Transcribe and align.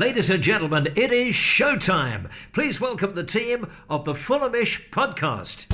Ladies 0.00 0.30
and 0.30 0.42
gentlemen, 0.42 0.86
it 0.96 1.12
is 1.12 1.34
showtime. 1.34 2.30
Please 2.54 2.80
welcome 2.80 3.14
the 3.14 3.22
team 3.22 3.70
of 3.90 4.06
the 4.06 4.14
Fulhamish 4.14 4.88
podcast. 4.88 5.66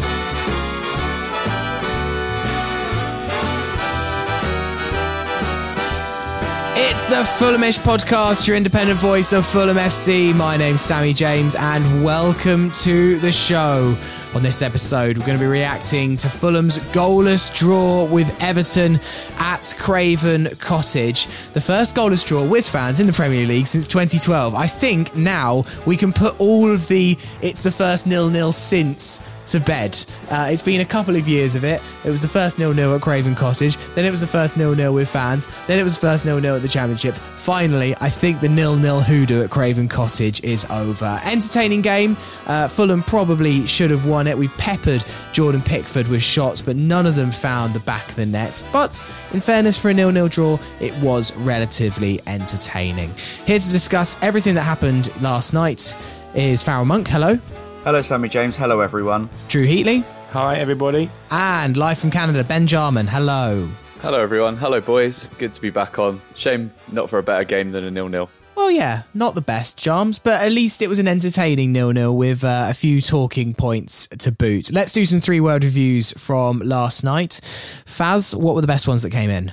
It's 6.76 7.06
the 7.08 7.22
Fulhamish 7.38 7.78
podcast, 7.78 8.48
your 8.48 8.56
independent 8.56 8.98
voice 8.98 9.32
of 9.32 9.46
Fulham 9.46 9.76
FC. 9.76 10.34
My 10.34 10.56
name's 10.56 10.80
Sammy 10.80 11.12
James, 11.12 11.54
and 11.54 12.02
welcome 12.02 12.72
to 12.72 13.20
the 13.20 13.30
show. 13.30 13.96
On 14.36 14.42
this 14.42 14.60
episode, 14.60 15.16
we're 15.16 15.24
going 15.24 15.38
to 15.38 15.42
be 15.42 15.48
reacting 15.48 16.18
to 16.18 16.28
Fulham's 16.28 16.78
goalless 16.92 17.56
draw 17.56 18.04
with 18.04 18.30
Everton 18.42 19.00
at 19.38 19.74
Craven 19.78 20.54
Cottage. 20.56 21.26
The 21.54 21.60
first 21.62 21.96
goalless 21.96 22.22
draw 22.22 22.44
with 22.44 22.68
fans 22.68 23.00
in 23.00 23.06
the 23.06 23.14
Premier 23.14 23.46
League 23.46 23.66
since 23.66 23.88
2012. 23.88 24.54
I 24.54 24.66
think 24.66 25.16
now 25.16 25.64
we 25.86 25.96
can 25.96 26.12
put 26.12 26.38
all 26.38 26.70
of 26.70 26.86
the 26.86 27.16
it's 27.40 27.62
the 27.62 27.72
first 27.72 28.06
nil 28.06 28.28
nil 28.28 28.52
since 28.52 29.26
to 29.46 29.60
bed. 29.60 30.04
Uh, 30.30 30.48
it's 30.50 30.62
been 30.62 30.80
a 30.80 30.84
couple 30.84 31.16
of 31.16 31.28
years 31.28 31.54
of 31.54 31.64
it. 31.64 31.80
It 32.04 32.10
was 32.10 32.22
the 32.22 32.28
first 32.28 32.58
nil 32.58 32.74
nil 32.74 32.94
at 32.94 33.02
Craven 33.02 33.34
Cottage, 33.34 33.76
then 33.94 34.04
it 34.04 34.10
was 34.10 34.20
the 34.20 34.26
first 34.26 34.56
nil 34.56 34.74
nil 34.74 34.94
with 34.94 35.08
fans, 35.08 35.46
then 35.66 35.78
it 35.78 35.84
was 35.84 35.94
the 35.94 36.00
first 36.00 36.24
nil 36.24 36.40
nil 36.40 36.56
at 36.56 36.62
the 36.62 36.68
Championship. 36.68 37.14
Finally, 37.14 37.94
I 38.00 38.10
think 38.10 38.40
the 38.40 38.48
nil 38.48 38.74
nil 38.74 39.00
hoodoo 39.00 39.42
at 39.44 39.50
Craven 39.50 39.86
Cottage 39.86 40.42
is 40.42 40.64
over. 40.68 41.20
Entertaining 41.24 41.80
game. 41.80 42.16
Uh, 42.46 42.66
Fulham 42.66 43.04
probably 43.04 43.64
should 43.66 43.92
have 43.92 44.04
won 44.04 44.26
it. 44.26 44.36
We 44.36 44.48
peppered 44.48 45.04
Jordan 45.32 45.62
Pickford 45.62 46.08
with 46.08 46.24
shots, 46.24 46.60
but 46.60 46.74
none 46.74 47.06
of 47.06 47.14
them 47.14 47.30
found 47.30 47.72
the 47.72 47.80
back 47.80 48.08
of 48.08 48.16
the 48.16 48.26
net. 48.26 48.64
But 48.72 49.00
in 49.32 49.40
fairness, 49.40 49.78
for 49.78 49.90
a 49.90 49.94
nil 49.94 50.10
nil 50.10 50.26
draw, 50.26 50.58
it 50.80 50.92
was 50.96 51.34
relatively 51.36 52.20
entertaining. 52.26 53.14
Here 53.46 53.60
to 53.60 53.70
discuss 53.70 54.16
everything 54.22 54.56
that 54.56 54.62
happened 54.62 55.10
last 55.22 55.52
night 55.52 55.94
is 56.34 56.64
Farrell 56.64 56.84
Monk. 56.84 57.06
Hello. 57.06 57.38
Hello, 57.86 58.02
Sammy 58.02 58.28
James. 58.28 58.56
Hello, 58.56 58.80
everyone. 58.80 59.30
Drew 59.46 59.64
Heatley. 59.64 60.02
Hi, 60.30 60.56
everybody. 60.56 61.08
And 61.30 61.76
live 61.76 61.98
from 61.98 62.10
Canada, 62.10 62.42
Ben 62.42 62.66
Jarman. 62.66 63.06
Hello. 63.06 63.68
Hello, 64.00 64.20
everyone. 64.20 64.56
Hello, 64.56 64.80
boys. 64.80 65.30
Good 65.38 65.52
to 65.52 65.60
be 65.60 65.70
back 65.70 66.00
on. 66.00 66.20
Shame 66.34 66.72
not 66.90 67.08
for 67.08 67.20
a 67.20 67.22
better 67.22 67.44
game 67.44 67.70
than 67.70 67.84
a 67.84 67.90
nil-nil. 67.92 68.28
Well, 68.56 68.72
yeah, 68.72 69.04
not 69.14 69.36
the 69.36 69.40
best, 69.40 69.78
Jarms, 69.78 70.20
but 70.20 70.42
at 70.42 70.50
least 70.50 70.82
it 70.82 70.88
was 70.88 70.98
an 70.98 71.06
entertaining 71.06 71.70
nil-nil 71.70 72.16
with 72.16 72.42
uh, 72.42 72.66
a 72.68 72.74
few 72.74 73.00
talking 73.00 73.54
points 73.54 74.08
to 74.08 74.32
boot. 74.32 74.72
Let's 74.72 74.92
do 74.92 75.06
some 75.06 75.20
three-word 75.20 75.62
reviews 75.62 76.10
from 76.18 76.58
last 76.58 77.04
night. 77.04 77.40
Faz, 77.84 78.34
what 78.34 78.56
were 78.56 78.62
the 78.62 78.66
best 78.66 78.88
ones 78.88 79.02
that 79.02 79.10
came 79.10 79.30
in? 79.30 79.52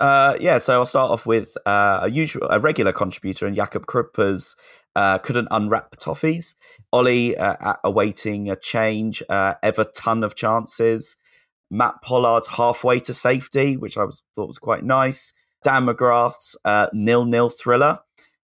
Uh, 0.00 0.38
yeah, 0.40 0.56
so 0.56 0.72
I'll 0.72 0.86
start 0.86 1.10
off 1.10 1.26
with 1.26 1.54
uh, 1.66 2.00
a 2.04 2.10
usual, 2.10 2.48
a 2.48 2.58
regular 2.58 2.92
contributor 2.92 3.46
in 3.46 3.54
Jakob 3.54 3.84
Krupper's 3.84 4.56
uh, 4.96 5.18
couldn't 5.18 5.48
unwrap 5.50 5.96
toffees. 5.96 6.54
Ollie 6.92 7.36
uh, 7.36 7.74
awaiting 7.84 8.50
a 8.50 8.56
change. 8.56 9.22
Uh, 9.28 9.54
ever 9.62 9.84
ton 9.84 10.22
of 10.22 10.34
chances. 10.34 11.16
Matt 11.70 12.02
Pollard's 12.02 12.48
halfway 12.48 13.00
to 13.00 13.14
safety, 13.14 13.76
which 13.76 13.96
I 13.96 14.04
was, 14.04 14.22
thought 14.34 14.48
was 14.48 14.58
quite 14.58 14.84
nice. 14.84 15.32
Dan 15.64 15.86
McGrath's 15.86 16.56
uh, 16.64 16.88
nil 16.92 17.24
nil 17.24 17.48
thriller, 17.48 18.00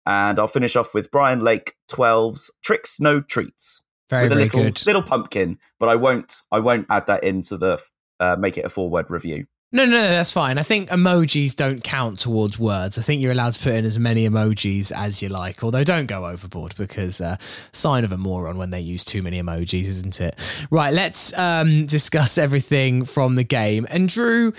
and 0.05 0.39
I'll 0.39 0.47
finish 0.47 0.75
off 0.75 0.93
with 0.93 1.09
Brian 1.11 1.39
Lake 1.39 1.75
12's 1.89 2.51
tricks 2.61 2.99
no 2.99 3.21
treats. 3.21 3.81
Very, 4.09 4.23
with 4.23 4.33
a 4.33 4.35
very 4.35 4.45
little, 4.45 4.63
good. 4.63 4.85
little 4.85 5.01
pumpkin, 5.01 5.57
but 5.79 5.89
I 5.89 5.95
won't 5.95 6.41
I 6.51 6.59
won't 6.59 6.87
add 6.89 7.07
that 7.07 7.23
into 7.23 7.57
the 7.57 7.81
uh, 8.19 8.35
make 8.37 8.57
it 8.57 8.65
a 8.65 8.69
four 8.69 8.89
word 8.89 9.09
review. 9.09 9.45
No, 9.75 9.85
no, 9.85 9.91
no, 9.91 10.01
that's 10.09 10.31
fine. 10.31 10.59
I 10.59 10.61
think 10.61 10.89
emojis 10.89 11.55
don't 11.55 11.83
count 11.83 12.19
towards 12.19 12.59
words. 12.59 12.99
I 12.99 13.01
think 13.01 13.23
you're 13.23 13.31
allowed 13.31 13.53
to 13.53 13.59
put 13.59 13.73
in 13.73 13.85
as 13.85 13.97
many 13.97 14.29
emojis 14.29 14.91
as 14.91 15.19
you 15.23 15.29
like, 15.29 15.63
although 15.63 15.83
don't 15.83 16.05
go 16.05 16.27
overboard 16.27 16.75
because 16.77 17.19
uh, 17.19 17.37
sign 17.71 18.03
of 18.03 18.11
a 18.11 18.17
moron 18.17 18.59
when 18.59 18.69
they 18.69 18.79
use 18.79 19.03
too 19.03 19.23
many 19.23 19.41
emojis, 19.41 19.85
isn't 19.87 20.21
it? 20.21 20.37
Right, 20.69 20.93
let's 20.93 21.35
um, 21.35 21.87
discuss 21.87 22.37
everything 22.37 23.03
from 23.03 23.33
the 23.33 23.43
game. 23.43 23.87
And 23.89 24.07
Drew, 24.07 24.53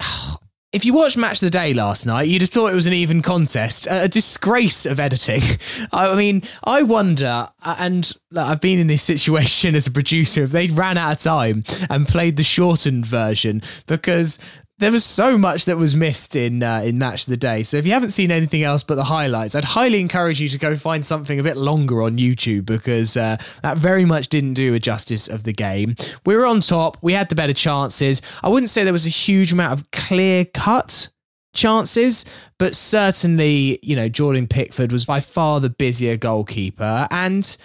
if 0.72 0.84
you 0.84 0.94
watched 0.94 1.16
Match 1.16 1.42
of 1.42 1.46
the 1.46 1.50
Day 1.50 1.74
last 1.74 2.06
night, 2.06 2.28
you'd 2.28 2.42
have 2.42 2.50
thought 2.50 2.70
it 2.70 2.76
was 2.76 2.86
an 2.86 2.92
even 2.92 3.22
contest. 3.22 3.88
A 3.90 4.08
disgrace 4.08 4.86
of 4.86 5.00
editing. 5.00 5.42
I 5.92 6.14
mean, 6.14 6.42
I 6.62 6.82
wonder, 6.82 7.48
uh, 7.64 7.76
and 7.78 8.12
I've 8.36 8.60
been 8.60 8.78
in 8.78 8.86
this 8.86 9.02
situation 9.02 9.74
as 9.74 9.88
a 9.88 9.90
producer, 9.90 10.44
if 10.44 10.52
they'd 10.52 10.70
ran 10.70 10.96
out 10.96 11.12
of 11.12 11.18
time 11.18 11.64
and 11.88 12.06
played 12.06 12.36
the 12.36 12.44
shortened 12.44 13.04
version 13.04 13.62
because 13.86 14.38
there 14.80 14.90
was 14.90 15.04
so 15.04 15.38
much 15.38 15.66
that 15.66 15.76
was 15.76 15.94
missed 15.94 16.34
in 16.34 16.62
uh, 16.62 16.82
in 16.84 16.98
match 16.98 17.24
of 17.24 17.30
the 17.30 17.36
day. 17.36 17.62
So 17.62 17.76
if 17.76 17.86
you 17.86 17.92
haven't 17.92 18.10
seen 18.10 18.30
anything 18.30 18.62
else 18.62 18.82
but 18.82 18.94
the 18.94 19.04
highlights, 19.04 19.54
I'd 19.54 19.64
highly 19.64 20.00
encourage 20.00 20.40
you 20.40 20.48
to 20.48 20.58
go 20.58 20.74
find 20.74 21.04
something 21.04 21.38
a 21.38 21.42
bit 21.42 21.56
longer 21.56 22.02
on 22.02 22.16
YouTube 22.16 22.64
because 22.64 23.16
uh, 23.16 23.36
that 23.62 23.76
very 23.76 24.04
much 24.04 24.28
didn't 24.28 24.54
do 24.54 24.74
a 24.74 24.78
justice 24.78 25.28
of 25.28 25.44
the 25.44 25.52
game. 25.52 25.94
We 26.24 26.34
were 26.34 26.46
on 26.46 26.60
top. 26.60 26.96
We 27.02 27.12
had 27.12 27.28
the 27.28 27.34
better 27.34 27.52
chances. 27.52 28.22
I 28.42 28.48
wouldn't 28.48 28.70
say 28.70 28.82
there 28.82 28.92
was 28.92 29.06
a 29.06 29.10
huge 29.10 29.52
amount 29.52 29.78
of 29.78 29.90
clear 29.90 30.46
cut 30.46 31.10
chances, 31.52 32.24
but 32.58 32.74
certainly, 32.74 33.78
you 33.82 33.94
know, 33.96 34.08
Jordan 34.08 34.46
Pickford 34.46 34.92
was 34.92 35.04
by 35.04 35.20
far 35.20 35.60
the 35.60 35.70
busier 35.70 36.16
goalkeeper 36.16 37.06
and. 37.10 37.56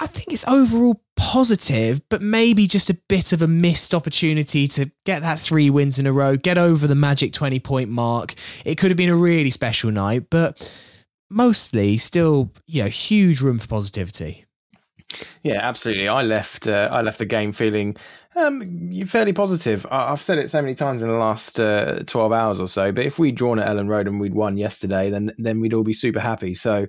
I 0.00 0.06
think 0.06 0.32
it's 0.32 0.46
overall 0.48 1.00
positive, 1.16 2.00
but 2.08 2.20
maybe 2.20 2.66
just 2.66 2.90
a 2.90 2.98
bit 3.08 3.32
of 3.32 3.42
a 3.42 3.46
missed 3.46 3.94
opportunity 3.94 4.66
to 4.68 4.90
get 5.04 5.22
that 5.22 5.38
three 5.38 5.70
wins 5.70 5.98
in 5.98 6.06
a 6.06 6.12
row, 6.12 6.36
get 6.36 6.58
over 6.58 6.86
the 6.86 6.96
magic 6.96 7.32
20 7.32 7.60
point 7.60 7.90
mark. 7.90 8.34
It 8.64 8.76
could 8.76 8.90
have 8.90 8.96
been 8.96 9.08
a 9.08 9.16
really 9.16 9.50
special 9.50 9.90
night, 9.92 10.24
but 10.30 10.60
mostly 11.30 11.96
still, 11.96 12.52
you 12.66 12.82
know, 12.82 12.88
huge 12.88 13.40
room 13.40 13.58
for 13.58 13.68
positivity. 13.68 14.44
Yeah, 15.42 15.60
absolutely. 15.62 16.08
I 16.08 16.22
left. 16.22 16.66
Uh, 16.66 16.88
I 16.90 17.02
left 17.02 17.18
the 17.18 17.24
game 17.24 17.52
feeling 17.52 17.96
um, 18.34 18.90
fairly 19.06 19.32
positive. 19.32 19.86
I- 19.90 20.08
have 20.08 20.20
said 20.20 20.38
it 20.38 20.50
so 20.50 20.60
many 20.60 20.74
times 20.74 21.02
in 21.02 21.08
the 21.08 21.14
last 21.14 21.60
uh, 21.60 22.00
twelve 22.06 22.32
hours 22.32 22.60
or 22.60 22.66
so. 22.66 22.90
But 22.90 23.06
if 23.06 23.18
we'd 23.18 23.36
drawn 23.36 23.60
at 23.60 23.68
Elland 23.68 23.88
Road 23.88 24.08
and 24.08 24.18
we'd 24.18 24.34
won 24.34 24.56
yesterday, 24.56 25.10
then 25.10 25.30
then 25.38 25.60
we'd 25.60 25.72
all 25.74 25.84
be 25.84 25.94
super 25.94 26.18
happy. 26.18 26.54
So 26.54 26.86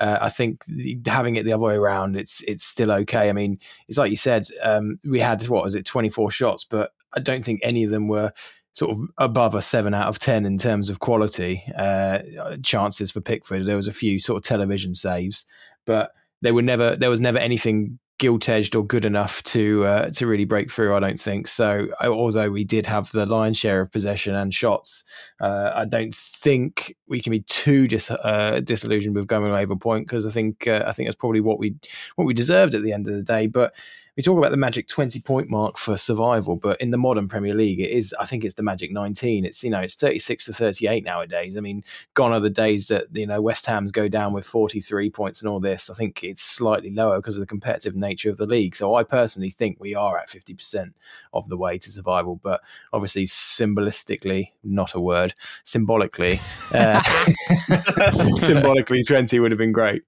uh, 0.00 0.18
I 0.20 0.28
think 0.28 0.64
having 1.06 1.36
it 1.36 1.44
the 1.44 1.52
other 1.52 1.64
way 1.64 1.74
around, 1.74 2.16
it's 2.16 2.42
it's 2.42 2.64
still 2.64 2.90
okay. 2.92 3.28
I 3.28 3.32
mean, 3.32 3.58
it's 3.88 3.98
like 3.98 4.10
you 4.10 4.16
said, 4.16 4.48
um, 4.62 4.98
we 5.04 5.20
had 5.20 5.42
what 5.48 5.62
was 5.62 5.74
it, 5.74 5.84
twenty 5.84 6.08
four 6.08 6.30
shots, 6.30 6.64
but 6.64 6.92
I 7.14 7.20
don't 7.20 7.44
think 7.44 7.60
any 7.62 7.84
of 7.84 7.90
them 7.90 8.08
were 8.08 8.32
sort 8.72 8.92
of 8.92 9.00
above 9.18 9.54
a 9.54 9.62
seven 9.62 9.94
out 9.94 10.08
of 10.08 10.18
ten 10.18 10.46
in 10.46 10.58
terms 10.58 10.88
of 10.88 11.00
quality 11.00 11.64
uh, 11.76 12.20
chances 12.62 13.10
for 13.10 13.20
Pickford. 13.20 13.66
There 13.66 13.76
was 13.76 13.88
a 13.88 13.92
few 13.92 14.18
sort 14.18 14.38
of 14.38 14.44
television 14.44 14.94
saves, 14.94 15.44
but 15.86 16.10
they 16.42 16.52
were 16.52 16.62
never 16.62 16.96
there 16.96 17.10
was 17.10 17.20
never 17.20 17.38
anything 17.38 17.98
gilt 18.18 18.48
edged 18.48 18.74
or 18.74 18.84
good 18.84 19.04
enough 19.04 19.42
to 19.44 19.84
uh, 19.84 20.10
to 20.10 20.26
really 20.26 20.44
break 20.44 20.70
through. 20.70 20.94
I 20.94 21.00
don't 21.00 21.18
think 21.18 21.46
so. 21.48 21.88
Although 22.02 22.50
we 22.50 22.64
did 22.64 22.86
have 22.86 23.10
the 23.10 23.26
lion's 23.26 23.56
share 23.56 23.80
of 23.80 23.92
possession 23.92 24.34
and 24.34 24.52
shots, 24.52 25.04
uh, 25.40 25.70
I 25.74 25.84
don't 25.84 26.14
think 26.14 26.96
we 27.06 27.20
can 27.20 27.30
be 27.30 27.40
too 27.40 27.88
dis- 27.88 28.10
uh, 28.10 28.60
disillusioned 28.62 29.14
with 29.14 29.26
going 29.26 29.50
away 29.50 29.64
with 29.64 29.76
a 29.76 29.80
point 29.80 30.06
because 30.06 30.26
I 30.26 30.30
think 30.30 30.66
uh, 30.66 30.84
I 30.86 30.92
think 30.92 31.08
that's 31.08 31.16
probably 31.16 31.40
what 31.40 31.58
we 31.58 31.76
what 32.16 32.24
we 32.24 32.34
deserved 32.34 32.74
at 32.74 32.82
the 32.82 32.92
end 32.92 33.06
of 33.08 33.14
the 33.14 33.22
day. 33.22 33.46
But 33.46 33.74
we 34.18 34.22
talk 34.22 34.36
about 34.36 34.50
the 34.50 34.56
magic 34.56 34.88
20 34.88 35.20
point 35.20 35.48
mark 35.48 35.78
for 35.78 35.96
survival, 35.96 36.56
but 36.56 36.80
in 36.80 36.90
the 36.90 36.98
modern 36.98 37.28
Premier 37.28 37.54
League, 37.54 37.78
it 37.78 37.90
is, 37.90 38.12
I 38.18 38.26
think 38.26 38.44
it's 38.44 38.56
the 38.56 38.64
magic 38.64 38.90
19. 38.90 39.44
It's, 39.44 39.62
you 39.62 39.70
know, 39.70 39.78
it's 39.78 39.94
36 39.94 40.46
to 40.46 40.52
38 40.52 41.04
nowadays. 41.04 41.56
I 41.56 41.60
mean, 41.60 41.84
gone 42.14 42.32
are 42.32 42.40
the 42.40 42.50
days 42.50 42.88
that, 42.88 43.04
you 43.12 43.28
know, 43.28 43.40
West 43.40 43.64
Ham's 43.66 43.92
go 43.92 44.08
down 44.08 44.32
with 44.32 44.44
43 44.44 45.08
points 45.10 45.40
and 45.40 45.48
all 45.48 45.60
this. 45.60 45.88
I 45.88 45.94
think 45.94 46.24
it's 46.24 46.42
slightly 46.42 46.90
lower 46.90 47.18
because 47.18 47.36
of 47.36 47.40
the 47.40 47.46
competitive 47.46 47.94
nature 47.94 48.28
of 48.28 48.38
the 48.38 48.46
league. 48.46 48.74
So 48.74 48.96
I 48.96 49.04
personally 49.04 49.50
think 49.50 49.76
we 49.78 49.94
are 49.94 50.18
at 50.18 50.28
50% 50.28 50.94
of 51.32 51.48
the 51.48 51.56
way 51.56 51.78
to 51.78 51.88
survival, 51.88 52.40
but 52.42 52.60
obviously 52.92 53.24
symbolistically, 53.24 54.50
not 54.64 54.94
a 54.94 55.00
word, 55.00 55.34
symbolically, 55.62 56.40
uh, 56.74 57.00
symbolically 58.40 59.04
20 59.04 59.38
would 59.38 59.52
have 59.52 59.58
been 59.58 59.70
great 59.70 60.02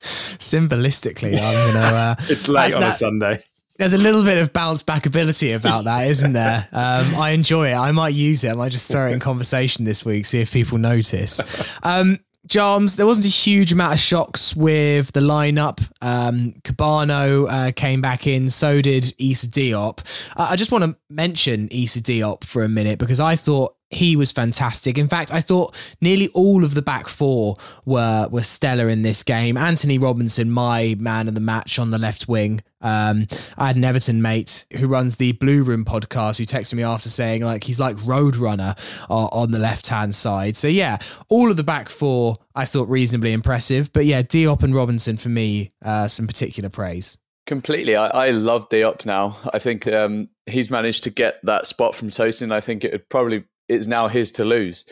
symbolistically, 0.00 1.38
I'm 1.40 1.72
gonna. 1.72 1.86
Uh, 1.86 2.14
it's 2.28 2.48
late 2.48 2.74
on 2.74 2.80
that, 2.80 2.90
a 2.90 2.94
Sunday. 2.94 3.42
There's 3.78 3.92
a 3.92 3.98
little 3.98 4.24
bit 4.24 4.38
of 4.38 4.52
bounce 4.52 4.82
back 4.82 5.06
ability 5.06 5.52
about 5.52 5.84
that, 5.84 6.08
isn't 6.08 6.32
there? 6.32 6.66
Um, 6.72 7.14
I 7.14 7.30
enjoy 7.30 7.70
it. 7.70 7.76
I 7.76 7.92
might 7.92 8.12
use 8.12 8.42
it. 8.42 8.50
I 8.50 8.54
might 8.54 8.72
just 8.72 8.90
throw 8.90 9.06
it 9.06 9.12
in 9.12 9.20
conversation 9.20 9.84
this 9.84 10.04
week, 10.04 10.26
see 10.26 10.40
if 10.40 10.52
people 10.52 10.78
notice. 10.78 11.40
Um, 11.84 12.18
Jarms, 12.48 12.96
there 12.96 13.06
wasn't 13.06 13.26
a 13.26 13.30
huge 13.30 13.72
amount 13.72 13.92
of 13.92 14.00
shocks 14.00 14.56
with 14.56 15.12
the 15.12 15.20
lineup. 15.20 15.86
Um, 16.00 16.54
Kebano 16.62 17.46
uh, 17.48 17.72
came 17.72 18.00
back 18.00 18.26
in, 18.26 18.48
so 18.48 18.80
did 18.80 19.14
Issa 19.18 19.48
Diop. 19.48 20.00
Uh, 20.34 20.48
I 20.50 20.56
just 20.56 20.72
want 20.72 20.84
to 20.84 20.96
mention 21.10 21.68
Issa 21.70 22.00
Diop 22.00 22.44
for 22.44 22.64
a 22.64 22.68
minute 22.68 22.98
because 22.98 23.20
I 23.20 23.36
thought 23.36 23.76
he 23.90 24.16
was 24.16 24.30
fantastic. 24.32 24.98
In 24.98 25.08
fact, 25.08 25.32
I 25.32 25.40
thought 25.40 25.74
nearly 26.00 26.28
all 26.28 26.62
of 26.64 26.74
the 26.74 26.82
back 26.82 27.08
four 27.08 27.56
were 27.86 28.28
were 28.30 28.42
stellar 28.42 28.88
in 28.88 29.02
this 29.02 29.22
game. 29.22 29.56
Antonee 29.56 29.98
Robinson, 29.98 30.50
my 30.50 30.94
man 30.98 31.28
of 31.28 31.34
the 31.34 31.40
match 31.40 31.78
on 31.78 31.90
the 31.90 31.98
left 31.98 32.28
wing. 32.28 32.62
Um, 32.80 33.26
I 33.56 33.68
had 33.68 33.76
an 33.76 33.84
Everton 33.84 34.22
mate 34.22 34.66
who 34.76 34.86
runs 34.86 35.16
the 35.16 35.32
Blue 35.32 35.62
Room 35.62 35.84
podcast 35.84 36.38
who 36.38 36.44
texted 36.44 36.74
me 36.74 36.82
after 36.82 37.08
saying 37.08 37.42
like 37.42 37.64
he's 37.64 37.80
like 37.80 37.96
Roadrunner 37.96 38.78
uh, 39.10 39.26
on 39.26 39.50
the 39.52 39.58
left 39.58 39.88
hand 39.88 40.14
side. 40.14 40.56
So 40.56 40.68
yeah, 40.68 40.98
all 41.28 41.50
of 41.50 41.56
the 41.56 41.64
back 41.64 41.88
four 41.88 42.36
I 42.54 42.66
thought 42.66 42.88
reasonably 42.88 43.32
impressive. 43.32 43.92
But 43.92 44.04
yeah, 44.04 44.22
Diop 44.22 44.62
and 44.62 44.74
Robinson 44.74 45.16
for 45.16 45.30
me, 45.30 45.70
uh, 45.82 46.08
some 46.08 46.26
particular 46.26 46.68
praise. 46.68 47.16
Completely. 47.46 47.96
I, 47.96 48.08
I 48.08 48.30
love 48.30 48.68
Diop 48.68 49.06
now. 49.06 49.38
I 49.54 49.58
think 49.58 49.86
um, 49.86 50.28
he's 50.44 50.70
managed 50.70 51.04
to 51.04 51.10
get 51.10 51.40
that 51.44 51.66
spot 51.66 51.94
from 51.94 52.10
Tosin. 52.10 52.52
I 52.52 52.60
think 52.60 52.84
it 52.84 52.92
would 52.92 53.08
probably 53.08 53.44
it's 53.68 53.86
now 53.86 54.08
his 54.08 54.32
to 54.32 54.44
lose 54.44 54.84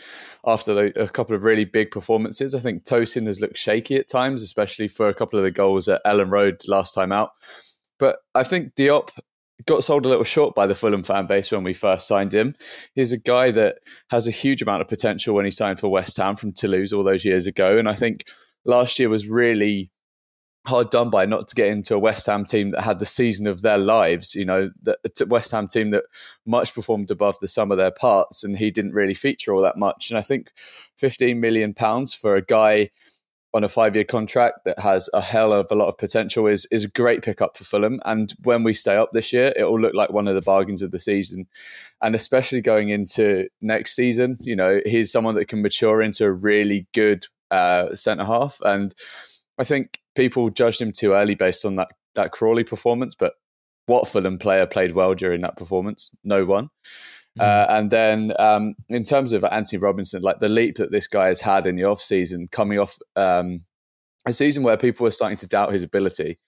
after 0.46 0.86
a 0.86 1.08
couple 1.08 1.34
of 1.34 1.44
really 1.44 1.64
big 1.64 1.90
performances. 1.90 2.54
I 2.54 2.60
think 2.60 2.84
Tosin 2.84 3.26
has 3.26 3.40
looked 3.40 3.58
shaky 3.58 3.96
at 3.96 4.08
times, 4.08 4.42
especially 4.42 4.88
for 4.88 5.08
a 5.08 5.14
couple 5.14 5.38
of 5.38 5.44
the 5.44 5.50
goals 5.50 5.88
at 5.88 6.04
Elland 6.04 6.30
Road 6.30 6.60
last 6.68 6.94
time 6.94 7.10
out. 7.10 7.30
But 7.98 8.18
I 8.34 8.44
think 8.44 8.74
Diop 8.74 9.10
got 9.64 9.82
sold 9.82 10.04
a 10.04 10.08
little 10.08 10.24
short 10.24 10.54
by 10.54 10.66
the 10.66 10.74
Fulham 10.74 11.02
fan 11.02 11.26
base 11.26 11.50
when 11.50 11.64
we 11.64 11.72
first 11.72 12.06
signed 12.06 12.34
him. 12.34 12.54
He's 12.94 13.10
a 13.10 13.18
guy 13.18 13.50
that 13.52 13.78
has 14.10 14.26
a 14.26 14.32
huge 14.32 14.62
amount 14.62 14.82
of 14.82 14.88
potential 14.88 15.34
when 15.34 15.46
he 15.46 15.50
signed 15.50 15.80
for 15.80 15.88
West 15.88 16.16
Ham 16.18 16.36
from 16.36 16.52
Toulouse 16.52 16.92
all 16.92 17.02
those 17.02 17.24
years 17.24 17.46
ago. 17.46 17.78
And 17.78 17.88
I 17.88 17.94
think 17.94 18.24
last 18.64 18.98
year 18.98 19.08
was 19.08 19.26
really 19.26 19.90
hard 20.66 20.90
done 20.90 21.10
by 21.10 21.24
not 21.24 21.48
to 21.48 21.54
get 21.54 21.68
into 21.68 21.94
a 21.94 21.98
West 21.98 22.26
Ham 22.26 22.44
team 22.44 22.70
that 22.70 22.82
had 22.82 22.98
the 22.98 23.06
season 23.06 23.46
of 23.46 23.62
their 23.62 23.78
lives. 23.78 24.34
You 24.34 24.44
know, 24.44 24.70
the 24.82 25.26
West 25.28 25.52
Ham 25.52 25.68
team 25.68 25.90
that 25.90 26.04
much 26.44 26.74
performed 26.74 27.10
above 27.10 27.38
the 27.40 27.48
sum 27.48 27.70
of 27.70 27.78
their 27.78 27.90
parts, 27.90 28.44
and 28.44 28.58
he 28.58 28.70
didn't 28.70 28.92
really 28.92 29.14
feature 29.14 29.54
all 29.54 29.62
that 29.62 29.78
much. 29.78 30.10
And 30.10 30.18
I 30.18 30.22
think 30.22 30.50
15 30.96 31.40
million 31.40 31.74
pounds 31.74 32.14
for 32.14 32.34
a 32.34 32.42
guy 32.42 32.90
on 33.54 33.64
a 33.64 33.68
five 33.68 33.94
year 33.94 34.04
contract 34.04 34.66
that 34.66 34.78
has 34.78 35.08
a 35.14 35.20
hell 35.22 35.50
of 35.50 35.66
a 35.70 35.74
lot 35.74 35.88
of 35.88 35.96
potential 35.96 36.46
is 36.46 36.66
is 36.70 36.84
a 36.84 36.90
great 36.90 37.22
pickup 37.22 37.56
for 37.56 37.64
Fulham. 37.64 38.00
And 38.04 38.34
when 38.42 38.62
we 38.62 38.74
stay 38.74 38.96
up 38.96 39.10
this 39.12 39.32
year, 39.32 39.52
it 39.56 39.64
will 39.64 39.80
look 39.80 39.94
like 39.94 40.10
one 40.10 40.28
of 40.28 40.34
the 40.34 40.42
bargains 40.42 40.82
of 40.82 40.90
the 40.90 41.00
season. 41.00 41.46
And 42.02 42.14
especially 42.14 42.60
going 42.60 42.90
into 42.90 43.48
next 43.62 43.96
season, 43.96 44.36
you 44.40 44.54
know, 44.54 44.80
he's 44.84 45.10
someone 45.10 45.36
that 45.36 45.48
can 45.48 45.62
mature 45.62 46.02
into 46.02 46.26
a 46.26 46.32
really 46.32 46.86
good 46.92 47.26
uh, 47.50 47.94
centre 47.94 48.24
half. 48.24 48.58
And 48.62 48.92
I 49.58 49.64
think 49.64 50.00
people 50.14 50.50
judged 50.50 50.80
him 50.80 50.92
too 50.92 51.12
early 51.12 51.34
based 51.34 51.64
on 51.64 51.76
that 51.76 51.88
that 52.14 52.32
Crawley 52.32 52.64
performance, 52.64 53.14
but 53.14 53.34
what 53.86 54.08
Fulham 54.08 54.38
player 54.38 54.66
played 54.66 54.92
well 54.92 55.14
during 55.14 55.40
that 55.42 55.56
performance? 55.56 56.10
No 56.24 56.44
one. 56.44 56.70
Mm. 57.38 57.42
Uh, 57.42 57.66
and 57.68 57.90
then 57.90 58.32
um, 58.38 58.74
in 58.88 59.04
terms 59.04 59.32
of 59.32 59.44
Antonee 59.44 59.78
Robinson, 59.78 60.22
like 60.22 60.40
the 60.40 60.48
leap 60.48 60.76
that 60.76 60.90
this 60.90 61.06
guy 61.06 61.26
has 61.28 61.40
had 61.40 61.66
in 61.66 61.76
the 61.76 61.84
off 61.84 62.00
season, 62.00 62.48
coming 62.50 62.78
off 62.78 62.98
um, 63.14 63.62
a 64.26 64.32
season 64.32 64.62
where 64.62 64.76
people 64.76 65.04
were 65.04 65.10
starting 65.10 65.38
to 65.38 65.48
doubt 65.48 65.72
his 65.72 65.82
ability, 65.82 66.38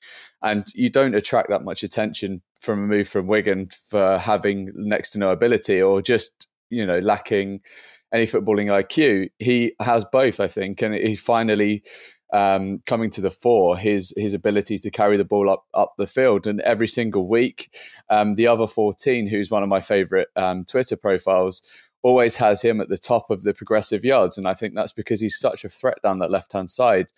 and 0.42 0.66
you 0.74 0.90
don't 0.90 1.14
attract 1.14 1.50
that 1.50 1.62
much 1.62 1.82
attention 1.82 2.42
from 2.60 2.84
a 2.84 2.86
move 2.86 3.08
from 3.08 3.26
Wigan 3.26 3.68
for 3.70 4.18
having 4.18 4.72
next 4.74 5.12
to 5.12 5.18
no 5.18 5.30
ability 5.30 5.80
or 5.80 6.02
just 6.02 6.48
you 6.70 6.84
know 6.84 6.98
lacking 6.98 7.60
any 8.12 8.24
footballing 8.24 8.66
IQ. 8.66 9.30
He 9.38 9.74
has 9.80 10.04
both, 10.04 10.40
I 10.40 10.48
think, 10.48 10.82
and 10.82 10.94
he 10.94 11.14
finally 11.14 11.82
um, 12.32 12.82
coming 12.86 13.10
to 13.10 13.20
the 13.20 13.30
fore 13.30 13.76
his 13.76 14.12
his 14.16 14.34
ability 14.34 14.78
to 14.78 14.90
carry 14.90 15.16
the 15.16 15.24
ball 15.24 15.50
up 15.50 15.64
up 15.74 15.94
the 15.96 16.06
field. 16.06 16.46
And 16.46 16.60
every 16.60 16.88
single 16.88 17.26
week, 17.28 17.76
um, 18.10 18.34
the 18.34 18.46
other 18.46 18.66
14, 18.66 19.26
who's 19.26 19.50
one 19.50 19.62
of 19.62 19.68
my 19.68 19.80
favorite 19.80 20.28
um, 20.36 20.64
Twitter 20.64 20.96
profiles, 20.96 21.62
always 22.02 22.36
has 22.36 22.62
him 22.62 22.80
at 22.80 22.88
the 22.88 22.98
top 22.98 23.30
of 23.30 23.42
the 23.42 23.54
progressive 23.54 24.04
yards. 24.04 24.38
And 24.38 24.46
I 24.46 24.54
think 24.54 24.74
that's 24.74 24.92
because 24.92 25.20
he's 25.20 25.38
such 25.38 25.64
a 25.64 25.68
threat 25.68 25.98
down 26.02 26.18
that 26.18 26.30
left 26.30 26.52
hand 26.52 26.70
side. 26.70 27.08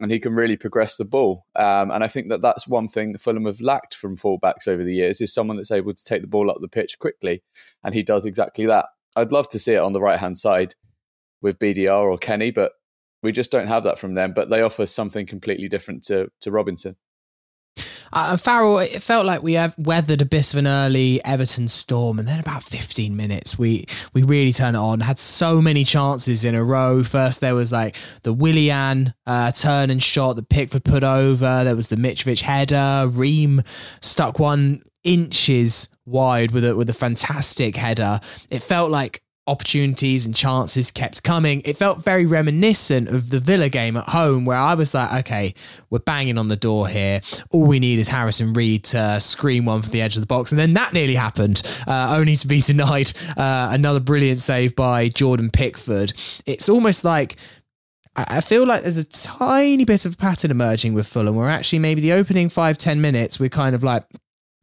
And 0.00 0.12
he 0.12 0.20
can 0.20 0.34
really 0.34 0.56
progress 0.56 0.96
the 0.96 1.04
ball, 1.04 1.44
um, 1.56 1.90
and 1.90 2.04
I 2.04 2.06
think 2.06 2.28
that 2.28 2.40
that's 2.40 2.68
one 2.68 2.86
thing 2.86 3.10
that 3.10 3.20
Fulham 3.20 3.46
have 3.46 3.60
lacked 3.60 3.96
from 3.96 4.16
fullbacks 4.16 4.68
over 4.68 4.84
the 4.84 4.94
years 4.94 5.20
is 5.20 5.34
someone 5.34 5.56
that's 5.56 5.72
able 5.72 5.92
to 5.92 6.04
take 6.04 6.20
the 6.20 6.28
ball 6.28 6.52
up 6.52 6.58
the 6.60 6.68
pitch 6.68 7.00
quickly, 7.00 7.42
and 7.82 7.96
he 7.96 8.04
does 8.04 8.24
exactly 8.24 8.64
that. 8.66 8.86
I'd 9.16 9.32
love 9.32 9.48
to 9.48 9.58
see 9.58 9.74
it 9.74 9.80
on 9.80 9.94
the 9.94 10.00
right 10.00 10.20
hand 10.20 10.38
side 10.38 10.76
with 11.40 11.58
BDR 11.58 12.04
or 12.04 12.16
Kenny, 12.16 12.52
but 12.52 12.74
we 13.22 13.32
just 13.32 13.50
don't 13.50 13.66
have 13.66 13.84
that 13.84 13.98
from 13.98 14.14
them, 14.14 14.32
but 14.32 14.50
they 14.50 14.62
offer 14.62 14.86
something 14.86 15.26
completely 15.26 15.68
different 15.68 16.04
to 16.04 16.30
to 16.40 16.50
Robinson. 16.50 16.96
Uh, 18.12 18.36
Farrell, 18.36 18.78
it 18.78 19.02
felt 19.02 19.26
like 19.26 19.42
we 19.42 19.52
have 19.54 19.74
weathered 19.78 20.22
a 20.22 20.24
bit 20.24 20.52
of 20.52 20.58
an 20.58 20.66
early 20.66 21.22
Everton 21.24 21.68
storm, 21.68 22.18
and 22.18 22.26
then 22.26 22.40
about 22.40 22.62
15 22.62 23.16
minutes, 23.16 23.58
we 23.58 23.84
we 24.14 24.22
really 24.22 24.52
turned 24.52 24.76
it 24.76 24.80
on. 24.80 25.00
Had 25.00 25.18
so 25.18 25.60
many 25.60 25.84
chances 25.84 26.44
in 26.44 26.54
a 26.54 26.64
row. 26.64 27.02
First, 27.02 27.40
there 27.40 27.54
was 27.54 27.72
like 27.72 27.96
the 28.22 28.32
Willian 28.32 29.14
uh, 29.26 29.52
turn 29.52 29.90
and 29.90 30.02
shot 30.02 30.36
that 30.36 30.48
Pickford 30.48 30.84
put 30.84 31.04
over. 31.04 31.64
There 31.64 31.76
was 31.76 31.88
the 31.88 31.96
Mitrovic 31.96 32.40
header. 32.40 33.08
Ream 33.08 33.62
stuck 34.00 34.38
one 34.38 34.80
inches 35.04 35.88
wide 36.06 36.50
with 36.50 36.64
a 36.64 36.74
with 36.76 36.88
a 36.90 36.94
fantastic 36.94 37.76
header. 37.76 38.20
It 38.50 38.62
felt 38.62 38.90
like 38.90 39.22
opportunities 39.48 40.26
and 40.26 40.34
chances 40.34 40.90
kept 40.90 41.22
coming. 41.22 41.62
It 41.64 41.76
felt 41.76 42.04
very 42.04 42.26
reminiscent 42.26 43.08
of 43.08 43.30
the 43.30 43.40
Villa 43.40 43.68
game 43.68 43.96
at 43.96 44.08
home, 44.08 44.44
where 44.44 44.58
I 44.58 44.74
was 44.74 44.94
like, 44.94 45.20
okay, 45.20 45.54
we're 45.90 45.98
banging 46.00 46.38
on 46.38 46.48
the 46.48 46.56
door 46.56 46.86
here. 46.86 47.20
All 47.50 47.66
we 47.66 47.80
need 47.80 47.98
is 47.98 48.08
Harrison 48.08 48.52
Reed 48.52 48.84
to 48.84 49.18
scream 49.20 49.64
one 49.64 49.82
from 49.82 49.92
the 49.92 50.02
edge 50.02 50.16
of 50.16 50.20
the 50.20 50.26
box. 50.26 50.52
And 50.52 50.58
then 50.58 50.74
that 50.74 50.92
nearly 50.92 51.14
happened, 51.14 51.62
uh, 51.86 52.14
only 52.16 52.36
to 52.36 52.46
be 52.46 52.60
denied 52.66 53.12
uh, 53.36 53.70
another 53.72 54.00
brilliant 54.00 54.40
save 54.40 54.76
by 54.76 55.08
Jordan 55.08 55.50
Pickford. 55.50 56.12
It's 56.46 56.68
almost 56.68 57.04
like. 57.04 57.36
I 58.20 58.40
feel 58.40 58.66
like 58.66 58.82
there's 58.82 58.96
a 58.96 59.04
tiny 59.04 59.84
bit 59.84 60.04
of 60.04 60.18
pattern 60.18 60.50
emerging 60.50 60.92
with 60.92 61.06
Fulham 61.06 61.36
where 61.36 61.48
actually 61.48 61.78
maybe 61.78 62.00
the 62.00 62.14
opening 62.14 62.48
five, 62.48 62.76
10 62.76 63.00
minutes, 63.00 63.38
we're 63.38 63.48
kind 63.48 63.76
of 63.76 63.84
like, 63.84 64.06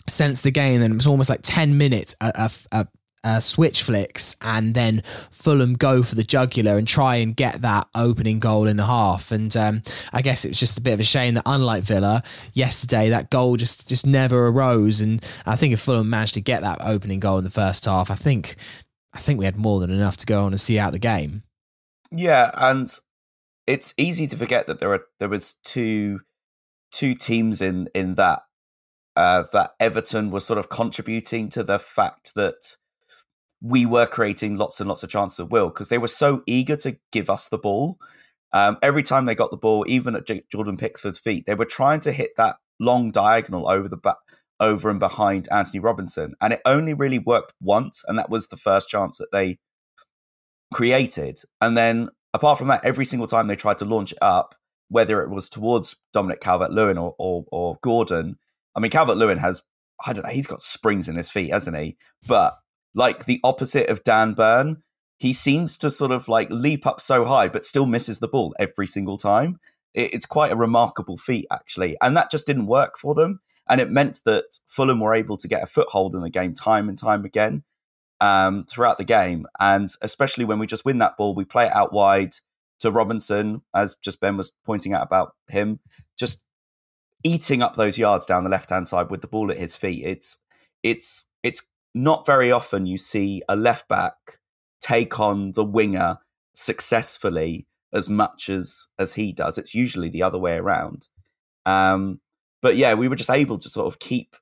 sense 0.08 0.42
the 0.42 0.52
game 0.52 0.82
and 0.82 0.94
it 0.94 0.96
was 0.96 1.08
almost 1.08 1.30
like 1.30 1.40
10 1.42 1.78
minutes 1.78 2.16
a, 2.22 2.52
a, 2.72 2.88
uh, 3.26 3.40
switch 3.40 3.82
flicks 3.82 4.38
and 4.42 4.76
then 4.76 5.02
Fulham 5.32 5.74
go 5.74 6.04
for 6.04 6.16
the 6.16 6.24
jugular 6.24 6.78
and 6.78 6.88
try 6.88 7.16
and 7.16 7.36
get 7.36 7.62
that 7.64 7.88
opening 7.96 8.40
goal 8.40 8.68
in 8.68 8.78
the 8.78 8.86
half. 8.86 9.32
And 9.32 9.56
um, 9.58 9.82
I 10.14 10.22
guess 10.22 10.46
it 10.46 10.50
was 10.50 10.60
just 10.60 10.78
a 10.78 10.82
bit 10.82 10.94
of 10.94 11.00
a 11.00 11.04
shame 11.04 11.34
that 11.34 11.44
unlike 11.46 11.84
Villa 11.84 12.24
yesterday, 12.54 13.10
that 13.10 13.32
goal 13.32 13.58
just 13.58 13.90
just 13.90 14.06
never 14.06 14.48
arose. 14.48 15.02
And 15.02 15.26
I 15.46 15.56
think 15.56 15.74
if 15.74 15.82
Fulham 15.82 16.10
managed 16.10 16.36
to 16.36 16.42
get 16.42 16.62
that 16.62 16.78
opening 16.82 17.20
goal 17.20 17.40
in 17.40 17.44
the 17.44 17.50
first 17.50 17.86
half, 17.86 18.12
I 18.12 18.16
think 18.16 18.56
I 19.14 19.20
think 19.20 19.40
we 19.40 19.46
had 19.46 19.58
more 19.58 19.80
than 19.80 19.90
enough 19.90 20.18
to 20.18 20.26
go 20.26 20.44
on 20.44 20.54
and 20.54 20.62
see 20.62 20.78
out 20.78 20.94
the 20.94 21.00
game. 21.00 21.44
Yeah, 22.12 22.52
and 22.54 22.88
it's 23.66 23.94
easy 23.98 24.28
to 24.28 24.38
forget 24.38 24.68
that 24.68 24.80
there 24.80 24.94
are 24.94 25.06
there 25.20 25.30
was 25.30 25.56
two 25.64 26.20
two 26.92 27.16
teams 27.16 27.60
in 27.60 27.90
in 27.96 28.16
that 28.16 28.44
uh, 29.16 29.44
that 29.52 29.72
Everton 29.80 30.30
was 30.30 30.46
sort 30.46 30.60
of 30.60 30.70
contributing 30.70 31.50
to 31.50 31.64
the 31.64 31.80
fact 31.80 32.34
that 32.36 32.76
we 33.62 33.86
were 33.86 34.06
creating 34.06 34.58
lots 34.58 34.80
and 34.80 34.88
lots 34.88 35.04
of 35.04 35.10
chances 35.10 35.40
of 35.40 35.52
will 35.52 35.70
because 35.70 35.90
they 35.90 35.98
were 35.98 36.08
so 36.08 36.44
eager 36.46 36.76
to 36.78 36.98
give 37.12 37.30
us 37.30 37.50
the 37.50 37.58
ball. 37.58 37.98
Um, 38.54 38.78
every 38.82 39.04
time 39.04 39.26
they 39.26 39.36
got 39.36 39.52
the 39.52 39.58
ball, 39.58 39.86
even 39.88 40.16
at 40.16 40.28
J- 40.28 40.46
Jordan 40.52 40.78
Pickford's 40.78 41.20
feet, 41.20 41.46
they 41.46 41.56
were 41.56 41.66
trying 41.66 42.00
to 42.02 42.12
hit 42.12 42.32
that 42.38 42.58
long 42.80 43.12
diagonal 43.12 43.70
over 43.70 43.90
the 43.90 43.98
back, 43.98 44.18
over 44.60 44.90
and 44.90 45.00
behind 45.00 45.48
Antonee 45.52 45.80
Robinson, 45.80 46.36
and 46.42 46.54
it 46.54 46.62
only 46.66 46.94
really 46.94 47.20
worked 47.20 47.54
once, 47.62 48.04
and 48.08 48.18
that 48.18 48.30
was 48.30 48.48
the 48.48 48.58
first 48.58 48.88
chance 48.88 49.18
that 49.18 49.32
they 49.32 49.58
created. 50.74 51.40
And 51.60 51.78
then, 51.78 52.10
apart 52.34 52.58
from 52.58 52.70
that, 52.70 52.86
every 52.86 53.06
single 53.06 53.28
time 53.28 53.48
they 53.48 53.56
tried 53.56 53.80
to 53.80 53.86
launch 53.86 54.14
it 54.14 54.20
up, 54.22 54.56
whether 54.90 55.22
it 55.22 55.30
was 55.30 55.50
towards 55.50 55.98
Dominic 56.14 56.40
Calvert-Lewin 56.40 56.98
or, 56.98 57.16
or, 57.18 57.46
or 57.52 57.78
Gordon, 57.82 58.38
I 58.76 58.80
mean, 58.80 58.92
Calvert-Lewin 58.92 59.40
has 59.40 59.62
I 60.04 60.14
don't 60.14 60.24
know, 60.24 60.32
he's 60.32 60.48
got 60.48 60.62
springs 60.62 61.08
in 61.08 61.16
his 61.16 61.32
feet, 61.32 61.52
hasn't 61.52 61.78
he? 61.78 61.98
But 62.28 62.58
like 62.96 63.26
the 63.26 63.40
opposite 63.44 63.90
of 63.90 64.04
Dan 64.04 64.34
Burn. 64.34 64.82
He 65.18 65.34
seems 65.34 65.78
to 65.78 65.92
sort 65.92 66.12
of 66.12 66.28
like 66.28 66.50
leap 66.50 66.88
up 66.88 67.00
so 67.00 67.26
high, 67.26 67.48
but 67.48 67.66
still 67.66 67.86
misses 67.86 68.20
the 68.20 68.28
ball 68.28 68.56
every 68.58 68.88
single 68.88 69.18
time. 69.18 69.60
It's 69.94 70.26
quite 70.26 70.52
a 70.52 70.58
remarkable 70.58 71.18
feat, 71.18 71.46
actually. 71.52 71.96
And 72.02 72.18
that 72.18 72.32
just 72.32 72.48
didn't 72.48 72.68
work 72.68 72.98
for 72.98 73.14
them. 73.16 73.40
And 73.70 73.80
it 73.80 73.90
meant 73.90 74.20
that 74.26 74.60
Fulham 74.68 75.00
were 75.00 75.14
able 75.14 75.38
to 75.38 75.48
get 75.48 75.64
a 75.64 75.68
foothold 75.68 76.16
in 76.16 76.22
the 76.22 76.30
game 76.30 76.54
time 76.54 76.90
and 76.90 76.98
time 76.98 77.24
again 77.24 77.64
um, 78.20 78.66
throughout 78.66 78.98
the 78.98 79.06
game. 79.06 79.48
And 79.60 79.90
especially 80.02 80.46
when 80.46 80.60
we 80.60 80.68
just 80.68 80.86
win 80.86 80.98
that 81.00 81.18
ball, 81.18 81.34
we 81.34 81.46
play 81.46 81.68
it 81.68 81.76
out 81.76 81.94
wide 81.94 82.34
to 82.80 82.92
Robinson, 82.92 83.62
as 83.74 83.96
just 83.96 84.20
Ben 84.20 84.38
was 84.38 84.52
pointing 84.66 84.94
out 84.94 85.04
about 85.04 85.34
him, 85.48 85.80
just 86.18 86.44
eating 87.24 87.62
up 87.62 87.76
those 87.76 87.98
yards 87.98 88.26
down 88.26 88.44
the 88.44 88.50
left 88.50 88.70
hand 88.70 88.88
side 88.88 89.10
with 89.10 89.22
the 89.22 89.28
ball 89.28 89.50
at 89.50 89.58
his 89.58 89.76
feet. 89.76 90.04
It's 90.06 90.38
it's 90.84 91.26
it's 91.42 91.62
not 91.96 92.26
very 92.26 92.52
often 92.52 92.86
you 92.86 92.98
see 92.98 93.42
a 93.48 93.56
left 93.56 93.88
back 93.88 94.40
take 94.82 95.20
on 95.20 95.52
the 95.52 95.64
winger 95.64 96.18
successfully 96.54 97.68
as 97.94 98.10
much 98.10 98.50
as 98.50 98.88
as 99.00 99.14
he 99.14 99.32
does. 99.32 99.58
It's 99.58 99.74
usually 99.74 100.10
the 100.10 100.22
other 100.22 100.38
way 100.38 100.58
around. 100.58 101.08
Um, 101.66 102.20
but 102.62 102.76
yeah, 102.76 102.94
we 102.94 103.08
were 103.08 103.16
just 103.16 103.30
able 103.30 103.58
to 103.58 103.70
sort 103.70 103.88
of 103.88 103.98
keep 104.00 104.36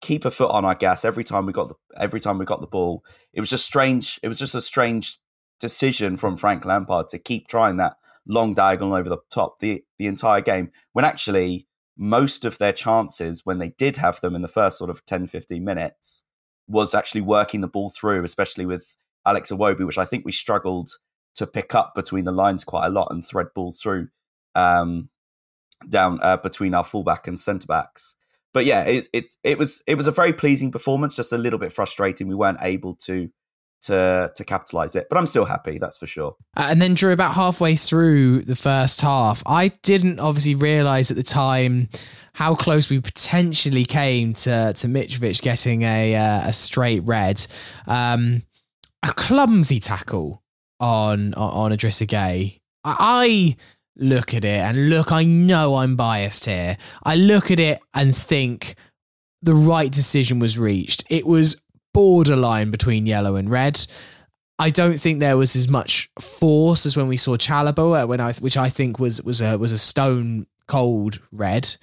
keep 0.00 0.24
a 0.24 0.30
foot 0.30 0.50
on 0.50 0.64
our 0.64 0.74
gas 0.74 1.04
every 1.04 1.24
time 1.24 1.44
we 1.44 1.52
got 1.52 1.68
the 1.68 1.74
every 2.00 2.20
time 2.20 2.38
we 2.38 2.46
got 2.46 2.62
the 2.62 2.66
ball. 2.66 3.04
It 3.34 3.40
was 3.40 3.50
just 3.50 3.66
strange. 3.66 4.18
It 4.22 4.28
was 4.28 4.38
just 4.38 4.54
a 4.54 4.62
strange 4.62 5.18
decision 5.60 6.16
from 6.16 6.38
Frank 6.38 6.64
Lampard 6.64 7.10
to 7.10 7.18
keep 7.18 7.48
trying 7.48 7.76
that 7.76 7.96
long 8.26 8.54
diagonal 8.54 8.94
over 8.94 9.08
the 9.08 9.18
top 9.30 9.58
the 9.58 9.84
the 9.98 10.06
entire 10.06 10.40
game 10.40 10.70
when 10.92 11.04
actually 11.04 11.66
most 11.96 12.44
of 12.44 12.58
their 12.58 12.72
chances 12.72 13.44
when 13.44 13.58
they 13.58 13.70
did 13.70 13.96
have 13.96 14.20
them 14.20 14.34
in 14.34 14.42
the 14.42 14.48
first 14.48 14.78
sort 14.78 14.90
of 14.90 15.04
10 15.04 15.26
15 15.26 15.64
minutes 15.64 16.22
was 16.68 16.94
actually 16.94 17.20
working 17.22 17.60
the 17.60 17.68
ball 17.68 17.90
through 17.90 18.24
especially 18.24 18.66
with 18.66 18.96
Alex 19.26 19.50
Iwobi 19.50 19.86
which 19.86 19.98
I 19.98 20.04
think 20.04 20.24
we 20.24 20.32
struggled 20.32 20.90
to 21.36 21.46
pick 21.46 21.74
up 21.74 21.94
between 21.94 22.24
the 22.24 22.32
lines 22.32 22.64
quite 22.64 22.86
a 22.86 22.90
lot 22.90 23.08
and 23.10 23.24
thread 23.24 23.48
balls 23.54 23.80
through 23.80 24.08
um, 24.54 25.08
down 25.88 26.18
uh, 26.22 26.36
between 26.36 26.74
our 26.74 26.84
fullback 26.84 27.26
and 27.26 27.38
centre 27.38 27.66
backs 27.66 28.16
but 28.52 28.64
yeah 28.64 28.82
it, 28.84 29.08
it 29.12 29.34
it 29.44 29.58
was 29.58 29.82
it 29.86 29.96
was 29.96 30.08
a 30.08 30.12
very 30.12 30.32
pleasing 30.32 30.70
performance 30.70 31.14
just 31.14 31.32
a 31.32 31.38
little 31.38 31.58
bit 31.58 31.72
frustrating 31.72 32.28
we 32.28 32.34
weren't 32.34 32.58
able 32.60 32.94
to 32.94 33.30
to 33.82 34.30
to 34.34 34.44
capitalize 34.44 34.96
it. 34.96 35.08
But 35.08 35.18
I'm 35.18 35.26
still 35.26 35.44
happy, 35.44 35.78
that's 35.78 35.98
for 35.98 36.06
sure. 36.06 36.36
Uh, 36.56 36.68
and 36.70 36.82
then 36.82 36.94
Drew, 36.94 37.12
about 37.12 37.34
halfway 37.34 37.76
through 37.76 38.42
the 38.42 38.56
first 38.56 39.00
half, 39.00 39.42
I 39.46 39.68
didn't 39.82 40.20
obviously 40.20 40.54
realize 40.54 41.10
at 41.10 41.16
the 41.16 41.22
time 41.22 41.88
how 42.34 42.54
close 42.54 42.88
we 42.90 43.00
potentially 43.00 43.84
came 43.84 44.32
to 44.34 44.72
to 44.72 44.86
Mitrovic 44.86 45.42
getting 45.42 45.82
a 45.82 46.14
uh, 46.14 46.48
a 46.48 46.52
straight 46.52 47.00
red, 47.00 47.46
um, 47.86 48.42
a 49.02 49.12
clumsy 49.12 49.80
tackle 49.80 50.42
on 50.80 51.34
on 51.34 51.72
Idrissa 51.72 52.06
Gueye. 52.06 52.60
I 52.84 53.56
look 53.96 54.32
at 54.32 54.44
it 54.44 54.60
and 54.60 54.90
look, 54.90 55.10
I 55.12 55.24
know 55.24 55.76
I'm 55.76 55.96
biased 55.96 56.44
here. 56.44 56.76
I 57.02 57.16
look 57.16 57.50
at 57.50 57.58
it 57.60 57.80
and 57.94 58.16
think 58.16 58.76
the 59.42 59.54
right 59.54 59.90
decision 59.90 60.38
was 60.38 60.58
reached. 60.58 61.04
It 61.10 61.26
was 61.26 61.60
borderline 61.92 62.70
between 62.70 63.06
yellow 63.06 63.36
and 63.36 63.50
red. 63.50 63.86
I 64.58 64.70
don't 64.70 64.98
think 64.98 65.20
there 65.20 65.36
was 65.36 65.54
as 65.54 65.68
much 65.68 66.10
force 66.20 66.84
as 66.84 66.96
when 66.96 67.06
we 67.06 67.16
saw 67.16 67.36
Chalobah, 67.36 68.02
uh, 68.02 68.06
when 68.06 68.20
I, 68.20 68.32
which 68.34 68.56
I 68.56 68.68
think 68.68 68.98
was 68.98 69.22
was 69.22 69.40
a 69.40 69.56
was 69.56 69.72
a 69.72 69.78
stone 69.78 70.46
cold 70.66 71.20
red. 71.32 71.76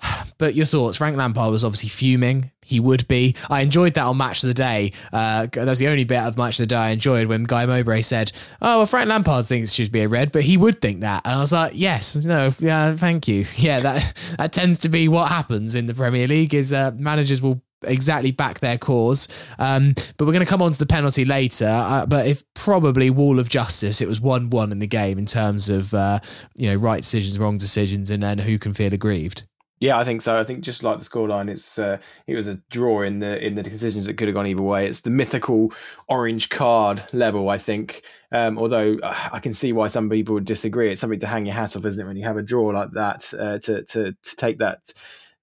But 0.38 0.56
your 0.56 0.66
thoughts? 0.66 0.98
Frank 0.98 1.16
Lampard 1.16 1.52
was 1.52 1.62
obviously 1.62 1.88
fuming. 1.88 2.50
He 2.64 2.80
would 2.80 3.06
be. 3.06 3.36
I 3.48 3.60
enjoyed 3.60 3.94
that 3.94 4.06
on 4.06 4.16
Match 4.16 4.42
of 4.42 4.48
the 4.48 4.54
Day. 4.54 4.92
Uh, 5.12 5.46
that's 5.52 5.78
the 5.78 5.86
only 5.86 6.02
bit 6.02 6.18
of 6.18 6.36
Match 6.36 6.58
of 6.58 6.64
the 6.64 6.66
Day 6.66 6.76
I 6.76 6.90
enjoyed 6.90 7.28
when 7.28 7.44
Guy 7.44 7.64
Mowbray 7.66 8.02
said, 8.02 8.32
"Oh, 8.60 8.78
well, 8.78 8.86
Frank 8.86 9.08
Lampard 9.08 9.44
thinks 9.44 9.70
it 9.70 9.74
should 9.74 9.92
be 9.92 10.00
a 10.00 10.08
red, 10.08 10.32
but 10.32 10.42
he 10.42 10.56
would 10.56 10.80
think 10.80 11.00
that." 11.02 11.24
And 11.24 11.36
I 11.36 11.38
was 11.38 11.52
like, 11.52 11.72
"Yes, 11.76 12.16
no, 12.16 12.52
yeah, 12.58 12.96
thank 12.96 13.28
you. 13.28 13.46
Yeah, 13.56 13.78
that 13.80 14.34
that 14.38 14.52
tends 14.52 14.80
to 14.80 14.88
be 14.88 15.06
what 15.06 15.28
happens 15.28 15.76
in 15.76 15.86
the 15.86 15.94
Premier 15.94 16.26
League. 16.26 16.54
Is 16.54 16.72
uh, 16.72 16.90
managers 16.96 17.40
will 17.40 17.62
exactly 17.84 18.30
back 18.30 18.60
their 18.60 18.78
cause. 18.78 19.28
Um, 19.58 19.94
but 20.16 20.26
we're 20.26 20.32
going 20.32 20.44
to 20.44 20.50
come 20.50 20.62
on 20.62 20.72
to 20.72 20.78
the 20.78 20.86
penalty 20.86 21.24
later. 21.24 21.68
Uh, 21.68 22.06
but 22.06 22.26
if 22.26 22.42
probably 22.54 23.10
wall 23.10 23.38
of 23.38 23.48
justice, 23.48 24.00
it 24.00 24.08
was 24.08 24.20
one 24.20 24.50
one 24.50 24.72
in 24.72 24.78
the 24.78 24.86
game 24.86 25.18
in 25.18 25.26
terms 25.26 25.68
of 25.68 25.94
uh, 25.94 26.20
you 26.56 26.70
know 26.70 26.76
right 26.76 27.02
decisions, 27.02 27.38
wrong 27.38 27.58
decisions, 27.58 28.10
and 28.10 28.22
then 28.22 28.38
who 28.38 28.58
can 28.58 28.74
feel 28.74 28.92
aggrieved. 28.92 29.44
Yeah, 29.82 29.98
I 29.98 30.04
think 30.04 30.22
so. 30.22 30.38
I 30.38 30.44
think 30.44 30.60
just 30.60 30.84
like 30.84 31.00
the 31.00 31.04
scoreline, 31.04 31.50
it's 31.50 31.76
uh, 31.76 31.98
it 32.28 32.36
was 32.36 32.46
a 32.46 32.54
draw 32.70 33.02
in 33.02 33.18
the 33.18 33.44
in 33.44 33.56
the 33.56 33.64
decisions 33.64 34.06
that 34.06 34.14
could 34.14 34.28
have 34.28 34.34
gone 34.36 34.46
either 34.46 34.62
way. 34.62 34.86
It's 34.86 35.00
the 35.00 35.10
mythical 35.10 35.72
orange 36.06 36.50
card 36.50 37.02
level, 37.12 37.48
I 37.48 37.58
think. 37.58 38.02
Um, 38.30 38.58
although 38.58 38.96
uh, 39.02 39.28
I 39.32 39.40
can 39.40 39.54
see 39.54 39.72
why 39.72 39.88
some 39.88 40.08
people 40.08 40.34
would 40.34 40.44
disagree. 40.44 40.92
It's 40.92 41.00
something 41.00 41.18
to 41.18 41.26
hang 41.26 41.46
your 41.46 41.56
hat 41.56 41.74
off, 41.74 41.84
isn't 41.84 42.00
it? 42.00 42.06
When 42.06 42.16
you 42.16 42.22
have 42.22 42.36
a 42.36 42.42
draw 42.42 42.68
like 42.68 42.92
that, 42.92 43.34
uh, 43.36 43.58
to 43.58 43.82
to 43.82 44.12
to 44.12 44.36
take 44.36 44.58
that 44.58 44.92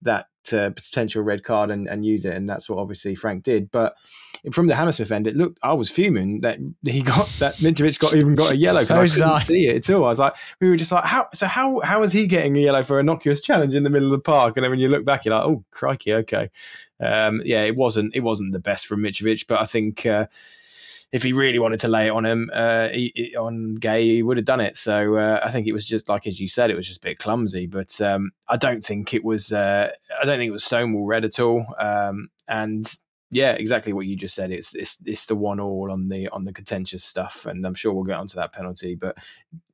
that 0.03 0.27
uh, 0.53 0.69
potential 0.71 1.23
red 1.23 1.43
card 1.43 1.71
and, 1.71 1.87
and 1.87 2.05
use 2.05 2.25
it, 2.25 2.35
and 2.35 2.49
that's 2.49 2.69
what 2.69 2.79
obviously 2.79 3.15
Frank 3.15 3.43
did. 3.43 3.71
But 3.71 3.95
from 4.51 4.67
the 4.67 4.75
Hammersmith 4.75 5.11
end, 5.11 5.27
it 5.27 5.35
looked 5.35 5.59
I 5.63 5.73
was 5.73 5.89
fuming 5.89 6.41
that 6.41 6.59
he 6.83 7.01
got 7.01 7.27
that 7.39 7.55
Mitrovic 7.55 7.99
got 7.99 8.13
even 8.13 8.35
got 8.35 8.51
a 8.51 8.57
yellow 8.57 8.81
because 8.81 8.87
so 8.87 9.01
I 9.01 9.07
couldn't 9.07 9.37
I. 9.37 9.39
see 9.39 9.67
it 9.67 9.89
at 9.89 9.95
all. 9.95 10.05
I 10.05 10.09
was 10.09 10.19
like, 10.19 10.33
we 10.59 10.69
were 10.69 10.77
just 10.77 10.91
like, 10.91 11.05
how 11.05 11.27
so 11.33 11.47
how 11.47 11.79
how 11.81 12.03
is 12.03 12.11
he 12.11 12.27
getting 12.27 12.55
a 12.57 12.59
yellow 12.59 12.83
for 12.83 12.97
a 12.97 13.01
innocuous 13.01 13.41
challenge 13.41 13.75
in 13.75 13.83
the 13.83 13.89
middle 13.89 14.07
of 14.07 14.13
the 14.13 14.19
park? 14.19 14.57
And 14.57 14.63
then 14.63 14.71
when 14.71 14.79
you 14.79 14.89
look 14.89 15.05
back, 15.05 15.25
you're 15.25 15.35
like, 15.35 15.45
oh 15.45 15.63
crikey, 15.71 16.13
okay, 16.13 16.49
um, 16.99 17.41
yeah, 17.43 17.63
it 17.63 17.75
wasn't 17.75 18.15
it 18.15 18.21
wasn't 18.21 18.53
the 18.53 18.59
best 18.59 18.87
from 18.87 19.01
Mitrovic, 19.01 19.47
but 19.47 19.61
I 19.61 19.65
think. 19.65 20.05
Uh, 20.05 20.27
if 21.11 21.23
he 21.23 21.33
really 21.33 21.59
wanted 21.59 21.79
to 21.81 21.87
lay 21.87 22.07
it 22.07 22.11
on 22.11 22.25
him, 22.25 22.49
uh, 22.53 22.89
he, 22.89 23.35
on 23.37 23.77
Gueye, 23.79 24.01
he 24.01 24.23
would 24.23 24.37
have 24.37 24.45
done 24.45 24.61
it. 24.61 24.77
So 24.77 25.15
uh, 25.15 25.39
I 25.43 25.49
think 25.49 25.65
it 25.67 25.73
was 25.73 25.85
just 25.85 26.07
like 26.07 26.27
as 26.27 26.39
you 26.39 26.47
said, 26.47 26.69
it 26.69 26.75
was 26.75 26.87
just 26.87 27.03
a 27.03 27.07
bit 27.07 27.19
clumsy. 27.19 27.65
But 27.65 27.99
um, 28.01 28.31
I 28.47 28.57
don't 28.57 28.83
think 28.83 29.13
it 29.13 29.23
was. 29.23 29.51
Uh, 29.51 29.91
I 30.21 30.25
don't 30.25 30.37
think 30.37 30.49
it 30.49 30.53
was 30.53 30.63
Stonewall 30.63 31.05
red 31.05 31.25
at 31.25 31.39
all. 31.39 31.65
Um, 31.79 32.29
and 32.47 32.91
yeah, 33.31 33.51
exactly 33.51 33.93
what 33.93 34.05
you 34.05 34.15
just 34.15 34.35
said. 34.35 34.51
It's 34.51 34.75
it's 34.75 34.99
it's 35.05 35.25
the 35.25 35.35
one 35.35 35.59
all 35.59 35.91
on 35.91 36.09
the 36.09 36.29
on 36.29 36.45
the 36.45 36.53
contentious 36.53 37.03
stuff, 37.03 37.45
and 37.45 37.65
I'm 37.65 37.75
sure 37.75 37.93
we'll 37.93 38.03
get 38.03 38.17
onto 38.17 38.35
that 38.35 38.53
penalty. 38.53 38.95
But 38.95 39.17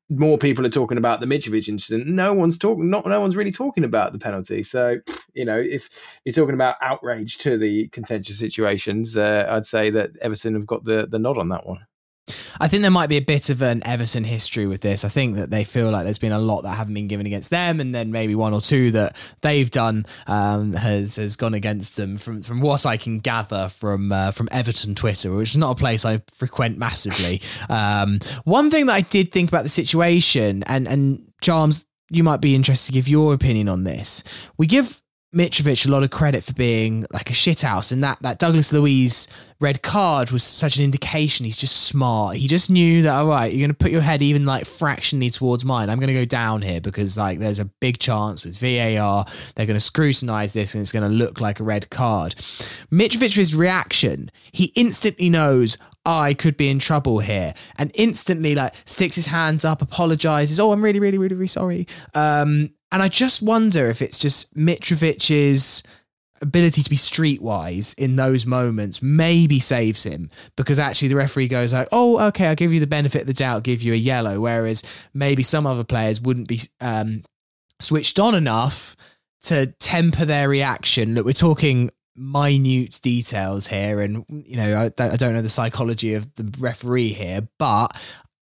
more 0.10 0.38
people 0.38 0.66
are 0.66 0.70
talking 0.70 0.98
about 0.98 1.20
the 1.20 1.26
Mitrovic 1.26 1.68
incident. 1.68 2.08
No 2.08 2.34
one's 2.34 2.58
talking. 2.58 2.90
Not 2.90 3.06
no 3.06 3.20
one's 3.20 3.36
really 3.36 3.52
talking 3.52 3.84
about 3.84 4.14
the 4.14 4.20
penalty. 4.20 4.64
So 4.64 5.00
you 5.34 5.46
know, 5.46 5.60
if 5.60 5.90
you're 6.24 6.34
talking 6.34 6.54
about 6.54 6.76
outrage 6.82 7.38
to 7.40 7.58
the 7.58 7.88
contentious 7.90 8.40
situations, 8.40 9.18
uh, 9.18 9.48
I'd 9.50 9.66
say 9.66 9.90
that 9.90 10.12
Everton 10.22 10.54
have 10.54 10.68
got 10.68 10.84
the 10.84 11.08
the 11.10 11.20
nod 11.20 11.38
on 11.38 11.50
that 11.50 11.66
one. 11.66 11.86
I 12.60 12.68
think 12.68 12.82
there 12.82 12.92
might 12.92 13.10
be 13.10 13.18
a 13.18 13.22
bit 13.22 13.50
of 13.50 13.62
an 13.62 13.86
Everton 13.86 14.24
history 14.24 14.66
with 14.66 14.82
this. 14.82 15.06
I 15.06 15.10
think 15.10 15.36
that 15.36 15.52
they 15.52 15.64
feel 15.64 15.92
like 15.92 16.06
there's 16.06 16.18
been 16.18 16.32
a 16.32 16.40
lot 16.40 16.62
that 16.62 16.72
haven't 16.72 16.96
been 16.96 17.08
given 17.08 17.28
against 17.28 17.52
them, 17.52 17.80
and 17.80 17.94
then 17.94 18.12
maybe 18.12 18.34
one 18.34 18.54
or 18.54 18.62
two 18.62 18.92
that 18.92 19.16
they've 19.42 19.70
done 19.70 20.06
um, 20.26 20.74
has 20.74 21.18
has 21.18 21.36
gone 21.36 21.54
against 21.54 21.98
them. 21.98 22.18
From 22.18 22.42
from 22.42 22.62
what 22.62 22.86
I 22.86 22.98
can 22.98 23.20
gather 23.20 23.70
from 23.70 24.12
uh, 24.12 24.32
from 24.32 24.50
Everton 24.52 24.96
Twitter, 24.96 25.32
which 25.32 25.52
is 25.52 25.58
not 25.58 25.72
a 25.72 25.76
place 25.76 26.06
I 26.06 26.22
frequent 26.34 26.78
massively. 26.78 27.42
Um, 27.68 28.20
one 28.44 28.70
thing 28.70 28.86
that 28.88 28.94
I 28.94 29.02
did 29.02 29.32
think 29.32 29.50
about 29.50 29.64
the 29.64 29.70
situation, 29.70 30.64
and 30.64 30.88
and 30.88 31.32
Jarms, 31.42 31.86
you 32.10 32.24
might 32.24 32.42
be 32.42 32.56
interested 32.56 32.88
to 32.88 32.94
give 32.94 33.08
your 33.08 33.34
opinion 33.34 33.70
on 33.70 33.84
this. 33.84 34.24
We 34.58 34.68
give 34.68 35.02
Mitrovic 35.36 35.86
a 35.86 35.92
lot 35.92 36.04
of 36.04 36.12
credit 36.12 36.44
for 36.44 36.54
being 36.54 37.06
like 37.12 37.30
a 37.30 37.34
shithouse, 37.34 37.92
and 37.92 38.04
that 38.04 38.18
that 38.22 38.40
Douglas 38.40 38.72
Luiz 38.72 39.28
red 39.60 39.82
card 39.82 40.32
was 40.32 40.44
such 40.44 40.78
an 40.78 40.84
indication 40.84 41.46
he's 41.46 41.58
just 41.58 41.84
smart. 41.88 42.38
He 42.38 42.48
just 42.48 42.70
knew 42.70 43.02
that 43.02 43.16
all 43.16 43.28
right, 43.28 43.52
you're 43.52 43.60
going 43.60 43.70
to 43.70 43.78
put 43.78 43.92
your 43.92 44.02
head 44.02 44.22
even 44.22 44.46
like 44.46 44.66
fractionally 44.66 45.30
towards 45.30 45.66
mine. 45.66 45.90
I'm 45.90 46.00
going 46.00 46.08
to 46.08 46.14
go 46.14 46.26
down 46.26 46.62
here 46.62 46.80
because 46.80 47.18
like 47.18 47.40
there's 47.40 47.60
a 47.60 47.66
big 47.66 48.00
chance 48.00 48.46
with 48.46 48.58
VAR 48.58 49.26
they're 49.56 49.66
going 49.66 49.76
to 49.76 49.80
scrutinize 49.80 50.54
this 50.54 50.74
and 50.74 50.82
it's 50.82 50.92
going 50.92 51.10
to 51.10 51.16
look 51.16 51.42
like 51.42 51.60
a 51.60 51.64
red 51.64 51.90
card. 51.90 52.36
Mitrovic's 52.92 53.54
reaction, 53.54 54.32
he 54.52 54.72
instantly 54.76 55.30
knows 55.30 55.78
I 56.06 56.34
could 56.34 56.56
be 56.56 56.70
in 56.70 56.80
trouble 56.80 57.20
here, 57.20 57.54
and 57.78 57.92
instantly 57.96 58.56
like 58.56 58.74
sticks 58.86 59.16
his 59.16 59.26
hands 59.26 59.66
up, 59.66 59.82
apologizes. 59.82 60.60
Oh, 60.60 60.72
I'm 60.72 60.84
really, 60.84 61.00
really, 61.00 61.18
really, 61.18 61.36
really 61.36 61.48
sorry. 61.48 61.88
Um, 62.14 62.72
and 62.96 63.04
I 63.04 63.10
just 63.10 63.42
wonder 63.42 63.90
if 63.90 64.02
it's 64.02 64.18
just 64.18 64.56
Mitrovic's 64.56 65.84
ability 66.42 66.82
to 66.82 66.90
be 66.90 66.96
streetwise 66.96 67.94
in 68.00 68.16
those 68.16 68.46
moments 68.46 69.02
maybe 69.02 69.60
saves 69.60 70.06
him 70.06 70.30
because 70.56 70.80
actually 70.80 71.10
the 71.10 71.18
referee 71.18 71.50
goes 71.50 71.74
like, 71.74 71.90
oh, 71.92 72.18
okay, 72.28 72.48
I'll 72.48 72.56
give 72.56 72.72
you 72.72 72.80
the 72.80 72.88
benefit 72.88 73.24
of 73.24 73.28
the 73.28 73.34
doubt, 73.34 73.64
give 73.64 73.82
you 73.82 73.92
a 73.92 73.98
yellow. 73.98 74.40
Whereas 74.40 74.82
maybe 75.14 75.44
some 75.44 75.68
other 75.68 75.84
players 75.84 76.22
wouldn't 76.22 76.48
be 76.48 76.62
um, 76.80 77.26
switched 77.82 78.18
on 78.18 78.34
enough 78.34 78.96
to 79.42 79.66
temper 79.74 80.24
their 80.24 80.48
reaction. 80.48 81.16
Look, 81.16 81.26
we're 81.26 81.34
talking 81.34 81.90
minute 82.16 83.02
details 83.02 83.68
here 83.68 84.00
and 84.00 84.24
you 84.30 84.56
know 84.56 84.90
I, 84.98 85.04
I 85.04 85.18
don't 85.18 85.34
know 85.34 85.42
the 85.42 85.50
psychology 85.50 86.14
of 86.14 86.34
the 86.36 86.50
referee 86.60 87.10
here 87.10 87.46
but 87.60 87.90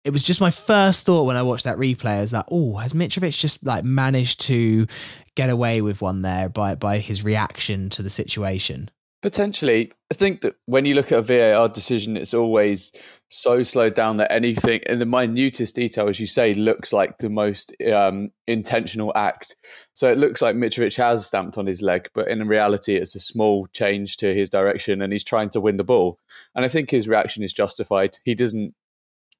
it 0.04 0.12
was 0.12 0.24
just 0.24 0.42
my 0.42 0.52
first 0.52 1.06
thought 1.06 1.26
when 1.26 1.36
I 1.36 1.44
watched 1.44 1.66
that 1.66 1.78
replay. 1.78 2.18
I 2.18 2.22
was 2.22 2.34
like, 2.34 2.46
oh, 2.50 2.78
has 2.78 2.94
Mitrovic 2.94 3.38
just 3.38 3.66
like 3.66 3.84
managed 3.84 4.42
to 4.42 4.88
get 5.36 5.50
away 5.50 5.82
with 5.82 6.02
one 6.02 6.22
there 6.22 6.50
by 6.50 6.76
by 6.76 7.00
his 7.00 7.24
reaction 7.24 7.90
to 7.90 8.02
the 8.02 8.10
situation? 8.10 8.90
Potentially. 9.22 9.92
I 10.12 10.16
think 10.16 10.42
that 10.42 10.56
when 10.66 10.86
you 10.86 10.96
look 10.96 11.12
at 11.12 11.20
a 11.20 11.22
VAR 11.22 11.68
decision, 11.68 12.16
it's 12.16 12.34
always 12.34 12.94
so 13.28 13.64
slowed 13.64 13.94
down 13.94 14.18
that 14.18 14.32
anything 14.32 14.80
in 14.86 15.00
the 15.00 15.06
minutest 15.06 15.76
detail, 15.76 16.08
as 16.08 16.22
you 16.22 16.26
say, 16.26 16.54
looks 16.54 16.94
like 16.94 17.18
the 17.18 17.30
most 17.30 17.76
um, 17.94 18.32
intentional 18.48 19.12
act. 19.16 19.58
So 19.94 20.10
it 20.10 20.18
looks 20.18 20.42
like 20.42 20.56
Mitrovic 20.56 20.96
has 20.96 21.26
stamped 21.26 21.58
on 21.58 21.68
his 21.68 21.82
leg, 21.82 22.08
but 22.16 22.30
in 22.30 22.48
reality, 22.48 22.96
it's 22.96 23.14
a 23.14 23.20
small 23.20 23.68
change 23.74 24.16
to 24.18 24.34
his 24.34 24.50
direction 24.50 25.02
and 25.02 25.12
he's 25.12 25.26
trying 25.26 25.50
to 25.50 25.62
win 25.62 25.76
the 25.76 25.84
ball. 25.84 26.18
And 26.56 26.64
I 26.64 26.70
think 26.70 26.90
his 26.90 27.10
reaction 27.10 27.44
is 27.44 27.52
justified. 27.52 28.18
He 28.24 28.36
doesn't 28.36 28.74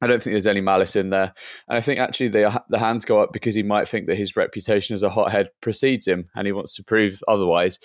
I 0.02 0.08
don't 0.08 0.22
think 0.24 0.34
there's 0.34 0.48
any 0.48 0.62
malice 0.62 0.96
in 0.96 1.10
there. 1.10 1.34
And 1.68 1.78
I 1.78 1.82
think 1.82 2.00
actually 2.00 2.30
the, 2.30 2.62
the 2.70 2.80
hands 2.80 3.06
go 3.06 3.20
up 3.20 3.34
because 3.34 3.56
he 3.56 3.64
might 3.64 3.88
think 3.88 4.08
that 4.08 4.18
his 4.18 4.36
reputation 4.36 4.94
as 4.94 5.04
a 5.04 5.10
hothead 5.10 5.50
precedes 5.62 6.08
him 6.08 6.30
and 6.36 6.48
he 6.48 6.54
wants 6.54 6.76
to 6.76 6.84
prove 6.84 7.20
otherwise. 7.28 7.80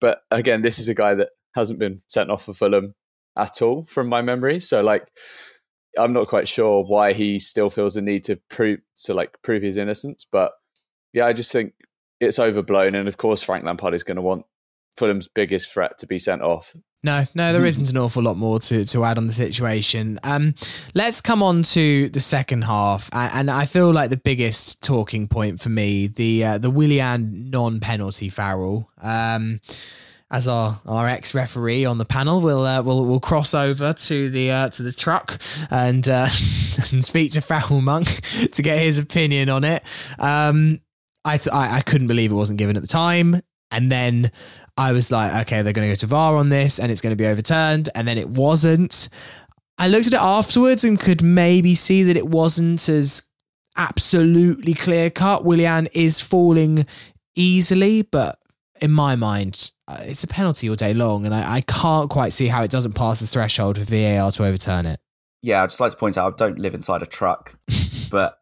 But 0.00 0.20
again, 0.30 0.62
this 0.62 0.78
is 0.78 0.88
a 0.88 0.94
guy 0.94 1.14
that 1.14 1.30
hasn't 1.54 1.78
been 1.78 2.00
sent 2.08 2.30
off 2.30 2.44
for 2.44 2.54
Fulham 2.54 2.94
at 3.36 3.60
all 3.60 3.84
from 3.84 4.08
my 4.08 4.22
memory. 4.22 4.60
So 4.60 4.80
like 4.80 5.06
I'm 5.98 6.12
not 6.12 6.28
quite 6.28 6.48
sure 6.48 6.84
why 6.84 7.12
he 7.12 7.38
still 7.38 7.68
feels 7.68 7.94
the 7.94 8.02
need 8.02 8.24
to 8.24 8.36
prove 8.48 8.80
to 9.04 9.14
like 9.14 9.36
prove 9.42 9.62
his 9.62 9.76
innocence. 9.76 10.26
But 10.30 10.52
yeah, 11.12 11.26
I 11.26 11.32
just 11.32 11.52
think 11.52 11.74
it's 12.20 12.38
overblown. 12.38 12.94
And 12.94 13.08
of 13.08 13.16
course 13.16 13.42
Frank 13.42 13.64
Lampard 13.64 13.94
is 13.94 14.04
going 14.04 14.16
to 14.16 14.22
want 14.22 14.46
Fulham's 14.96 15.28
biggest 15.28 15.72
threat 15.72 15.98
to 15.98 16.06
be 16.06 16.18
sent 16.18 16.42
off. 16.42 16.74
No, 17.02 17.24
no, 17.34 17.54
there 17.54 17.64
isn't 17.64 17.88
an 17.88 17.96
awful 17.96 18.22
lot 18.22 18.36
more 18.36 18.60
to, 18.60 18.84
to 18.84 19.04
add 19.04 19.16
on 19.16 19.26
the 19.26 19.32
situation. 19.32 20.18
Um, 20.22 20.54
let's 20.94 21.22
come 21.22 21.42
on 21.42 21.62
to 21.62 22.10
the 22.10 22.20
second 22.20 22.64
half, 22.64 23.08
and, 23.12 23.32
and 23.34 23.50
I 23.50 23.64
feel 23.64 23.90
like 23.90 24.10
the 24.10 24.18
biggest 24.18 24.82
talking 24.82 25.26
point 25.26 25.60
for 25.60 25.70
me 25.70 26.08
the 26.08 26.44
uh, 26.44 26.58
the 26.58 26.70
Willian 26.70 27.48
non 27.50 27.80
penalty 27.80 28.28
foul. 28.28 28.90
Um, 29.00 29.60
as 30.32 30.46
our, 30.46 30.80
our 30.86 31.08
ex 31.08 31.34
referee 31.34 31.84
on 31.86 31.98
the 31.98 32.04
panel, 32.04 32.40
we'll 32.40 32.64
uh, 32.66 32.82
we'll 32.82 33.04
we'll 33.06 33.18
cross 33.18 33.54
over 33.54 33.94
to 33.94 34.30
the 34.30 34.50
uh, 34.50 34.68
to 34.68 34.82
the 34.82 34.92
truck 34.92 35.40
and 35.70 36.06
uh, 36.08 36.28
and 36.92 37.04
speak 37.04 37.32
to 37.32 37.40
Foul 37.40 37.80
Monk 37.80 38.20
to 38.52 38.62
get 38.62 38.78
his 38.78 38.98
opinion 38.98 39.48
on 39.48 39.64
it. 39.64 39.82
Um, 40.18 40.80
I, 41.24 41.38
th- 41.38 41.52
I 41.52 41.78
I 41.78 41.80
couldn't 41.80 42.08
believe 42.08 42.30
it 42.30 42.34
wasn't 42.34 42.58
given 42.58 42.76
at 42.76 42.82
the 42.82 42.88
time, 42.88 43.40
and 43.70 43.90
then 43.90 44.30
I 44.76 44.92
was 44.92 45.10
like, 45.10 45.46
okay, 45.46 45.62
they're 45.62 45.72
going 45.72 45.88
to 45.88 45.92
go 45.92 45.96
to 45.96 46.06
VAR 46.06 46.36
on 46.36 46.48
this 46.48 46.78
and 46.78 46.90
it's 46.90 47.00
going 47.00 47.12
to 47.12 47.22
be 47.22 47.26
overturned. 47.26 47.88
And 47.94 48.06
then 48.06 48.18
it 48.18 48.28
wasn't. 48.28 49.08
I 49.78 49.88
looked 49.88 50.06
at 50.06 50.14
it 50.14 50.20
afterwards 50.20 50.84
and 50.84 50.98
could 50.98 51.22
maybe 51.22 51.74
see 51.74 52.02
that 52.04 52.16
it 52.16 52.26
wasn't 52.26 52.88
as 52.88 53.30
absolutely 53.76 54.74
clear 54.74 55.10
cut. 55.10 55.44
Willian 55.44 55.88
is 55.94 56.20
falling 56.20 56.86
easily, 57.34 58.02
but 58.02 58.38
in 58.80 58.90
my 58.90 59.16
mind, 59.16 59.70
uh, 59.88 59.98
it's 60.02 60.24
a 60.24 60.28
penalty 60.28 60.68
all 60.68 60.76
day 60.76 60.94
long. 60.94 61.24
And 61.24 61.34
I, 61.34 61.56
I 61.56 61.60
can't 61.62 62.10
quite 62.10 62.32
see 62.32 62.48
how 62.48 62.62
it 62.62 62.70
doesn't 62.70 62.92
pass 62.92 63.20
the 63.20 63.26
threshold 63.26 63.78
for 63.78 63.84
VAR 63.84 64.30
to 64.32 64.44
overturn 64.44 64.86
it. 64.86 65.00
Yeah, 65.42 65.62
I'd 65.62 65.70
just 65.70 65.80
like 65.80 65.92
to 65.92 65.96
point 65.96 66.18
out 66.18 66.34
I 66.34 66.36
don't 66.36 66.58
live 66.58 66.74
inside 66.74 67.02
a 67.02 67.06
truck, 67.06 67.56
but 68.10 68.36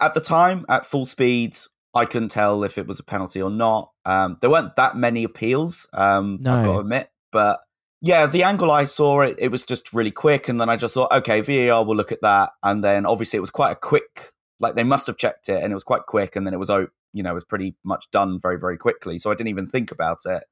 at 0.00 0.14
the 0.14 0.20
time, 0.20 0.66
at 0.68 0.84
full 0.84 1.06
speed, 1.06 1.56
I 1.98 2.06
couldn't 2.06 2.30
tell 2.30 2.64
if 2.64 2.78
it 2.78 2.86
was 2.86 3.00
a 3.00 3.04
penalty 3.04 3.42
or 3.42 3.50
not. 3.50 3.90
Um, 4.04 4.36
there 4.40 4.50
weren't 4.50 4.76
that 4.76 4.96
many 4.96 5.24
appeals, 5.24 5.88
um, 5.92 6.38
No. 6.40 6.54
I've 6.54 6.64
got 6.64 6.72
to 6.72 6.78
admit. 6.78 7.10
But 7.30 7.60
yeah, 8.00 8.26
the 8.26 8.44
angle 8.44 8.70
I 8.70 8.84
saw 8.84 9.20
it, 9.22 9.36
it 9.38 9.50
was 9.50 9.64
just 9.64 9.92
really 9.92 10.10
quick. 10.12 10.48
And 10.48 10.60
then 10.60 10.68
I 10.68 10.76
just 10.76 10.94
thought, 10.94 11.12
okay, 11.12 11.40
VAR 11.40 11.84
will 11.84 11.96
look 11.96 12.12
at 12.12 12.22
that. 12.22 12.50
And 12.62 12.82
then 12.82 13.04
obviously 13.04 13.36
it 13.36 13.40
was 13.40 13.50
quite 13.50 13.72
a 13.72 13.76
quick, 13.76 14.22
like 14.60 14.76
they 14.76 14.84
must 14.84 15.06
have 15.08 15.16
checked 15.16 15.48
it 15.48 15.62
and 15.62 15.72
it 15.72 15.74
was 15.74 15.84
quite 15.84 16.02
quick. 16.06 16.36
And 16.36 16.46
then 16.46 16.54
it 16.54 16.58
was, 16.58 16.70
you 17.12 17.22
know, 17.22 17.30
it 17.30 17.34
was 17.34 17.44
pretty 17.44 17.74
much 17.84 18.10
done 18.10 18.38
very, 18.40 18.58
very 18.58 18.78
quickly. 18.78 19.18
So 19.18 19.30
I 19.30 19.34
didn't 19.34 19.48
even 19.48 19.66
think 19.66 19.90
about 19.90 20.18
it 20.26 20.44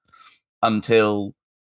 until 0.62 1.34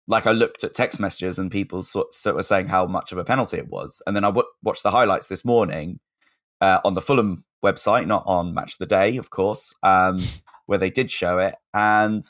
like 0.07 0.25
I 0.25 0.31
looked 0.31 0.63
at 0.63 0.73
text 0.73 0.99
messages 0.99 1.37
and 1.37 1.51
people 1.51 1.83
sort, 1.83 2.13
sort 2.13 2.37
of 2.39 2.45
saying 2.45 2.67
how 2.67 2.87
much 2.87 3.11
of 3.11 3.19
a 3.19 3.23
penalty 3.23 3.57
it 3.57 3.67
was. 3.69 4.01
And 4.07 4.15
then 4.15 4.23
I 4.23 4.29
w- 4.29 4.47
watched 4.63 4.81
the 4.81 4.89
highlights 4.91 5.27
this 5.27 5.45
morning 5.45 5.99
uh, 6.61 6.79
on 6.83 6.95
the 6.95 7.01
Fulham 7.01 7.43
website, 7.63 8.07
not 8.07 8.23
on 8.25 8.53
Match 8.53 8.73
of 8.73 8.79
the 8.79 8.85
Day, 8.85 9.17
of 9.17 9.29
course, 9.29 9.75
um, 9.83 10.19
where 10.65 10.79
they 10.79 10.89
did 10.89 11.11
show 11.11 11.39
it. 11.39 11.55
And 11.73 12.23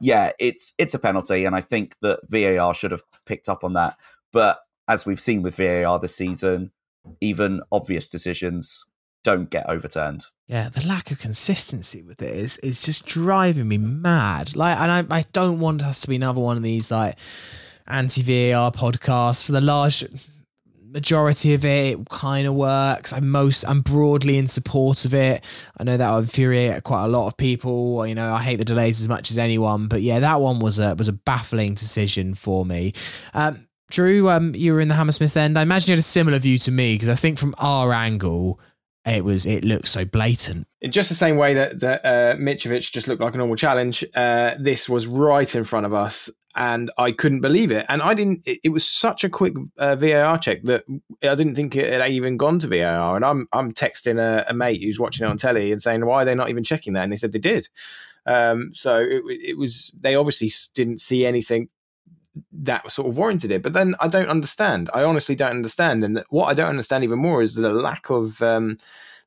yeah, 0.00 0.32
it's 0.38 0.74
it's 0.78 0.94
a 0.94 0.98
penalty, 0.98 1.44
and 1.44 1.54
I 1.54 1.60
think 1.60 1.96
that 2.02 2.20
VAR 2.28 2.74
should 2.74 2.90
have 2.92 3.02
picked 3.24 3.48
up 3.48 3.64
on 3.64 3.74
that. 3.74 3.96
But 4.32 4.58
as 4.88 5.06
we've 5.06 5.20
seen 5.20 5.42
with 5.42 5.56
VAR 5.56 5.98
this 5.98 6.14
season, 6.14 6.72
even 7.20 7.62
obvious 7.72 8.08
decisions 8.08 8.84
don't 9.24 9.50
get 9.50 9.68
overturned. 9.68 10.24
Yeah, 10.46 10.68
the 10.68 10.86
lack 10.86 11.10
of 11.10 11.18
consistency 11.18 12.02
with 12.02 12.22
it 12.22 12.32
is 12.32 12.58
is 12.58 12.82
just 12.82 13.06
driving 13.06 13.68
me 13.68 13.78
mad. 13.78 14.54
Like, 14.54 14.78
and 14.78 15.10
I, 15.10 15.18
I 15.18 15.22
don't 15.32 15.58
want 15.58 15.82
us 15.82 16.00
to 16.02 16.08
be 16.08 16.16
another 16.16 16.40
one 16.40 16.56
of 16.56 16.62
these 16.62 16.90
like 16.90 17.18
anti 17.88 18.22
VAR 18.22 18.70
podcasts. 18.70 19.46
For 19.46 19.52
the 19.52 19.60
large 19.60 20.04
majority 20.96 21.52
of 21.52 21.62
it, 21.64 21.98
it 21.98 22.08
kind 22.08 22.46
of 22.46 22.54
works. 22.54 23.12
I'm 23.12 23.28
most, 23.28 23.64
I'm 23.64 23.82
broadly 23.82 24.38
in 24.38 24.48
support 24.48 25.04
of 25.04 25.12
it. 25.12 25.44
I 25.78 25.84
know 25.84 25.98
that 25.98 26.10
will 26.10 26.20
infuriate 26.20 26.84
quite 26.84 27.04
a 27.04 27.08
lot 27.08 27.26
of 27.26 27.36
people. 27.36 28.06
You 28.06 28.14
know, 28.14 28.32
I 28.32 28.42
hate 28.42 28.56
the 28.56 28.64
delays 28.64 29.00
as 29.00 29.06
much 29.06 29.30
as 29.30 29.36
anyone, 29.36 29.88
but 29.88 30.00
yeah, 30.00 30.20
that 30.20 30.40
one 30.40 30.58
was 30.58 30.78
a 30.78 30.94
was 30.94 31.08
a 31.08 31.12
baffling 31.12 31.74
decision 31.74 32.34
for 32.34 32.64
me. 32.64 32.94
Um, 33.34 33.68
Drew, 33.90 34.28
um, 34.30 34.54
you 34.54 34.72
were 34.72 34.80
in 34.80 34.88
the 34.88 34.94
Hammersmith 34.94 35.36
end. 35.36 35.58
I 35.58 35.62
imagine 35.62 35.88
you 35.88 35.92
had 35.92 36.00
a 36.00 36.02
similar 36.02 36.38
view 36.38 36.58
to 36.58 36.72
me 36.72 36.94
because 36.94 37.10
I 37.10 37.14
think 37.14 37.38
from 37.38 37.54
our 37.58 37.92
angle, 37.92 38.58
it 39.04 39.22
was 39.22 39.44
it 39.44 39.64
looked 39.64 39.88
so 39.88 40.04
blatant. 40.06 40.66
In 40.80 40.90
just 40.90 41.10
the 41.10 41.14
same 41.14 41.36
way 41.36 41.54
that, 41.54 41.80
that 41.80 42.04
uh, 42.04 42.36
Mitrovic 42.36 42.90
just 42.90 43.06
looked 43.06 43.20
like 43.20 43.34
a 43.34 43.38
normal 43.38 43.56
challenge, 43.56 44.02
uh, 44.14 44.54
this 44.58 44.88
was 44.88 45.06
right 45.06 45.54
in 45.54 45.64
front 45.64 45.86
of 45.86 45.92
us, 45.92 46.30
and 46.56 46.90
I 46.96 47.12
couldn't 47.12 47.42
believe 47.42 47.70
it. 47.70 47.84
And 47.88 48.02
I 48.02 48.14
didn't. 48.14 48.42
It, 48.46 48.60
it 48.64 48.68
was 48.70 48.86
such 48.86 49.22
a 49.22 49.28
quick 49.28 49.54
uh, 49.78 49.94
VAR 49.96 50.38
check 50.38 50.62
that 50.64 50.84
I 51.22 51.34
didn't 51.34 51.54
think 51.54 51.76
it 51.76 51.92
had 51.92 52.10
even 52.10 52.36
gone 52.36 52.58
to 52.60 52.66
VAR. 52.66 53.14
And 53.14 53.24
I'm 53.24 53.46
I'm 53.52 53.72
texting 53.72 54.18
a, 54.18 54.46
a 54.48 54.54
mate 54.54 54.82
who's 54.82 54.98
watching 54.98 55.26
it 55.26 55.30
on 55.30 55.36
telly 55.36 55.70
and 55.70 55.82
saying, 55.82 56.04
"Why 56.04 56.22
are 56.22 56.24
they 56.24 56.34
not 56.34 56.48
even 56.48 56.64
checking 56.64 56.94
that?" 56.94 57.04
And 57.04 57.12
they 57.12 57.16
said 57.16 57.32
they 57.32 57.38
did. 57.38 57.68
Um, 58.24 58.72
so 58.74 58.96
it, 58.96 59.22
it 59.28 59.58
was 59.58 59.94
they 60.00 60.14
obviously 60.14 60.50
didn't 60.74 61.00
see 61.00 61.26
anything 61.26 61.68
that 62.52 62.90
sort 62.90 63.08
of 63.08 63.16
warranted 63.16 63.50
it. 63.50 63.62
But 63.62 63.74
then 63.74 63.94
I 64.00 64.08
don't 64.08 64.28
understand. 64.28 64.90
I 64.94 65.04
honestly 65.04 65.34
don't 65.34 65.50
understand. 65.50 66.04
And 66.04 66.24
what 66.30 66.46
I 66.46 66.54
don't 66.54 66.68
understand 66.68 67.04
even 67.04 67.18
more 67.18 67.42
is 67.42 67.54
the 67.54 67.72
lack 67.72 68.10
of 68.10 68.40
um, 68.42 68.78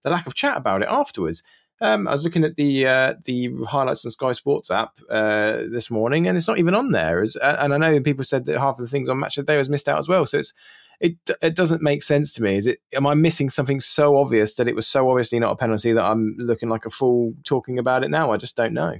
the 0.04 0.10
lack 0.10 0.28
of 0.28 0.34
chat 0.34 0.58
about 0.58 0.82
it 0.82 0.88
afterwards. 0.89 1.44
Um, 1.82 2.08
I 2.08 2.12
was 2.12 2.24
looking 2.24 2.44
at 2.44 2.56
the 2.56 2.88
uh, 2.88 3.13
the 3.24 3.54
highlights 3.68 4.06
on 4.06 4.12
Sky 4.12 4.34
Sports 4.34 4.70
app 4.70 5.00
uh, 5.10 5.63
this 5.70 5.89
morning, 5.89 6.28
and 6.28 6.38
it's 6.38 6.48
not 6.48 6.58
even 6.58 6.76
on 6.76 6.92
there. 6.92 7.22
As, 7.22 7.36
and 7.38 7.74
I 7.74 7.78
know 7.78 8.02
people 8.02 8.26
said 8.26 8.46
that 8.46 8.60
half 8.60 8.78
of 8.78 8.82
the 8.82 8.88
things 8.88 9.08
on 9.08 9.20
Match 9.20 9.38
of 9.38 9.46
the 9.46 9.54
Day 9.54 9.58
was 9.58 9.70
missed 9.70 9.88
out 9.88 10.00
as 10.00 10.08
well. 10.08 10.26
So 10.26 10.39
it's 10.39 10.54
it 11.00 11.15
it 11.42 11.56
doesn't 11.56 11.82
make 11.82 12.04
sense 12.04 12.34
to 12.34 12.44
me. 12.44 12.58
Is 12.58 12.68
it? 12.68 12.80
Am 12.94 13.08
I 13.08 13.13
missing 13.13 13.50
something 13.50 13.80
so 13.80 14.18
obvious 14.18 14.56
that 14.56 14.68
it 14.68 14.76
was 14.76 14.88
so 14.88 15.10
obviously 15.10 15.39
not 15.39 15.52
a 15.52 15.56
penalty 15.56 15.94
that 15.94 16.04
I'm 16.04 16.36
looking 16.38 16.70
like 16.70 16.86
a 16.86 16.89
fool 16.89 17.34
talking 17.46 17.80
about 17.80 18.04
it 18.04 18.10
now? 18.10 18.32
I 18.32 18.38
just 18.38 18.58
don't 18.58 18.74
know. 18.74 18.98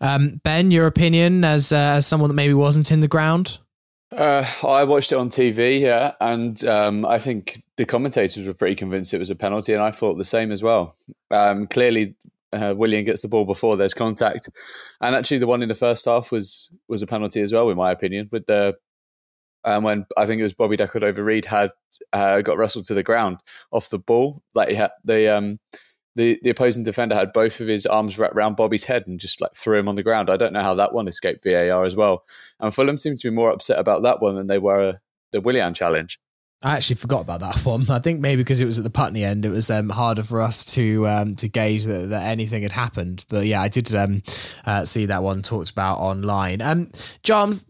Um, 0.00 0.40
ben, 0.42 0.70
your 0.70 0.86
opinion 0.86 1.44
as 1.44 1.72
uh, 1.72 1.96
as 1.96 2.06
someone 2.06 2.28
that 2.28 2.34
maybe 2.34 2.54
wasn't 2.54 2.90
in 2.90 3.00
the 3.00 3.08
ground? 3.08 3.58
Uh, 4.12 4.44
I 4.66 4.84
watched 4.84 5.12
it 5.12 5.16
on 5.16 5.30
TV, 5.30 5.80
yeah, 5.80 6.12
and 6.20 6.62
um, 6.66 7.06
I 7.06 7.18
think 7.18 7.62
the 7.76 7.86
commentators 7.86 8.46
were 8.46 8.52
pretty 8.52 8.74
convinced 8.74 9.14
it 9.14 9.18
was 9.18 9.30
a 9.30 9.34
penalty, 9.34 9.72
and 9.72 9.82
I 9.82 9.90
thought 9.90 10.18
the 10.18 10.24
same 10.24 10.52
as 10.52 10.62
well. 10.62 10.96
Um, 11.30 11.66
clearly, 11.66 12.14
uh, 12.52 12.74
Willian 12.76 13.06
gets 13.06 13.22
the 13.22 13.28
ball 13.28 13.46
before 13.46 13.76
there's 13.78 13.94
contact, 13.94 14.50
and 15.00 15.16
actually, 15.16 15.38
the 15.38 15.46
one 15.46 15.62
in 15.62 15.68
the 15.68 15.74
first 15.74 16.04
half 16.04 16.30
was 16.30 16.70
was 16.88 17.00
a 17.00 17.06
penalty 17.06 17.40
as 17.40 17.54
well, 17.54 17.70
in 17.70 17.76
my 17.78 17.90
opinion. 17.90 18.28
With 18.30 18.44
the 18.44 18.74
um, 19.64 19.82
when 19.82 20.04
I 20.16 20.26
think 20.26 20.40
it 20.40 20.44
was 20.44 20.54
Bobby 20.54 20.76
Decordova-Reid 20.76 21.46
had 21.46 21.70
uh, 22.12 22.42
got 22.42 22.58
wrestled 22.58 22.84
to 22.86 22.94
the 22.94 23.02
ground 23.02 23.38
off 23.70 23.88
the 23.88 23.98
ball, 23.98 24.42
like 24.54 24.68
he 24.68 24.74
had 24.74 24.90
the 25.04 25.34
um, 25.34 25.56
the 26.14 26.38
the 26.42 26.50
opposing 26.50 26.82
defender 26.82 27.14
had 27.14 27.32
both 27.32 27.60
of 27.60 27.68
his 27.68 27.86
arms 27.86 28.18
wrapped 28.18 28.34
around 28.34 28.56
Bobby's 28.56 28.84
head 28.84 29.06
and 29.06 29.18
just 29.18 29.40
like 29.40 29.54
threw 29.54 29.78
him 29.78 29.88
on 29.88 29.94
the 29.94 30.02
ground. 30.02 30.30
I 30.30 30.36
don't 30.36 30.52
know 30.52 30.62
how 30.62 30.74
that 30.74 30.92
one 30.92 31.08
escaped 31.08 31.44
VAR 31.44 31.84
as 31.84 31.96
well. 31.96 32.24
And 32.60 32.74
Fulham 32.74 32.98
seemed 32.98 33.18
to 33.18 33.30
be 33.30 33.34
more 33.34 33.50
upset 33.50 33.78
about 33.78 34.02
that 34.02 34.20
one 34.20 34.36
than 34.36 34.46
they 34.46 34.58
were 34.58 34.80
uh, 34.80 34.92
the 35.32 35.40
Willian 35.40 35.74
challenge. 35.74 36.18
I 36.62 36.76
actually 36.76 36.96
forgot 36.96 37.22
about 37.22 37.40
that 37.40 37.56
one. 37.64 37.90
I 37.90 37.98
think 37.98 38.20
maybe 38.20 38.42
because 38.42 38.60
it 38.60 38.66
was 38.66 38.78
at 38.78 38.84
the 38.84 38.90
Putney 38.90 39.24
end, 39.24 39.44
it 39.44 39.50
was 39.50 39.70
um, 39.70 39.88
harder 39.88 40.22
for 40.22 40.40
us 40.40 40.64
to 40.74 41.06
um, 41.08 41.36
to 41.36 41.48
gauge 41.48 41.84
that, 41.84 42.10
that 42.10 42.28
anything 42.28 42.62
had 42.62 42.72
happened. 42.72 43.24
But 43.28 43.46
yeah, 43.46 43.60
I 43.60 43.68
did 43.68 43.94
um, 43.94 44.22
uh, 44.64 44.84
see 44.84 45.06
that 45.06 45.22
one 45.22 45.42
talked 45.42 45.70
about 45.70 45.98
online. 45.98 46.60
Um, 46.60 46.86
Jarms, 47.24 47.66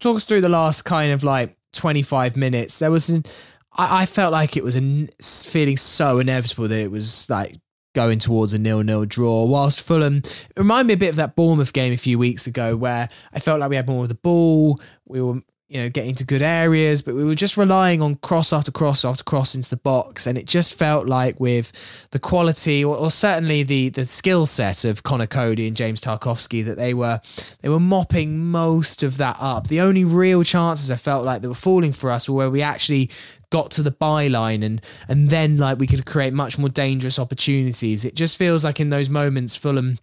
talk 0.00 0.16
us 0.16 0.24
through 0.24 0.40
the 0.40 0.48
last 0.48 0.82
kind 0.82 1.12
of 1.12 1.22
like 1.24 1.56
twenty 1.72 2.02
five 2.02 2.36
minutes. 2.36 2.78
There 2.78 2.90
was 2.90 3.10
an, 3.10 3.24
I, 3.72 4.02
I 4.02 4.06
felt 4.06 4.32
like 4.32 4.56
it 4.56 4.64
was 4.64 4.76
a 4.76 5.08
feeling 5.20 5.76
so 5.76 6.18
inevitable 6.18 6.68
that 6.68 6.80
it 6.80 6.90
was 6.90 7.28
like 7.28 7.56
going 7.94 8.18
towards 8.18 8.52
a 8.52 8.58
nil-nil 8.58 9.04
draw. 9.04 9.44
Whilst 9.44 9.82
Fulham 9.82 10.18
it 10.18 10.52
reminded 10.56 10.88
me 10.88 10.94
a 10.94 10.96
bit 10.96 11.10
of 11.10 11.16
that 11.16 11.36
Bournemouth 11.36 11.72
game 11.72 11.92
a 11.92 11.96
few 11.96 12.18
weeks 12.18 12.46
ago, 12.46 12.76
where 12.76 13.08
I 13.32 13.40
felt 13.40 13.60
like 13.60 13.70
we 13.70 13.76
had 13.76 13.88
more 13.88 14.02
of 14.02 14.08
the 14.08 14.14
ball. 14.14 14.80
We 15.06 15.20
were, 15.20 15.40
you 15.68 15.80
know, 15.80 15.88
getting 15.88 16.16
to 16.16 16.24
good 16.24 16.42
areas, 16.42 17.00
but 17.00 17.14
we 17.14 17.22
were 17.22 17.36
just 17.36 17.56
relying 17.56 18.02
on 18.02 18.16
cross 18.16 18.52
after 18.52 18.72
cross 18.72 19.04
after 19.04 19.22
cross 19.22 19.54
into 19.54 19.70
the 19.70 19.76
box, 19.76 20.26
and 20.26 20.36
it 20.36 20.46
just 20.46 20.74
felt 20.74 21.06
like 21.06 21.38
with 21.38 21.70
the 22.10 22.18
quality, 22.18 22.84
or, 22.84 22.96
or 22.96 23.10
certainly 23.10 23.62
the 23.62 23.88
the 23.88 24.04
skill 24.04 24.46
set 24.46 24.84
of 24.84 25.02
Conor 25.04 25.28
Coady 25.28 25.68
and 25.68 25.76
James 25.76 26.00
Tarkowski, 26.00 26.64
that 26.64 26.76
they 26.76 26.92
were 26.92 27.20
they 27.60 27.68
were 27.68 27.80
mopping 27.80 28.38
most 28.50 29.04
of 29.04 29.16
that 29.18 29.36
up. 29.38 29.68
The 29.68 29.80
only 29.80 30.04
real 30.04 30.42
chances 30.42 30.90
I 30.90 30.96
felt 30.96 31.24
like 31.24 31.42
that 31.42 31.48
were 31.48 31.54
falling 31.54 31.92
for 31.92 32.10
us 32.10 32.28
were 32.28 32.34
where 32.34 32.50
we 32.50 32.62
actually 32.62 33.10
got 33.50 33.70
to 33.72 33.82
the 33.82 33.90
byline 33.90 34.64
and 34.64 34.80
and 35.08 35.28
then 35.28 35.56
like 35.58 35.78
we 35.78 35.86
could 35.86 36.06
create 36.06 36.32
much 36.32 36.58
more 36.58 36.68
dangerous 36.68 37.18
opportunities. 37.18 38.04
It 38.04 38.14
just 38.14 38.36
feels 38.36 38.64
like 38.64 38.80
in 38.80 38.90
those 38.90 39.10
moments 39.10 39.56
Fulham 39.56 39.98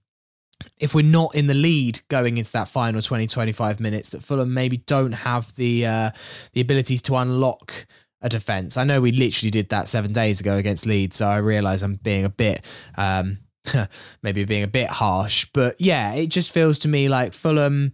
if 0.80 0.96
we're 0.96 1.06
not 1.06 1.36
in 1.36 1.48
the 1.48 1.54
lead 1.54 2.02
going 2.08 2.38
into 2.38 2.52
that 2.52 2.68
final 2.68 3.02
20 3.02 3.28
25 3.28 3.80
minutes 3.80 4.10
that 4.10 4.24
Fulham 4.24 4.54
maybe 4.54 4.78
don't 4.78 5.12
have 5.12 5.54
the 5.56 5.86
uh, 5.86 6.12
the 6.54 6.62
abilities 6.62 7.02
to 7.04 7.16
unlock 7.16 7.86
a 8.22 8.30
defense. 8.30 8.78
I 8.78 8.84
know 8.84 9.00
we 9.00 9.12
literally 9.12 9.52
did 9.52 9.70
that 9.70 9.88
7 9.88 10.12
days 10.12 10.40
ago 10.40 10.58
against 10.58 10.86
Leeds 10.86 11.18
so 11.18 11.28
I 11.28 11.38
realize 11.38 11.84
I'm 11.84 11.96
being 11.96 12.26
a 12.26 12.30
bit 12.30 12.66
um 12.96 13.40
maybe 14.24 14.46
being 14.46 14.64
a 14.64 14.68
bit 14.68 14.90
harsh 14.90 15.46
but 15.54 15.76
yeah 15.80 16.14
it 16.14 16.28
just 16.28 16.52
feels 16.52 16.80
to 16.80 16.88
me 16.88 17.10
like 17.10 17.34
Fulham 17.34 17.92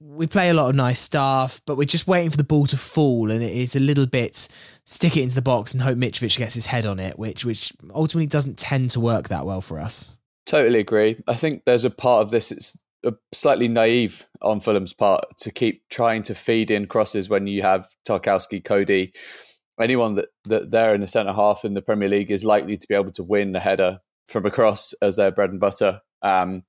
we 0.00 0.26
play 0.26 0.50
a 0.50 0.54
lot 0.54 0.68
of 0.68 0.76
nice 0.76 1.00
stuff, 1.00 1.60
but 1.66 1.76
we're 1.76 1.84
just 1.84 2.06
waiting 2.06 2.30
for 2.30 2.36
the 2.36 2.44
ball 2.44 2.66
to 2.66 2.76
fall, 2.76 3.30
and 3.30 3.42
it's 3.42 3.76
a 3.76 3.80
little 3.80 4.06
bit 4.06 4.48
stick 4.86 5.16
it 5.16 5.22
into 5.22 5.34
the 5.34 5.42
box 5.42 5.74
and 5.74 5.82
hope 5.82 5.98
Mitrovic 5.98 6.38
gets 6.38 6.54
his 6.54 6.66
head 6.66 6.86
on 6.86 6.98
it, 6.98 7.18
which 7.18 7.44
which 7.44 7.72
ultimately 7.94 8.26
doesn't 8.26 8.58
tend 8.58 8.90
to 8.90 9.00
work 9.00 9.28
that 9.28 9.44
well 9.44 9.60
for 9.60 9.78
us. 9.78 10.16
Totally 10.46 10.78
agree. 10.78 11.22
I 11.26 11.34
think 11.34 11.64
there's 11.66 11.84
a 11.84 11.90
part 11.90 12.22
of 12.22 12.30
this. 12.30 12.52
It's 12.52 12.78
slightly 13.32 13.68
naive 13.68 14.28
on 14.42 14.60
Fulham's 14.60 14.94
part 14.94 15.24
to 15.38 15.50
keep 15.50 15.82
trying 15.90 16.22
to 16.24 16.34
feed 16.34 16.70
in 16.70 16.86
crosses 16.86 17.28
when 17.28 17.46
you 17.46 17.62
have 17.62 17.88
Tarkowski, 18.08 18.64
Coady, 18.64 19.12
anyone 19.80 20.14
that, 20.14 20.28
that 20.44 20.70
there 20.70 20.94
in 20.94 21.00
the 21.00 21.06
centre 21.06 21.32
half 21.32 21.64
in 21.64 21.74
the 21.74 21.82
Premier 21.82 22.08
League 22.08 22.30
is 22.30 22.44
likely 22.44 22.76
to 22.76 22.88
be 22.88 22.94
able 22.94 23.12
to 23.12 23.22
win 23.22 23.52
the 23.52 23.60
header 23.60 24.00
from 24.26 24.46
across 24.46 24.92
as 24.94 25.16
their 25.16 25.30
bread 25.30 25.50
and 25.50 25.60
butter. 25.60 26.00
Um, 26.22 26.64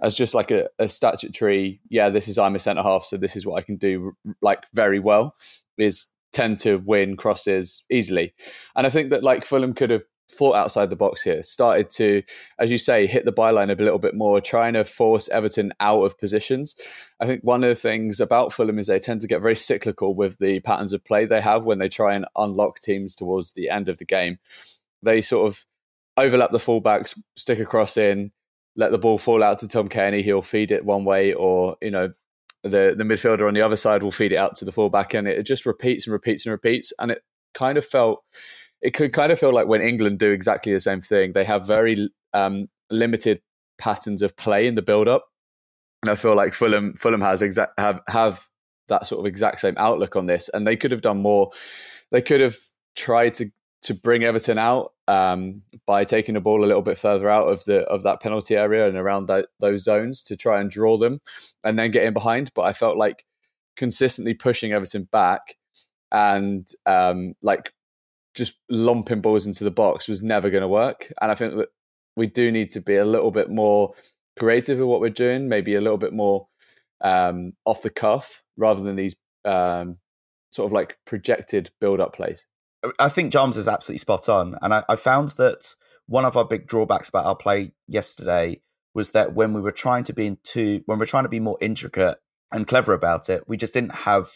as 0.00 0.14
just 0.14 0.34
like 0.34 0.50
a, 0.50 0.68
a 0.78 0.88
statutory, 0.88 1.80
yeah, 1.88 2.10
this 2.10 2.28
is 2.28 2.38
I'm 2.38 2.54
a 2.54 2.60
centre 2.60 2.82
half, 2.82 3.04
so 3.04 3.16
this 3.16 3.36
is 3.36 3.46
what 3.46 3.56
I 3.56 3.62
can 3.62 3.76
do 3.76 4.12
like 4.40 4.64
very 4.74 5.00
well. 5.00 5.34
Is 5.78 6.08
tend 6.32 6.58
to 6.60 6.76
win 6.78 7.16
crosses 7.16 7.84
easily, 7.90 8.34
and 8.76 8.86
I 8.86 8.90
think 8.90 9.10
that 9.10 9.22
like 9.22 9.44
Fulham 9.44 9.74
could 9.74 9.90
have 9.90 10.04
thought 10.32 10.56
outside 10.56 10.90
the 10.90 10.96
box 10.96 11.22
here, 11.22 11.42
started 11.42 11.90
to, 11.90 12.22
as 12.58 12.70
you 12.70 12.78
say, 12.78 13.06
hit 13.06 13.24
the 13.24 13.32
byline 13.32 13.70
a 13.70 13.82
little 13.82 13.98
bit 13.98 14.14
more, 14.14 14.40
trying 14.40 14.72
to 14.72 14.84
force 14.84 15.28
Everton 15.28 15.72
out 15.80 16.02
of 16.02 16.18
positions. 16.18 16.74
I 17.20 17.26
think 17.26 17.42
one 17.42 17.62
of 17.62 17.68
the 17.68 17.74
things 17.74 18.20
about 18.20 18.52
Fulham 18.52 18.78
is 18.78 18.86
they 18.86 18.98
tend 18.98 19.20
to 19.20 19.26
get 19.26 19.42
very 19.42 19.56
cyclical 19.56 20.14
with 20.14 20.38
the 20.38 20.60
patterns 20.60 20.92
of 20.92 21.04
play 21.04 21.26
they 21.26 21.40
have 21.40 21.64
when 21.64 21.78
they 21.78 21.88
try 21.88 22.14
and 22.14 22.26
unlock 22.36 22.78
teams 22.80 23.14
towards 23.14 23.52
the 23.52 23.68
end 23.68 23.88
of 23.88 23.98
the 23.98 24.04
game. 24.04 24.38
They 25.02 25.20
sort 25.20 25.46
of 25.46 25.64
overlap 26.16 26.50
the 26.50 26.58
fullbacks, 26.58 27.18
stick 27.36 27.58
a 27.58 27.64
cross 27.64 27.96
in, 27.96 28.32
let 28.76 28.90
the 28.90 28.98
ball 28.98 29.18
fall 29.18 29.42
out 29.42 29.58
to 29.58 29.68
Tom 29.68 29.88
Cairney. 29.88 30.22
He'll 30.22 30.42
feed 30.42 30.70
it 30.70 30.84
one 30.84 31.04
way, 31.04 31.34
or 31.34 31.76
you 31.82 31.90
know, 31.90 32.12
the 32.62 32.94
the 32.96 33.04
midfielder 33.04 33.46
on 33.46 33.54
the 33.54 33.62
other 33.62 33.76
side 33.76 34.02
will 34.02 34.12
feed 34.12 34.32
it 34.32 34.36
out 34.36 34.56
to 34.56 34.64
the 34.64 34.72
fullback, 34.72 35.14
and 35.14 35.26
it 35.26 35.44
just 35.44 35.66
repeats 35.66 36.06
and 36.06 36.12
repeats 36.12 36.46
and 36.46 36.52
repeats. 36.52 36.92
And 36.98 37.10
it 37.10 37.22
kind 37.54 37.76
of 37.76 37.84
felt 37.84 38.22
it 38.80 38.94
could 38.94 39.12
kind 39.12 39.32
of 39.32 39.38
feel 39.38 39.54
like 39.54 39.66
when 39.66 39.80
England 39.80 40.18
do 40.18 40.30
exactly 40.30 40.72
the 40.72 40.80
same 40.80 41.00
thing, 41.00 41.32
they 41.32 41.44
have 41.44 41.66
very 41.66 42.08
um, 42.32 42.68
limited 42.90 43.40
patterns 43.78 44.22
of 44.22 44.36
play 44.36 44.66
in 44.66 44.74
the 44.74 44.82
build 44.82 45.08
up. 45.08 45.26
And 46.02 46.10
I 46.10 46.14
feel 46.14 46.36
like 46.36 46.54
Fulham 46.54 46.92
Fulham 46.94 47.20
has 47.20 47.42
exact 47.42 47.78
have 47.78 48.00
have 48.08 48.48
that 48.88 49.06
sort 49.06 49.20
of 49.20 49.26
exact 49.26 49.60
same 49.60 49.74
outlook 49.76 50.16
on 50.16 50.26
this, 50.26 50.48
and 50.48 50.66
they 50.66 50.76
could 50.76 50.90
have 50.90 51.02
done 51.02 51.22
more. 51.22 51.50
They 52.10 52.22
could 52.22 52.40
have 52.40 52.56
tried 52.96 53.34
to 53.34 53.50
to 53.82 53.94
bring 53.94 54.24
Everton 54.24 54.58
out 54.58 54.91
um, 55.08 55.62
by 55.86 56.04
taking 56.04 56.34
the 56.34 56.40
ball 56.40 56.64
a 56.64 56.66
little 56.66 56.82
bit 56.82 56.98
further 56.98 57.28
out 57.28 57.48
of 57.48 57.64
the 57.64 57.80
of 57.82 58.02
that 58.04 58.20
penalty 58.20 58.56
area 58.56 58.86
and 58.86 58.96
around 58.96 59.26
that, 59.26 59.48
those 59.60 59.82
zones 59.82 60.22
to 60.24 60.36
try 60.36 60.60
and 60.60 60.70
draw 60.70 60.96
them, 60.96 61.20
and 61.64 61.78
then 61.78 61.90
get 61.90 62.04
in 62.04 62.12
behind. 62.12 62.50
But 62.54 62.62
I 62.62 62.72
felt 62.72 62.96
like 62.96 63.24
consistently 63.76 64.34
pushing 64.34 64.72
Everton 64.72 65.08
back 65.10 65.56
and 66.10 66.68
um, 66.86 67.34
like 67.42 67.72
just 68.34 68.58
lumping 68.70 69.20
balls 69.20 69.46
into 69.46 69.64
the 69.64 69.70
box 69.70 70.08
was 70.08 70.22
never 70.22 70.50
going 70.50 70.62
to 70.62 70.68
work. 70.68 71.12
And 71.20 71.30
I 71.30 71.34
think 71.34 71.54
that 71.56 71.68
we 72.16 72.26
do 72.26 72.52
need 72.52 72.70
to 72.72 72.80
be 72.80 72.96
a 72.96 73.04
little 73.04 73.30
bit 73.30 73.50
more 73.50 73.94
creative 74.38 74.78
in 74.80 74.86
what 74.86 75.00
we're 75.00 75.10
doing, 75.10 75.48
maybe 75.48 75.74
a 75.74 75.80
little 75.80 75.98
bit 75.98 76.12
more 76.12 76.46
um, 77.00 77.52
off 77.64 77.82
the 77.82 77.90
cuff 77.90 78.42
rather 78.56 78.82
than 78.82 78.96
these 78.96 79.16
um, 79.44 79.98
sort 80.50 80.66
of 80.66 80.72
like 80.72 80.98
projected 81.04 81.70
build 81.80 82.00
up 82.00 82.14
plays. 82.14 82.46
I 82.98 83.08
think 83.08 83.32
Jarms 83.32 83.56
is 83.56 83.68
absolutely 83.68 83.98
spot 83.98 84.28
on. 84.28 84.56
And 84.60 84.74
I, 84.74 84.84
I 84.88 84.96
found 84.96 85.30
that 85.30 85.74
one 86.06 86.24
of 86.24 86.36
our 86.36 86.44
big 86.44 86.66
drawbacks 86.66 87.08
about 87.08 87.26
our 87.26 87.36
play 87.36 87.72
yesterday 87.86 88.60
was 88.94 89.12
that 89.12 89.34
when 89.34 89.52
we 89.52 89.60
were 89.60 89.72
trying 89.72 90.04
to 90.04 90.12
be 90.12 90.36
too, 90.42 90.82
when 90.86 90.98
we 90.98 91.02
we're 91.02 91.06
trying 91.06 91.24
to 91.24 91.28
be 91.28 91.40
more 91.40 91.58
intricate 91.60 92.18
and 92.52 92.66
clever 92.66 92.92
about 92.92 93.30
it, 93.30 93.44
we 93.48 93.56
just 93.56 93.74
didn't 93.74 93.94
have 93.94 94.30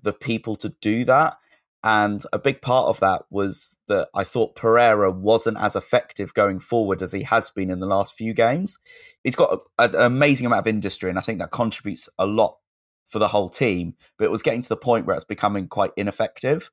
the 0.00 0.12
people 0.12 0.56
to 0.56 0.74
do 0.80 1.04
that. 1.04 1.38
And 1.84 2.22
a 2.32 2.38
big 2.38 2.60
part 2.60 2.88
of 2.88 3.00
that 3.00 3.22
was 3.30 3.78
that 3.86 4.08
I 4.14 4.24
thought 4.24 4.56
Pereira 4.56 5.10
wasn't 5.10 5.58
as 5.58 5.76
effective 5.76 6.34
going 6.34 6.58
forward 6.58 7.02
as 7.02 7.12
he 7.12 7.22
has 7.22 7.50
been 7.50 7.70
in 7.70 7.78
the 7.78 7.86
last 7.86 8.14
few 8.14 8.34
games. 8.34 8.80
He's 9.22 9.36
got 9.36 9.60
a, 9.78 9.84
an 9.84 9.94
amazing 9.94 10.46
amount 10.46 10.60
of 10.60 10.66
industry, 10.66 11.08
and 11.08 11.18
I 11.18 11.22
think 11.22 11.38
that 11.38 11.52
contributes 11.52 12.08
a 12.18 12.26
lot 12.26 12.58
for 13.06 13.20
the 13.20 13.28
whole 13.28 13.48
team. 13.48 13.94
But 14.18 14.24
it 14.24 14.30
was 14.30 14.42
getting 14.42 14.62
to 14.62 14.68
the 14.68 14.76
point 14.76 15.06
where 15.06 15.14
it's 15.14 15.24
becoming 15.24 15.68
quite 15.68 15.92
ineffective. 15.96 16.70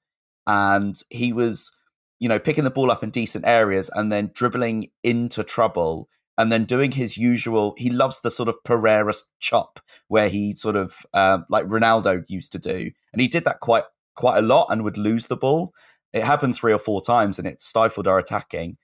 And 0.47 0.99
he 1.09 1.33
was, 1.33 1.71
you 2.19 2.29
know, 2.29 2.39
picking 2.39 2.63
the 2.63 2.69
ball 2.69 2.91
up 2.91 3.03
in 3.03 3.09
decent 3.09 3.45
areas 3.45 3.89
and 3.93 4.11
then 4.11 4.31
dribbling 4.33 4.89
into 5.03 5.43
trouble 5.43 6.07
and 6.37 6.51
then 6.51 6.65
doing 6.65 6.91
his 6.91 7.17
usual. 7.17 7.73
He 7.77 7.89
loves 7.89 8.21
the 8.21 8.31
sort 8.31 8.49
of 8.49 8.63
Pereira 8.63 9.13
chop 9.39 9.79
where 10.07 10.29
he 10.29 10.53
sort 10.53 10.75
of 10.75 11.05
um, 11.13 11.45
like 11.49 11.65
Ronaldo 11.65 12.23
used 12.27 12.51
to 12.51 12.59
do, 12.59 12.91
and 13.13 13.21
he 13.21 13.27
did 13.27 13.45
that 13.45 13.59
quite 13.59 13.85
quite 14.15 14.37
a 14.37 14.41
lot 14.41 14.67
and 14.69 14.83
would 14.83 14.97
lose 14.97 15.27
the 15.27 15.37
ball. 15.37 15.73
It 16.13 16.23
happened 16.23 16.55
three 16.55 16.71
or 16.71 16.79
four 16.79 17.01
times 17.01 17.37
and 17.37 17.47
it 17.47 17.61
stifled 17.61 18.07
our 18.07 18.17
attacking. 18.17 18.77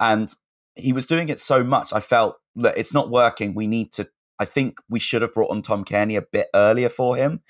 And 0.00 0.32
he 0.76 0.92
was 0.92 1.06
doing 1.06 1.28
it 1.28 1.40
so 1.40 1.64
much, 1.64 1.92
I 1.92 2.00
felt 2.00 2.36
that 2.56 2.78
it's 2.78 2.94
not 2.94 3.10
working. 3.10 3.54
We 3.54 3.66
need 3.66 3.92
to, 3.94 4.08
I 4.38 4.44
think 4.44 4.78
we 4.88 5.00
should 5.00 5.22
have 5.22 5.34
brought 5.34 5.50
on 5.50 5.62
Tom 5.62 5.84
Cairney 5.84 6.16
a 6.16 6.22
bit 6.22 6.46
earlier 6.54 6.88
for 6.88 7.16
him. 7.16 7.40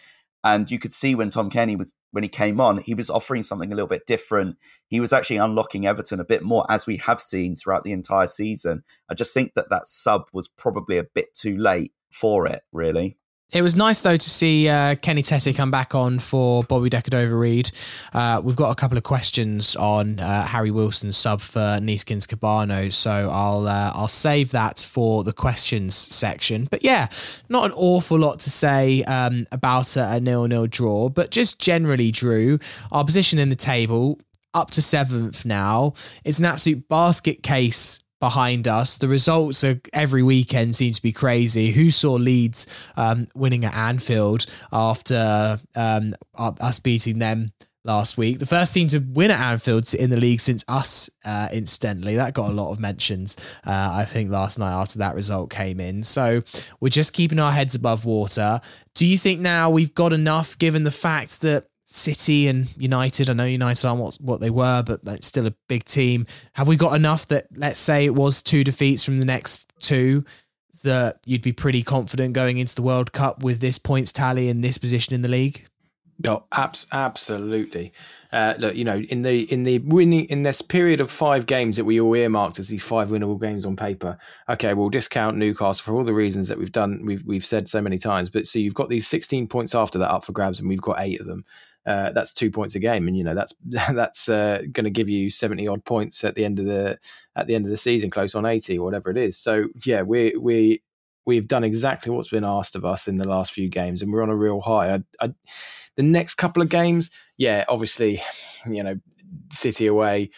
And 0.43 0.71
you 0.71 0.79
could 0.79 0.95
see 0.95 1.15
when 1.15 1.29
Tom 1.29 1.51
Cairney 1.51 1.77
was, 1.77 1.93
when 2.11 2.25
he 2.25 2.29
came 2.29 2.61
on, 2.61 2.79
he 2.79 2.95
was 2.95 3.11
offering 3.11 3.43
something 3.43 3.73
a 3.73 3.75
little 3.75 3.89
bit 3.89 4.07
different. 4.07 4.57
He 4.89 5.01
was 5.01 5.13
actually 5.13 5.37
unlocking 5.37 5.87
Everton 5.87 6.21
a 6.21 6.25
bit 6.25 6.43
more, 6.43 6.65
as 6.71 6.87
we 6.87 6.97
have 6.99 7.21
seen 7.21 7.57
throughout 7.57 7.85
the 7.85 7.93
entire 7.93 8.27
season. 8.27 8.83
I 9.11 9.15
just 9.15 9.35
think 9.35 9.53
that 9.55 9.71
that 9.71 9.87
sub 9.87 10.23
was 10.33 10.49
probably 10.49 10.99
a 10.99 11.05
bit 11.05 11.35
too 11.35 11.57
late 11.57 11.93
for 12.11 12.47
it, 12.47 12.63
really. 12.73 13.19
It 13.51 13.63
was 13.63 13.75
nice 13.75 14.03
though 14.03 14.17
to 14.17 14.31
see 14.31 14.69
uh, 14.69 14.95
Kenny 14.97 15.23
Tete 15.23 15.57
come 15.57 15.71
back 15.71 15.95
on 15.95 16.19
for 16.19 16.63
Bobby 16.65 16.91
Decordova-Reid. 16.91 17.71
Uh, 18.13 18.43
we've 18.45 18.57
got 18.57 18.71
a 18.71 18.75
couple 18.75 18.99
of 18.99 19.05
questions 19.05 19.75
on 19.75 20.21
uh, 20.21 20.45
Harry 20.45 20.71
Wilson's 20.71 21.17
sub 21.17 21.41
for 21.41 21.79
Neeskens 21.81 22.27
Kebano, 22.27 22.93
so 22.93 23.31
I'll 23.33 23.67
uh, 23.67 23.93
I'll 23.95 24.07
save 24.07 24.51
that 24.51 24.81
for 24.81 25.25
the 25.25 25.33
questions 25.33 25.95
section. 25.95 26.69
But 26.71 26.85
yeah, 26.85 27.09
not 27.49 27.65
an 27.65 27.73
awful 27.75 28.19
lot 28.19 28.39
to 28.41 28.51
say 28.51 29.03
um, 29.05 29.47
about 29.51 29.97
a, 29.97 30.17
a 30.17 30.21
nil-nil 30.21 30.67
draw, 30.67 31.09
but 31.09 31.31
just 31.31 31.59
generally, 31.59 32.11
Drew, 32.11 32.59
our 32.93 33.03
position 33.03 33.39
in 33.39 33.49
the 33.49 33.57
table 33.57 34.21
up 34.53 34.73
to 34.73 34.83
seventh 34.83 35.47
now. 35.47 35.95
It's 36.23 36.39
an 36.39 36.45
absolute 36.45 36.87
basket 36.89 37.43
case 37.43 38.01
behind 38.21 38.67
us. 38.67 38.99
The 38.99 39.09
results 39.09 39.63
are 39.65 39.81
every 39.93 40.23
weekend 40.23 40.77
seem 40.77 40.93
to 40.93 41.03
be 41.03 41.13
crazy. 41.13 41.71
Who 41.71 41.91
saw 41.91 42.15
Leeds 42.15 42.67
um, 42.97 43.29
winning 43.35 43.65
at 43.65 43.75
Anfield 43.75 44.47
after 44.73 45.61
um, 45.75 46.15
us 46.37 46.79
beating 46.79 47.19
them 47.19 47.53
last 47.85 48.19
week? 48.19 48.39
The 48.39 48.47
first 48.47 48.75
team 48.75 48.89
to 48.89 48.99
win 48.99 49.31
at 49.31 49.41
Anfield 49.41 49.95
in 49.95 50.11
the 50.11 50.17
league 50.17 50.41
since 50.41 50.65
us, 50.69 51.09
uh, 51.25 51.49
incidentally. 51.53 52.17
That 52.17 52.35
got 52.35 52.51
a 52.51 52.55
lot 52.55 52.73
of 52.73 52.81
mentions, 52.81 53.37
uh, 53.67 53.91
I 53.93 54.05
think, 54.05 54.31
last 54.31 54.59
night 54.59 54.73
after 54.73 54.99
that 54.99 55.15
result 55.15 55.51
came 55.51 55.79
in. 55.79 56.03
So 56.03 56.43
we're 56.81 56.89
just 56.89 57.13
keeping 57.13 57.39
our 57.39 57.53
heads 57.53 57.75
above 57.75 58.05
water. 58.05 58.61
Do 58.95 59.07
you 59.07 59.17
think 59.17 59.41
now 59.41 59.71
we've 59.71 59.95
got 59.95 60.13
enough 60.13 60.59
given 60.59 60.83
the 60.85 60.91
fact 60.91 61.41
that 61.43 61.67
City 61.91 62.49
and 62.49 62.69
United. 62.77 63.31
I 63.31 63.33
know 63.33 63.47
United 63.47 63.87
aren't 63.87 64.01
what, 64.01 64.15
what 64.17 64.41
they 64.41 64.51
were, 64.51 64.83
but 64.87 65.01
it's 65.07 65.27
still 65.27 65.47
a 65.47 65.55
big 65.69 65.85
team. 65.85 66.27
Have 66.53 66.69
we 66.69 66.77
got 66.77 66.95
enough 66.95 67.27
that, 67.29 67.47
let's 67.57 67.81
say 67.81 68.05
it 68.05 68.15
was 68.15 68.43
two 68.43 68.63
defeats 68.63 69.05
from 69.05 69.17
the 69.17 69.25
next 69.25 69.73
two, 69.81 70.25
that 70.85 71.19
you'd 71.25 71.43
be 71.43 71.53
pretty 71.53 71.83
confident 71.83 72.35
going 72.35 72.59
into 72.59 72.75
the 72.75 72.83
World 72.83 73.13
Cup 73.13 73.43
with 73.43 73.61
this 73.61 73.79
points 73.79 74.13
tally 74.13 74.51
and 74.51 74.63
this 74.63 74.77
position 74.77 75.15
in 75.15 75.23
the 75.23 75.29
league? 75.29 75.67
Oh, 76.27 76.45
abs- 76.53 76.87
absolutely. 76.93 77.93
Uh, 78.33 78.55
look, 78.59 78.75
you 78.75 78.85
know, 78.85 78.99
in 78.99 79.23
the 79.23 79.51
in 79.53 79.63
the 79.63 79.79
winning 79.79 80.25
in 80.27 80.43
this 80.43 80.61
period 80.61 81.01
of 81.01 81.11
five 81.11 81.47
games 81.47 81.77
that 81.77 81.85
we 81.85 82.01
all 82.01 82.15
earmarked 82.15 82.59
as 82.59 82.69
these 82.69 82.83
five 82.83 83.09
winnable 83.09 83.41
games 83.41 83.65
on 83.65 83.77
paper. 83.77 84.19
Okay, 84.49 84.75
we'll 84.75 84.89
discount 84.89 85.37
Newcastle 85.37 85.85
for 85.85 85.95
all 85.95 86.05
the 86.05 86.13
reasons 86.13 86.49
that 86.49 86.59
we've 86.59 86.73
done. 86.73 87.05
We've 87.05 87.25
we've 87.25 87.45
said 87.45 87.69
so 87.69 87.81
many 87.81 87.99
times. 87.99 88.31
But 88.31 88.47
so 88.47 88.59
you've 88.59 88.75
got 88.75 88.89
these 88.89 89.07
sixteen 89.07 89.47
points 89.47 89.77
after 89.77 89.99
that 90.01 90.11
up 90.11 90.25
for 90.25 90.33
grabs, 90.33 90.59
and 90.59 90.69
we've 90.69 90.83
got 90.83 91.01
eight 91.01 91.21
of 91.21 91.27
them 91.27 91.45
uh, 91.89 92.13
that's 92.13 92.35
two 92.35 92.51
points 92.51 92.75
a 92.75 92.79
game, 92.79 93.09
and 93.09 93.17
you 93.17 93.25
know 93.25 93.35
that's 93.35 93.55
that's 93.65 94.29
uh, 94.29 94.63
going 94.73 94.85
to 94.85 94.91
give 94.91 95.09
you 95.09 95.31
seventy 95.31 95.67
odd 95.67 95.85
points 95.87 96.23
at 96.23 96.35
the 96.35 96.45
end 96.45 96.59
of 96.59 96.67
the 96.67 96.99
at 97.35 97.47
the 97.47 97.55
end 97.55 97.65
of 97.65 97.71
the 97.71 97.79
season, 97.79 98.11
close 98.11 98.35
on 98.35 98.45
eighty 98.45 98.79
or 98.79 98.85
whatever 98.85 99.11
it 99.11 99.17
is. 99.17 99.39
So 99.39 99.69
yeah, 99.87 100.03
we 100.03 100.37
we 100.37 100.83
we've 101.25 101.49
done 101.49 101.65
exactly 101.65 102.13
what's 102.13 102.29
been 102.29 102.45
asked 102.45 102.77
of 102.77 102.85
us 102.85 103.09
in 103.09 103.17
the 103.17 103.27
last 103.27 103.53
few 103.53 103.71
games, 103.71 104.03
and 104.03 104.13
we're 104.13 104.23
on 104.23 104.29
a 104.29 104.37
real 104.37 104.61
high. 104.61 104.95
I, 104.95 105.01
I, 105.21 105.35
the 105.97 106.03
next 106.03 106.35
couple 106.35 106.63
of 106.63 106.69
games, 106.69 107.11
yeah, 107.39 107.65
obviously, 107.69 108.23
you 108.67 108.83
know, 108.83 108.99
City 109.51 109.87
away. 109.87 110.31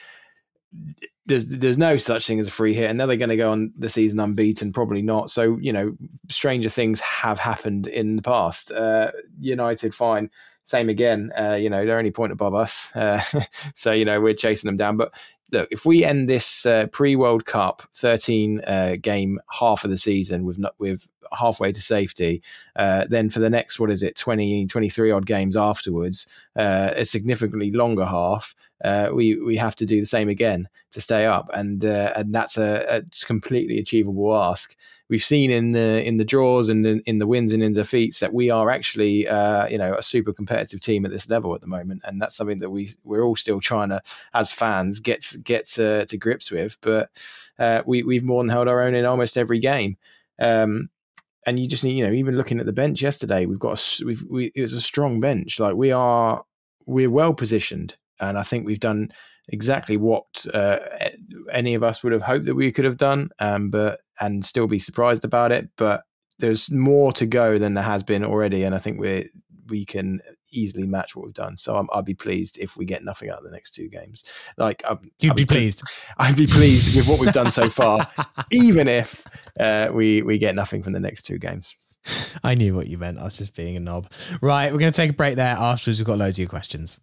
There's 1.26 1.46
there's 1.46 1.78
no 1.78 1.96
such 1.96 2.28
thing 2.28 2.38
as 2.38 2.46
a 2.46 2.52
free 2.52 2.74
hit, 2.74 2.90
and 2.90 3.00
are 3.00 3.08
they're 3.08 3.16
going 3.16 3.30
to 3.30 3.36
go 3.36 3.50
on 3.50 3.72
the 3.76 3.88
season 3.88 4.20
unbeaten? 4.20 4.72
Probably 4.72 5.02
not. 5.02 5.30
So 5.32 5.58
you 5.60 5.72
know, 5.72 5.96
stranger 6.28 6.68
things 6.68 7.00
have 7.00 7.40
happened 7.40 7.88
in 7.88 8.14
the 8.14 8.22
past. 8.22 8.70
Uh, 8.70 9.10
United, 9.40 9.96
fine 9.96 10.30
same 10.70 10.88
again. 10.88 11.30
Uh, 11.38 11.54
you 11.54 11.68
know, 11.68 11.84
they're 11.84 11.98
only 11.98 12.12
point 12.12 12.32
above 12.32 12.54
us, 12.54 12.90
uh, 12.94 13.20
so 13.74 13.92
you 13.92 14.04
know 14.04 14.20
we're 14.20 14.34
chasing 14.34 14.68
them 14.68 14.76
down. 14.76 14.96
But 14.96 15.12
look, 15.52 15.68
if 15.70 15.84
we 15.84 16.04
end 16.04 16.28
this 16.28 16.64
uh, 16.64 16.86
pre 16.86 17.16
World 17.16 17.44
Cup 17.44 17.82
13 17.94 18.60
uh, 18.66 18.96
game 19.00 19.40
half 19.50 19.84
of 19.84 19.90
the 19.90 19.98
season 19.98 20.44
with 20.44 20.64
with 20.78 21.08
halfway 21.32 21.72
to 21.72 21.80
safety. 21.80 22.42
Uh, 22.76 23.04
then 23.08 23.30
for 23.30 23.38
the 23.38 23.50
next, 23.50 23.78
what 23.78 23.90
is 23.90 24.02
it, 24.02 24.16
20, 24.16 24.66
23 24.66 25.10
odd 25.10 25.26
games 25.26 25.56
afterwards, 25.56 26.26
uh, 26.56 26.90
a 26.96 27.04
significantly 27.04 27.70
longer 27.70 28.04
half, 28.04 28.54
uh, 28.84 29.10
we 29.12 29.36
we 29.36 29.56
have 29.56 29.76
to 29.76 29.84
do 29.84 30.00
the 30.00 30.06
same 30.06 30.28
again 30.28 30.68
to 30.92 31.00
stay 31.00 31.26
up, 31.26 31.50
and 31.52 31.84
uh, 31.84 32.12
and 32.16 32.34
that's 32.34 32.56
a, 32.56 32.84
a, 32.88 33.26
completely 33.26 33.78
achievable 33.78 34.34
ask. 34.34 34.74
We've 35.08 35.22
seen 35.22 35.50
in 35.50 35.72
the 35.72 36.02
in 36.06 36.16
the 36.16 36.24
draws 36.24 36.68
and 36.70 36.86
in, 36.86 37.00
in 37.00 37.18
the 37.18 37.26
wins 37.26 37.52
and 37.52 37.62
in 37.62 37.74
defeats 37.74 38.20
that 38.20 38.32
we 38.32 38.48
are 38.48 38.70
actually 38.70 39.28
uh, 39.28 39.66
you 39.68 39.76
know 39.76 39.94
a 39.94 40.02
super 40.02 40.32
competitive 40.32 40.80
team 40.80 41.04
at 41.04 41.10
this 41.10 41.28
level 41.28 41.54
at 41.54 41.60
the 41.60 41.66
moment, 41.66 42.02
and 42.04 42.22
that's 42.22 42.34
something 42.34 42.60
that 42.60 42.70
we 42.70 42.94
we're 43.04 43.22
all 43.22 43.36
still 43.36 43.60
trying 43.60 43.90
to 43.90 44.00
as 44.32 44.52
fans 44.52 44.98
get 44.98 45.26
get 45.44 45.66
to, 45.66 46.06
to 46.06 46.16
grips 46.16 46.50
with. 46.50 46.78
But 46.80 47.10
uh, 47.58 47.82
we 47.84 48.02
we've 48.02 48.24
more 48.24 48.42
than 48.42 48.48
held 48.48 48.68
our 48.68 48.80
own 48.80 48.94
in 48.94 49.04
almost 49.04 49.36
every 49.36 49.58
game. 49.58 49.98
Um, 50.38 50.88
and 51.46 51.58
you 51.58 51.66
just 51.66 51.84
need, 51.84 51.96
you 51.96 52.06
know, 52.06 52.12
even 52.12 52.36
looking 52.36 52.60
at 52.60 52.66
the 52.66 52.72
bench 52.72 53.02
yesterday, 53.02 53.46
we've 53.46 53.58
got 53.58 53.78
a, 53.78 54.04
we've 54.04 54.22
we, 54.24 54.52
it 54.54 54.60
was 54.60 54.74
a 54.74 54.80
strong 54.80 55.20
bench. 55.20 55.58
Like 55.58 55.74
we 55.74 55.90
are, 55.90 56.44
we're 56.86 57.10
well 57.10 57.32
positioned 57.32 57.96
and 58.20 58.38
I 58.38 58.42
think 58.42 58.66
we've 58.66 58.80
done 58.80 59.10
exactly 59.48 59.96
what 59.96 60.46
uh, 60.54 60.78
any 61.50 61.74
of 61.74 61.82
us 61.82 62.02
would 62.02 62.12
have 62.12 62.22
hoped 62.22 62.46
that 62.46 62.54
we 62.54 62.70
could 62.72 62.84
have 62.84 62.96
done, 62.96 63.30
um, 63.38 63.70
but 63.70 64.00
and 64.20 64.44
still 64.44 64.66
be 64.66 64.78
surprised 64.78 65.24
about 65.24 65.52
it. 65.52 65.68
But 65.76 66.02
there's 66.38 66.70
more 66.70 67.12
to 67.12 67.26
go 67.26 67.58
than 67.58 67.74
there 67.74 67.84
has 67.84 68.02
been 68.02 68.24
already, 68.24 68.64
and 68.64 68.74
I 68.74 68.78
think 68.78 69.00
we 69.00 69.28
we 69.68 69.84
can 69.84 70.20
easily 70.52 70.86
match 70.86 71.14
what 71.14 71.24
we've 71.24 71.34
done. 71.34 71.56
So 71.56 71.76
i 71.76 71.96
will 71.96 72.02
be 72.02 72.14
pleased 72.14 72.58
if 72.58 72.76
we 72.76 72.84
get 72.84 73.04
nothing 73.04 73.30
out 73.30 73.38
of 73.38 73.44
the 73.44 73.52
next 73.52 73.70
two 73.70 73.88
games. 73.88 74.24
Like 74.58 74.82
i 74.84 74.96
you'd 75.20 75.30
I'll 75.30 75.36
be, 75.36 75.44
be 75.44 75.46
pleased. 75.46 75.82
I'd 76.18 76.36
be 76.36 76.46
pleased 76.46 76.96
with 76.96 77.08
what 77.08 77.20
we've 77.20 77.32
done 77.32 77.50
so 77.50 77.68
far, 77.70 78.06
even 78.50 78.88
if 78.88 79.24
uh, 79.58 79.88
we 79.92 80.22
we 80.22 80.38
get 80.38 80.54
nothing 80.54 80.82
from 80.82 80.92
the 80.92 81.00
next 81.00 81.22
two 81.22 81.38
games. 81.38 81.74
I 82.42 82.54
knew 82.54 82.74
what 82.74 82.86
you 82.86 82.96
meant. 82.96 83.18
I 83.18 83.24
was 83.24 83.36
just 83.36 83.54
being 83.54 83.76
a 83.76 83.80
knob. 83.80 84.10
Right, 84.40 84.72
we're 84.72 84.78
going 84.78 84.92
to 84.92 84.96
take 84.96 85.10
a 85.10 85.14
break 85.14 85.36
there. 85.36 85.54
Afterwards, 85.54 85.98
we've 85.98 86.06
got 86.06 86.16
loads 86.16 86.38
of 86.38 86.42
your 86.42 86.48
questions. 86.48 86.98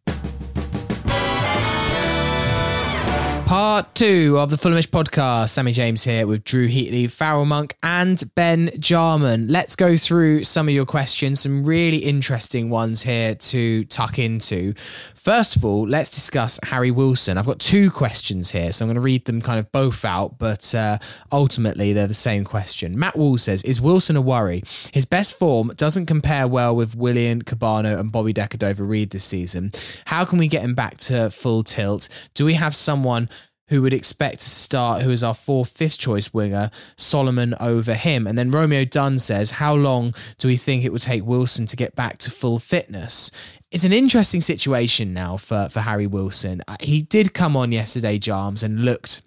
Part 3.47 3.95
two 3.95 4.37
of 4.37 4.49
the 4.49 4.57
Fulhamish 4.57 4.89
podcast. 4.89 5.51
Sammy 5.51 5.71
James 5.71 6.03
here 6.03 6.27
with 6.27 6.43
Drew 6.43 6.67
Heatley, 6.67 7.09
Farrell 7.09 7.45
Monk, 7.45 7.77
and 7.81 8.21
Ben 8.35 8.69
Jarman. 8.77 9.47
Let's 9.47 9.77
go 9.77 9.95
through 9.95 10.43
some 10.43 10.67
of 10.67 10.73
your 10.73 10.85
questions, 10.85 11.39
some 11.39 11.63
really 11.63 11.99
interesting 11.99 12.69
ones 12.69 13.03
here 13.03 13.35
to 13.35 13.85
tuck 13.85 14.19
into. 14.19 14.73
First 15.15 15.55
of 15.57 15.65
all, 15.65 15.87
let's 15.87 16.09
discuss 16.09 16.59
Harry 16.63 16.91
Wilson. 16.91 17.37
I've 17.37 17.45
got 17.45 17.59
two 17.59 17.89
questions 17.91 18.51
here, 18.51 18.71
so 18.71 18.83
I'm 18.83 18.87
going 18.87 18.95
to 18.95 19.01
read 19.01 19.25
them 19.25 19.41
kind 19.41 19.59
of 19.59 19.69
both 19.71 20.05
out, 20.05 20.37
but 20.37 20.73
uh, 20.75 20.99
ultimately 21.31 21.91
they're 21.91 22.07
the 22.07 22.13
same 22.13 22.43
question. 22.45 22.97
Matt 22.97 23.17
Wall 23.17 23.37
says, 23.37 23.63
Is 23.63 23.81
Wilson 23.81 24.15
a 24.15 24.21
worry? 24.21 24.63
His 24.93 25.05
best 25.05 25.37
form 25.37 25.73
doesn't 25.75 26.05
compare 26.05 26.47
well 26.47 26.75
with 26.75 26.95
Willian 26.95 27.43
Kebano 27.43 27.99
and 27.99 28.09
Bobby 28.09 28.33
Decordova-Reid 28.33 29.09
this 29.09 29.25
season. 29.25 29.71
How 30.05 30.23
can 30.23 30.37
we 30.37 30.47
get 30.47 30.63
him 30.63 30.75
back 30.75 30.97
to 30.99 31.29
full 31.29 31.63
tilt? 31.63 32.07
Do 32.33 32.45
we 32.45 32.53
have 32.53 32.73
someone 32.73 33.29
who 33.69 33.81
would 33.81 33.93
expect 33.93 34.39
to 34.39 34.49
start, 34.49 35.01
who 35.01 35.11
is 35.11 35.23
our 35.23 35.33
fourth, 35.33 35.69
fifth 35.69 35.97
choice 35.97 36.33
winger, 36.33 36.71
Solomon 36.95 37.53
over 37.59 37.93
him. 37.93 38.25
And 38.27 38.37
then 38.37 38.51
Romeo 38.51 38.85
Dunn 38.85 39.19
says, 39.19 39.51
How 39.51 39.73
long 39.73 40.13
do 40.37 40.47
we 40.47 40.57
think 40.57 40.83
it 40.83 40.91
would 40.91 41.01
take 41.01 41.25
Wilson 41.25 41.65
to 41.67 41.75
get 41.75 41.95
back 41.95 42.17
to 42.19 42.31
full 42.31 42.59
fitness? 42.59 43.31
It's 43.71 43.83
an 43.83 43.93
interesting 43.93 44.41
situation 44.41 45.13
now 45.13 45.37
for, 45.37 45.67
for 45.69 45.81
Harry 45.81 46.07
Wilson. 46.07 46.61
Uh, 46.67 46.77
he 46.79 47.01
did 47.01 47.33
come 47.33 47.57
on 47.57 47.71
yesterday, 47.71 48.17
Jarms, 48.17 48.63
and 48.63 48.85
looked 48.85 49.21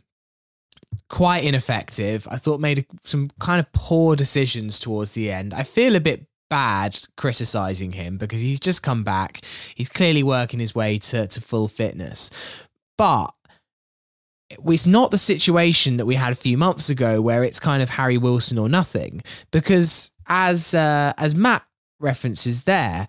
quite 1.11 1.45
ineffective. 1.45 2.27
I 2.31 2.37
thought 2.37 2.61
made 2.61 2.87
some 3.05 3.31
kind 3.39 3.61
of 3.61 3.71
poor 3.73 4.17
decisions 4.17 4.79
towards 4.79 5.13
the 5.13 5.31
end. 5.31 5.53
I 5.53 5.65
feel 5.65 5.97
a 5.97 6.01
bit 6.01 6.27
bad 6.49 6.99
criticizing 7.17 7.93
him 7.93 8.17
because 8.17 8.41
he's 8.41 8.61
just 8.61 8.83
come 8.83 9.05
back. 9.05 9.43
He's 9.75 9.89
clearly 9.89 10.23
working 10.23 10.61
his 10.61 10.75
way 10.75 10.99
to, 10.99 11.27
to 11.27 11.41
full 11.41 11.69
fitness. 11.69 12.31
But 12.97 13.29
it's 14.51 14.87
not 14.87 15.11
the 15.11 15.19
situation 15.19 15.97
that 15.97 16.07
we 16.07 16.15
had 16.15 16.33
a 16.33 16.37
few 16.37 16.59
months 16.59 16.91
ago 16.91 17.21
where 17.21 17.45
it's 17.45 17.61
kind 17.61 17.83
of 17.83 17.91
Harry 17.91 18.19
Wilson 18.19 18.59
or 18.59 18.69
nothing 18.69 19.23
because 19.51 20.13
as 20.29 20.75
uh, 20.75 21.13
as 21.19 21.35
Matt 21.35 21.65
references 22.01 22.65
there 22.65 23.07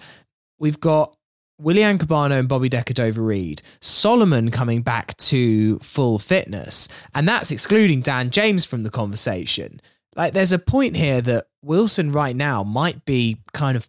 we've 0.59 0.79
got 0.79 1.15
Willian 1.61 1.97
Kebano 1.99 2.39
and 2.39 2.49
Bobby 2.49 2.69
Decordova-Reid, 2.69 3.61
Solomon 3.81 4.49
coming 4.49 4.81
back 4.81 5.15
to 5.17 5.77
full 5.79 6.17
fitness, 6.17 6.87
and 7.13 7.27
that's 7.27 7.51
excluding 7.51 8.01
Dan 8.01 8.31
James 8.31 8.65
from 8.65 8.81
the 8.83 8.89
conversation. 8.89 9.79
Like, 10.15 10.33
there's 10.33 10.51
a 10.51 10.59
point 10.59 10.95
here 10.95 11.21
that 11.21 11.45
Wilson 11.61 12.11
right 12.11 12.35
now 12.35 12.63
might 12.63 13.05
be 13.05 13.37
kind 13.53 13.77
of 13.77 13.87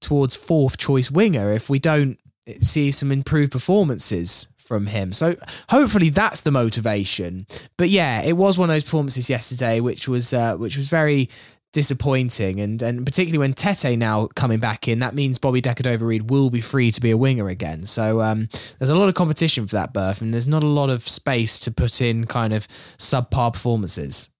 towards 0.00 0.36
fourth 0.36 0.76
choice 0.76 1.10
winger 1.10 1.52
if 1.52 1.70
we 1.70 1.78
don't 1.78 2.18
see 2.60 2.90
some 2.90 3.10
improved 3.10 3.50
performances 3.50 4.46
from 4.66 4.86
him. 4.86 5.12
So 5.12 5.36
hopefully 5.68 6.10
that's 6.10 6.42
the 6.42 6.50
motivation. 6.50 7.46
But 7.76 7.88
yeah, 7.88 8.22
it 8.22 8.36
was 8.36 8.58
one 8.58 8.68
of 8.68 8.74
those 8.74 8.84
performances 8.84 9.30
yesterday, 9.30 9.80
which 9.80 10.08
was 10.08 10.32
uh, 10.32 10.56
which 10.56 10.76
was 10.76 10.88
very 10.88 11.28
disappointing, 11.72 12.58
and 12.58 12.80
and 12.82 13.04
particularly 13.04 13.38
when 13.38 13.52
Tete 13.52 13.98
now 13.98 14.28
coming 14.34 14.58
back 14.58 14.88
in, 14.88 15.00
that 15.00 15.14
means 15.14 15.38
Bobby 15.38 15.60
Decordova-Reid 15.60 16.30
will 16.30 16.48
be 16.48 16.60
free 16.60 16.90
to 16.90 17.00
be 17.00 17.10
a 17.10 17.18
winger 17.18 17.48
again. 17.48 17.84
So 17.84 18.22
um, 18.22 18.48
there's 18.78 18.90
a 18.90 18.96
lot 18.96 19.08
of 19.08 19.14
competition 19.14 19.66
for 19.66 19.76
that 19.76 19.92
berth, 19.92 20.20
and 20.22 20.32
there's 20.32 20.48
not 20.48 20.62
a 20.62 20.68
lot 20.68 20.90
of 20.90 21.06
space 21.08 21.60
to 21.60 21.70
put 21.70 22.00
in 22.00 22.26
kind 22.26 22.52
of 22.52 22.66
subpar 22.98 23.52
performances. 23.52 24.30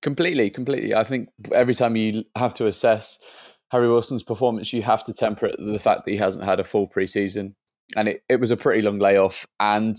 Completely, 0.00 0.50
completely. 0.50 0.94
I 0.94 1.04
think 1.04 1.28
every 1.52 1.74
time 1.74 1.94
you 1.96 2.24
have 2.36 2.54
to 2.54 2.66
assess 2.66 3.18
Harry 3.70 3.88
Wilson's 3.88 4.22
performance, 4.22 4.72
you 4.72 4.82
have 4.82 5.04
to 5.04 5.12
temper 5.12 5.46
it 5.46 5.56
the 5.58 5.78
fact 5.78 6.04
that 6.04 6.10
he 6.10 6.16
hasn't 6.16 6.44
had 6.44 6.60
a 6.60 6.64
full 6.64 6.88
preseason 6.88 7.54
and 7.96 8.08
it, 8.08 8.22
it 8.28 8.40
was 8.40 8.50
a 8.50 8.56
pretty 8.56 8.82
long 8.82 8.98
layoff. 8.98 9.46
And 9.60 9.96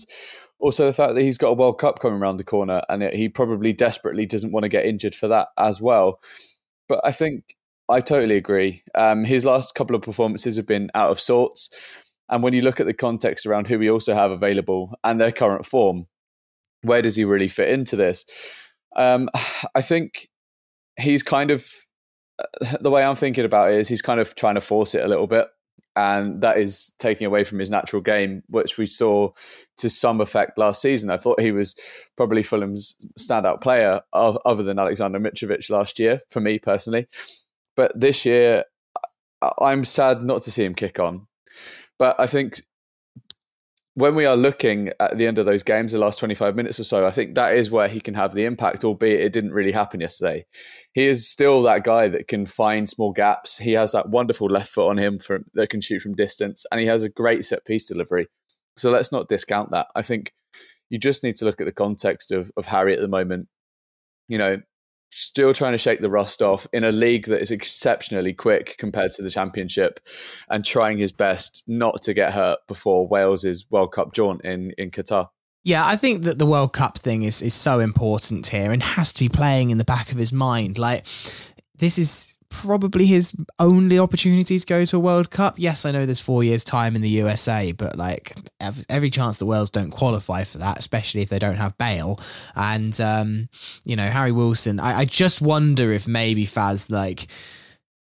also 0.58 0.86
the 0.86 0.92
fact 0.92 1.14
that 1.14 1.22
he's 1.22 1.38
got 1.38 1.48
a 1.48 1.54
World 1.54 1.78
Cup 1.78 1.98
coming 1.98 2.20
around 2.20 2.38
the 2.38 2.44
corner, 2.44 2.82
and 2.88 3.02
it, 3.02 3.14
he 3.14 3.28
probably 3.28 3.72
desperately 3.72 4.26
doesn't 4.26 4.52
want 4.52 4.64
to 4.64 4.68
get 4.68 4.86
injured 4.86 5.14
for 5.14 5.28
that 5.28 5.48
as 5.58 5.80
well. 5.80 6.20
But 6.88 7.00
I 7.04 7.12
think 7.12 7.56
I 7.88 8.00
totally 8.00 8.36
agree. 8.36 8.82
Um, 8.94 9.24
his 9.24 9.44
last 9.44 9.74
couple 9.74 9.96
of 9.96 10.02
performances 10.02 10.56
have 10.56 10.66
been 10.66 10.90
out 10.94 11.10
of 11.10 11.20
sorts. 11.20 11.70
And 12.28 12.42
when 12.42 12.52
you 12.52 12.62
look 12.62 12.80
at 12.80 12.86
the 12.86 12.94
context 12.94 13.46
around 13.46 13.68
who 13.68 13.78
we 13.78 13.90
also 13.90 14.14
have 14.14 14.30
available 14.30 14.94
and 15.04 15.20
their 15.20 15.30
current 15.30 15.64
form, 15.64 16.06
where 16.82 17.02
does 17.02 17.16
he 17.16 17.24
really 17.24 17.48
fit 17.48 17.68
into 17.68 17.96
this? 17.96 18.24
Um, 18.96 19.28
I 19.74 19.82
think 19.82 20.28
he's 20.98 21.22
kind 21.22 21.50
of 21.50 21.70
uh, 22.38 22.76
the 22.80 22.90
way 22.90 23.02
I'm 23.02 23.14
thinking 23.14 23.44
about 23.44 23.72
it 23.72 23.78
is 23.78 23.88
he's 23.88 24.02
kind 24.02 24.20
of 24.20 24.34
trying 24.34 24.56
to 24.56 24.60
force 24.60 24.94
it 24.94 25.04
a 25.04 25.08
little 25.08 25.26
bit 25.26 25.48
and 25.96 26.42
that 26.42 26.58
is 26.58 26.94
taking 26.98 27.26
away 27.26 27.42
from 27.42 27.58
his 27.58 27.70
natural 27.70 28.02
game, 28.02 28.42
which 28.48 28.76
we 28.76 28.86
saw 28.86 29.30
to 29.78 29.88
some 29.90 30.20
effect 30.20 30.58
last 30.58 30.82
season. 30.82 31.10
I 31.10 31.16
thought 31.16 31.40
he 31.40 31.52
was 31.52 31.74
probably 32.16 32.42
Fulham's 32.42 32.96
standout 33.18 33.62
player, 33.62 34.02
other 34.12 34.62
than 34.62 34.78
Alexander 34.78 35.18
Mitrovic 35.18 35.68
last 35.70 35.98
year, 35.98 36.20
for 36.28 36.40
me 36.40 36.58
personally. 36.58 37.08
But 37.74 37.98
this 37.98 38.24
year, 38.26 38.64
I'm 39.60 39.84
sad 39.84 40.22
not 40.22 40.42
to 40.42 40.50
see 40.50 40.64
him 40.64 40.74
kick 40.74 41.00
on. 41.00 41.26
But 41.98 42.20
I 42.20 42.26
think 42.26 42.62
when 43.96 44.14
we 44.14 44.26
are 44.26 44.36
looking 44.36 44.90
at 45.00 45.16
the 45.16 45.26
end 45.26 45.38
of 45.38 45.46
those 45.46 45.62
games, 45.62 45.92
the 45.92 45.98
last 45.98 46.18
25 46.18 46.54
minutes 46.54 46.78
or 46.78 46.84
so, 46.84 47.06
I 47.06 47.10
think 47.10 47.34
that 47.34 47.54
is 47.54 47.70
where 47.70 47.88
he 47.88 47.98
can 47.98 48.12
have 48.12 48.34
the 48.34 48.44
impact, 48.44 48.84
albeit 48.84 49.22
it 49.22 49.32
didn't 49.32 49.54
really 49.54 49.72
happen 49.72 50.00
yesterday. 50.00 50.44
He 50.92 51.06
is 51.06 51.26
still 51.26 51.62
that 51.62 51.82
guy 51.82 52.08
that 52.08 52.28
can 52.28 52.44
find 52.44 52.86
small 52.86 53.12
gaps. 53.12 53.56
He 53.56 53.72
has 53.72 53.92
that 53.92 54.10
wonderful 54.10 54.48
left 54.50 54.68
foot 54.68 54.90
on 54.90 54.98
him 54.98 55.18
from, 55.18 55.46
that 55.54 55.70
can 55.70 55.80
shoot 55.80 56.02
from 56.02 56.14
distance, 56.14 56.66
and 56.70 56.78
he 56.78 56.86
has 56.86 57.04
a 57.04 57.08
great 57.08 57.46
set 57.46 57.64
piece 57.64 57.88
delivery. 57.88 58.26
So 58.76 58.90
let's 58.90 59.12
not 59.12 59.28
discount 59.28 59.70
that. 59.70 59.86
I 59.96 60.02
think 60.02 60.34
you 60.90 60.98
just 60.98 61.24
need 61.24 61.36
to 61.36 61.46
look 61.46 61.62
at 61.62 61.66
the 61.66 61.72
context 61.72 62.32
of, 62.32 62.52
of 62.58 62.66
Harry 62.66 62.92
at 62.92 63.00
the 63.00 63.08
moment. 63.08 63.48
You 64.28 64.36
know, 64.36 64.60
still 65.10 65.54
trying 65.54 65.72
to 65.72 65.78
shake 65.78 66.00
the 66.00 66.10
rust 66.10 66.42
off 66.42 66.66
in 66.72 66.84
a 66.84 66.92
league 66.92 67.26
that 67.26 67.40
is 67.40 67.50
exceptionally 67.50 68.32
quick 68.32 68.76
compared 68.78 69.12
to 69.12 69.22
the 69.22 69.30
championship 69.30 70.00
and 70.50 70.64
trying 70.64 70.98
his 70.98 71.12
best 71.12 71.64
not 71.66 72.02
to 72.02 72.14
get 72.14 72.32
hurt 72.32 72.58
before 72.68 73.08
Wales's 73.08 73.66
World 73.70 73.92
Cup 73.92 74.12
jaunt 74.12 74.42
in, 74.44 74.72
in 74.78 74.90
Qatar. 74.90 75.28
Yeah, 75.64 75.84
I 75.84 75.96
think 75.96 76.22
that 76.22 76.38
the 76.38 76.46
World 76.46 76.72
Cup 76.72 76.98
thing 76.98 77.24
is, 77.24 77.42
is 77.42 77.54
so 77.54 77.80
important 77.80 78.46
here 78.46 78.70
and 78.70 78.82
has 78.82 79.12
to 79.14 79.24
be 79.24 79.28
playing 79.28 79.70
in 79.70 79.78
the 79.78 79.84
back 79.84 80.12
of 80.12 80.18
his 80.18 80.32
mind. 80.32 80.78
Like, 80.78 81.06
this 81.76 81.98
is 81.98 82.35
probably 82.48 83.06
his 83.06 83.34
only 83.58 83.98
opportunity 83.98 84.58
to 84.58 84.66
go 84.66 84.84
to 84.84 84.96
a 84.96 85.00
World 85.00 85.30
Cup. 85.30 85.54
Yes, 85.56 85.84
I 85.84 85.90
know 85.90 86.06
there's 86.06 86.20
four 86.20 86.44
years' 86.44 86.64
time 86.64 86.96
in 86.96 87.02
the 87.02 87.08
USA, 87.08 87.72
but 87.72 87.96
like 87.96 88.32
every 88.88 89.10
chance 89.10 89.38
the 89.38 89.46
Wales 89.46 89.70
don't 89.70 89.90
qualify 89.90 90.44
for 90.44 90.58
that, 90.58 90.78
especially 90.78 91.22
if 91.22 91.28
they 91.28 91.38
don't 91.38 91.56
have 91.56 91.76
Bale. 91.78 92.20
And 92.54 92.98
um, 93.00 93.48
you 93.84 93.96
know, 93.96 94.08
Harry 94.08 94.32
Wilson. 94.32 94.80
I, 94.80 95.00
I 95.00 95.04
just 95.04 95.40
wonder 95.40 95.92
if 95.92 96.06
maybe 96.06 96.46
Faz 96.46 96.90
like 96.90 97.28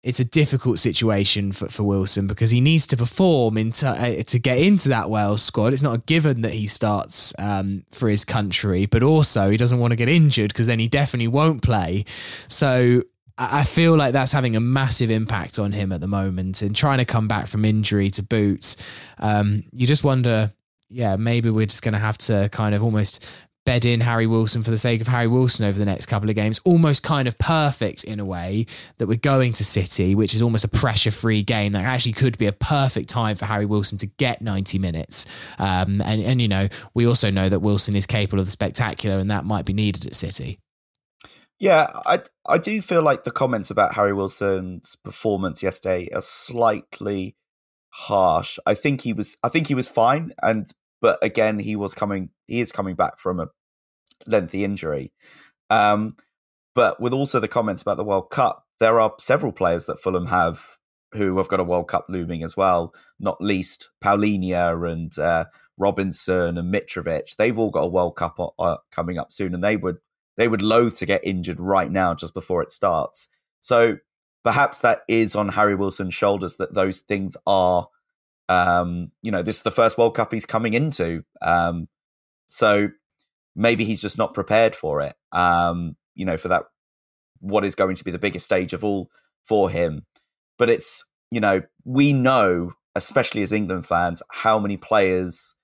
it's 0.05 0.21
a 0.21 0.25
difficult 0.25 0.79
situation 0.79 1.51
for, 1.51 1.67
for 1.71 1.83
Wilson 1.83 2.27
because 2.27 2.51
he 2.51 2.61
needs 2.61 2.87
to 2.89 2.97
perform 2.97 3.57
into 3.57 3.89
uh, 3.89 4.23
to 4.23 4.39
get 4.39 4.59
into 4.59 4.91
that 4.91 5.09
Wales 5.09 5.43
squad. 5.43 5.73
It's 5.73 5.83
not 5.83 5.95
a 5.95 6.03
given 6.03 6.43
that 6.43 6.53
he 6.53 6.67
starts 6.67 7.33
um, 7.39 7.85
for 7.91 8.11
his 8.11 8.23
country, 8.23 8.85
but 8.85 9.03
also 9.03 9.51
he 9.51 9.57
doesn't 9.57 9.79
want 9.79 9.93
to 9.93 9.97
get 9.97 10.11
injured 10.11 10.53
because 10.53 10.67
then 10.67 10.79
he 10.79 10.89
definitely 10.89 11.29
won't 11.29 11.63
play. 11.63 12.05
So 12.49 13.03
I 13.37 13.65
feel 13.65 13.97
like 13.97 14.13
that's 14.13 14.31
having 14.31 14.55
a 14.55 14.61
massive 14.61 15.11
impact 15.11 15.59
on 15.59 15.73
him 15.73 15.91
at 15.91 16.01
the 16.01 16.07
moment 16.07 16.63
and 16.63 16.75
trying 16.75 16.99
to 16.99 17.05
come 17.05 17.27
back 17.27 17.49
from 17.49 17.65
injury 17.65 18.09
to 18.11 18.23
boot. 18.23 18.77
Um, 19.19 19.65
you 19.73 19.89
just 19.89 20.05
wonder, 20.05 20.53
yeah, 20.89 21.17
maybe 21.17 21.51
we're 21.51 21.67
just 21.67 21.83
going 21.83 21.95
to 21.95 21.99
have 21.99 22.17
to 22.19 22.49
kind 22.53 22.77
of 22.77 22.83
almost 22.85 23.27
bed 23.67 23.85
in 23.85 24.01
Harry 24.01 24.27
Wilson 24.27 24.63
for 24.63 24.71
the 24.71 24.79
sake 24.79 25.01
of 25.01 25.09
Harry 25.09 25.27
Wilson 25.27 25.65
over 25.65 25.79
the 25.79 25.85
next 25.85 26.07
couple 26.07 26.29
of 26.29 26.37
games. 26.37 26.61
Almost 26.65 27.03
kind 27.03 27.27
of 27.27 27.37
perfect 27.39 28.05
in 28.05 28.21
a 28.21 28.25
way 28.25 28.67
that 28.99 29.07
we're 29.07 29.17
going 29.17 29.53
to 29.55 29.65
City, 29.65 30.15
which 30.15 30.35
is 30.35 30.43
almost 30.43 30.65
a 30.65 30.69
pressure 30.69 31.11
free 31.11 31.43
game 31.43 31.73
that 31.73 31.85
actually 31.85 32.13
could 32.13 32.39
be 32.39 32.47
a 32.47 32.53
perfect 32.53 33.09
time 33.09 33.37
for 33.37 33.47
Harry 33.47 33.67
Wilson 33.67 33.99
to 33.99 34.07
get 34.07 34.43
90 34.43 34.79
minutes. 34.79 35.27
Um, 35.59 36.01
and, 36.03 36.23
and, 36.23 36.41
you 36.41 36.49
know, 36.49 36.69
we 36.93 37.07
also 37.07 37.31
know 37.31 37.49
that 37.49 37.61
Wilson 37.61 37.97
is 37.97 38.07
capable 38.07 38.41
of 38.41 38.47
the 38.47 38.53
spectacular 38.53 39.19
and 39.19 39.31
that 39.31 39.45
might 39.45 39.65
be 39.65 39.73
needed 39.73 40.07
at 40.07 40.15
City. 40.15 40.59
Yeah, 41.65 41.89
I 42.05 42.21
I 42.47 42.59
do 42.59 42.83
feel 42.83 43.01
like 43.01 43.25
the 43.25 43.31
comments 43.31 43.71
about 43.71 43.95
Harry 43.95 44.13
Wilson's 44.13 44.97
performance 44.97 45.63
yesterday 45.63 46.11
are 46.15 46.21
slightly 46.21 47.37
harsh. 47.89 48.59
I 48.67 48.75
think 48.75 49.01
he 49.01 49.15
was 49.15 49.39
I 49.43 49.49
think 49.49 49.69
he 49.69 49.75
was 49.75 49.89
fine 49.89 50.35
and 50.43 50.67
but 51.01 51.19
again 51.25 51.59
he 51.61 51.75
was 51.75 51.95
coming 51.95 52.29
he 52.47 52.61
is 52.61 52.71
coming 52.71 52.97
back 52.97 53.19
from 53.19 53.41
a 53.41 53.49
lengthy 54.27 54.63
injury. 54.63 55.15
Um 55.71 56.17
but 56.75 57.01
with 57.01 57.15
also 57.15 57.41
the 57.41 57.49
comments 57.49 57.81
about 57.81 57.97
the 57.97 58.05
World 58.05 58.29
Cup, 58.29 58.67
there 58.79 59.01
are 59.01 59.15
several 59.19 59.51
players 59.51 59.87
that 59.87 59.99
Fulham 59.99 60.27
have 60.27 60.77
who 61.15 61.39
have 61.39 61.49
got 61.49 61.61
a 61.61 61.65
World 61.65 61.89
Cup 61.89 62.05
looming 62.11 62.43
as 62.43 62.59
well, 62.59 62.93
not 63.19 63.41
least 63.41 63.89
Palhinha 64.05 64.93
and 64.93 65.19
uh, 65.19 65.47
Robinson 65.79 66.59
and 66.59 66.75
Mitrovic. 66.75 67.37
They've 67.37 67.59
all 67.59 67.71
got 67.71 67.85
a 67.85 67.89
World 67.89 68.17
Cup 68.17 68.37
uh, 68.59 68.77
coming 68.91 69.17
up 69.17 69.33
soon, 69.33 69.55
and 69.55 69.63
they 69.63 69.77
would 69.77 69.99
they 70.37 70.49
would 70.49 70.63
loathe 70.63 70.97
to 70.97 71.07
get 71.07 71.25
injured 71.25 71.61
right 71.61 71.91
now 71.91 72.15
just 72.15 72.35
before 72.35 72.63
it 72.63 72.73
starts. 72.73 73.29
So 73.61 73.99
perhaps 74.43 74.81
that 74.81 75.03
is 75.09 75.35
on 75.35 75.51
Harry 75.51 75.75
Wilson's 75.75 76.15
shoulders 76.15 76.57
that 76.57 76.75
those 76.75 77.01
things 77.01 77.37
are. 77.47 77.89
Um, 78.49 79.11
you 79.23 79.31
know, 79.31 79.43
this 79.43 79.57
is 79.57 79.63
the 79.63 79.71
first 79.71 79.97
World 79.97 80.15
Cup 80.15 80.31
he's 80.31 80.45
coming 80.45 80.75
into, 80.75 81.25
um, 81.41 81.89
so 82.47 82.89
maybe 83.57 83.85
he's 83.85 84.03
just 84.03 84.19
not 84.19 84.35
prepared 84.35 84.77
for 84.77 85.01
it. 85.01 85.15
Um, 85.33 85.97
you 86.15 86.27
know, 86.27 86.37
for 86.37 86.49
that 86.49 86.65
what 87.41 87.65
is 87.65 87.75
going 87.75 87.97
to 87.97 88.05
be 88.05 88.11
the 88.11 88.19
biggest 88.19 88.45
stage 88.45 88.75
of 88.75 88.85
all 88.85 89.11
for 89.43 89.71
him. 89.71 90.05
But 90.59 90.69
it's 90.69 91.07
you 91.31 91.41
know 91.41 91.63
we 91.85 92.13
know, 92.13 92.73
especially 92.95 93.41
as 93.41 93.53
England 93.53 93.87
fans, 93.87 94.23
how 94.31 94.59
many 94.59 94.77
players 94.77 95.55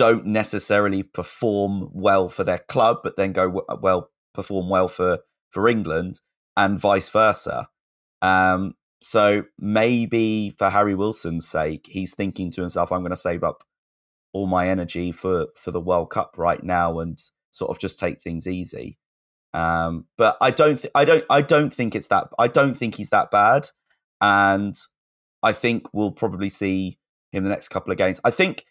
don't 0.00 0.24
necessarily 0.24 1.02
perform 1.02 1.90
well 1.92 2.30
for 2.30 2.42
their 2.42 2.60
club, 2.60 3.00
but 3.02 3.16
then 3.16 3.32
go 3.32 3.62
well 3.82 4.10
perform 4.32 4.70
well 4.70 4.88
for 4.88 5.18
for 5.50 5.68
England, 5.68 6.22
and 6.56 6.78
vice 6.78 7.10
versa. 7.10 7.68
Um, 8.22 8.76
so 9.02 9.44
maybe 9.58 10.54
for 10.56 10.70
Harry 10.70 10.94
Wilson's 10.94 11.46
sake, 11.46 11.86
he's 11.86 12.14
thinking 12.14 12.50
to 12.52 12.62
himself, 12.62 12.90
"I'm 12.90 13.02
going 13.02 13.10
to 13.10 13.16
save 13.16 13.44
up 13.44 13.62
all 14.32 14.46
my 14.46 14.70
energy 14.70 15.12
for 15.12 15.48
for 15.54 15.70
the 15.70 15.82
World 15.82 16.08
Cup 16.08 16.36
right 16.38 16.64
now 16.64 16.98
and 16.98 17.18
sort 17.50 17.70
of 17.70 17.78
just 17.78 17.98
take 17.98 18.22
things 18.22 18.46
easy." 18.46 18.98
Um, 19.52 20.06
but 20.16 20.38
I 20.40 20.50
don't, 20.50 20.76
th- 20.76 20.92
I 20.94 21.04
don't, 21.04 21.24
I 21.28 21.42
don't 21.42 21.74
think 21.74 21.94
it's 21.94 22.08
that. 22.08 22.28
I 22.38 22.48
don't 22.48 22.74
think 22.74 22.94
he's 22.94 23.10
that 23.10 23.30
bad, 23.30 23.68
and 24.22 24.74
I 25.42 25.52
think 25.52 25.92
we'll 25.92 26.12
probably 26.12 26.48
see 26.48 26.98
him 27.32 27.44
the 27.44 27.50
next 27.50 27.68
couple 27.68 27.92
of 27.92 27.98
games. 27.98 28.18
I 28.24 28.30
think 28.30 28.64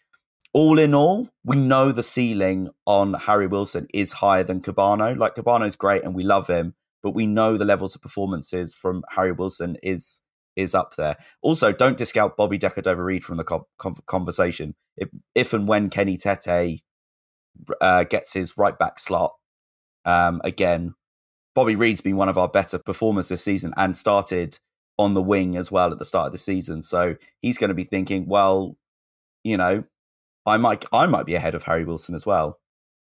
all 0.52 0.78
in 0.78 0.94
all, 0.94 1.28
we 1.44 1.56
know 1.56 1.92
the 1.92 2.02
ceiling 2.02 2.70
on 2.86 3.14
Harry 3.14 3.46
Wilson 3.46 3.86
is 3.94 4.14
higher 4.14 4.42
than 4.42 4.60
Kebano. 4.60 5.16
Like 5.16 5.34
Kebano's 5.36 5.76
great 5.76 6.02
and 6.02 6.14
we 6.14 6.24
love 6.24 6.48
him, 6.48 6.74
but 7.02 7.12
we 7.12 7.26
know 7.26 7.56
the 7.56 7.64
levels 7.64 7.94
of 7.94 8.02
performances 8.02 8.74
from 8.74 9.02
Harry 9.10 9.32
Wilson 9.32 9.76
is 9.82 10.20
is 10.56 10.74
up 10.74 10.96
there. 10.96 11.16
Also, 11.42 11.72
don't 11.72 11.96
discount 11.96 12.36
Bobby 12.36 12.58
Decordova-Reid 12.58 13.24
from 13.24 13.36
the 13.36 13.44
co- 13.44 13.68
conversation. 14.06 14.74
If 14.96 15.08
if 15.34 15.52
and 15.52 15.68
when 15.68 15.88
Kenny 15.88 16.16
Tete 16.16 16.80
uh, 17.80 18.04
gets 18.04 18.32
his 18.32 18.58
right 18.58 18.76
back 18.78 18.98
slot 18.98 19.34
um, 20.04 20.40
again, 20.44 20.94
Bobby 21.54 21.76
Reid's 21.76 22.00
been 22.00 22.16
one 22.16 22.28
of 22.28 22.38
our 22.38 22.48
better 22.48 22.78
performers 22.78 23.28
this 23.28 23.44
season 23.44 23.72
and 23.76 23.96
started 23.96 24.58
on 24.98 25.12
the 25.12 25.22
wing 25.22 25.56
as 25.56 25.70
well 25.70 25.92
at 25.92 25.98
the 25.98 26.04
start 26.04 26.26
of 26.26 26.32
the 26.32 26.38
season. 26.38 26.82
So 26.82 27.16
he's 27.40 27.56
going 27.58 27.68
to 27.68 27.74
be 27.74 27.84
thinking, 27.84 28.26
well, 28.26 28.76
you 29.44 29.56
know, 29.56 29.84
I 30.50 30.56
might 30.58 30.84
I 30.92 31.06
might 31.06 31.26
be 31.26 31.34
ahead 31.34 31.54
of 31.54 31.62
Harry 31.64 31.84
Wilson 31.84 32.14
as 32.14 32.26
well. 32.26 32.58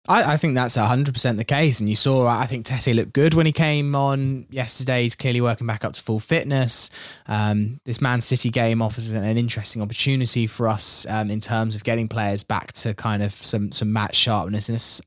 I, 0.08 0.34
I 0.34 0.38
think 0.38 0.53
that's 0.53 0.75
hundred 0.75 1.13
percent 1.13 1.38
the 1.38 1.43
case, 1.43 1.79
and 1.79 1.89
you 1.89 1.95
saw. 1.95 2.27
I 2.27 2.45
think 2.45 2.65
Tete 2.65 2.95
looked 2.95 3.13
good 3.13 3.34
when 3.34 3.45
he 3.45 3.51
came 3.51 3.95
on 3.95 4.45
yesterday. 4.49 5.03
He's 5.03 5.15
clearly 5.15 5.41
working 5.41 5.65
back 5.65 5.84
up 5.84 5.93
to 5.93 6.01
full 6.01 6.19
fitness. 6.19 6.89
Um, 7.27 7.79
this 7.86 8.01
Man 8.01 8.21
City 8.21 8.49
game 8.51 8.81
offers 8.81 9.12
an, 9.12 9.23
an 9.23 9.38
interesting 9.38 9.81
opportunity 9.81 10.45
for 10.45 10.67
us 10.67 11.08
um, 11.10 11.31
in 11.31 11.39
terms 11.39 11.75
of 11.75 11.84
getting 11.84 12.08
players 12.08 12.43
back 12.43 12.73
to 12.73 12.93
kind 12.93 13.23
of 13.23 13.34
some 13.34 13.71
some 13.71 13.91
match 13.91 14.15
sharpness. 14.15 14.69
And 14.69 15.01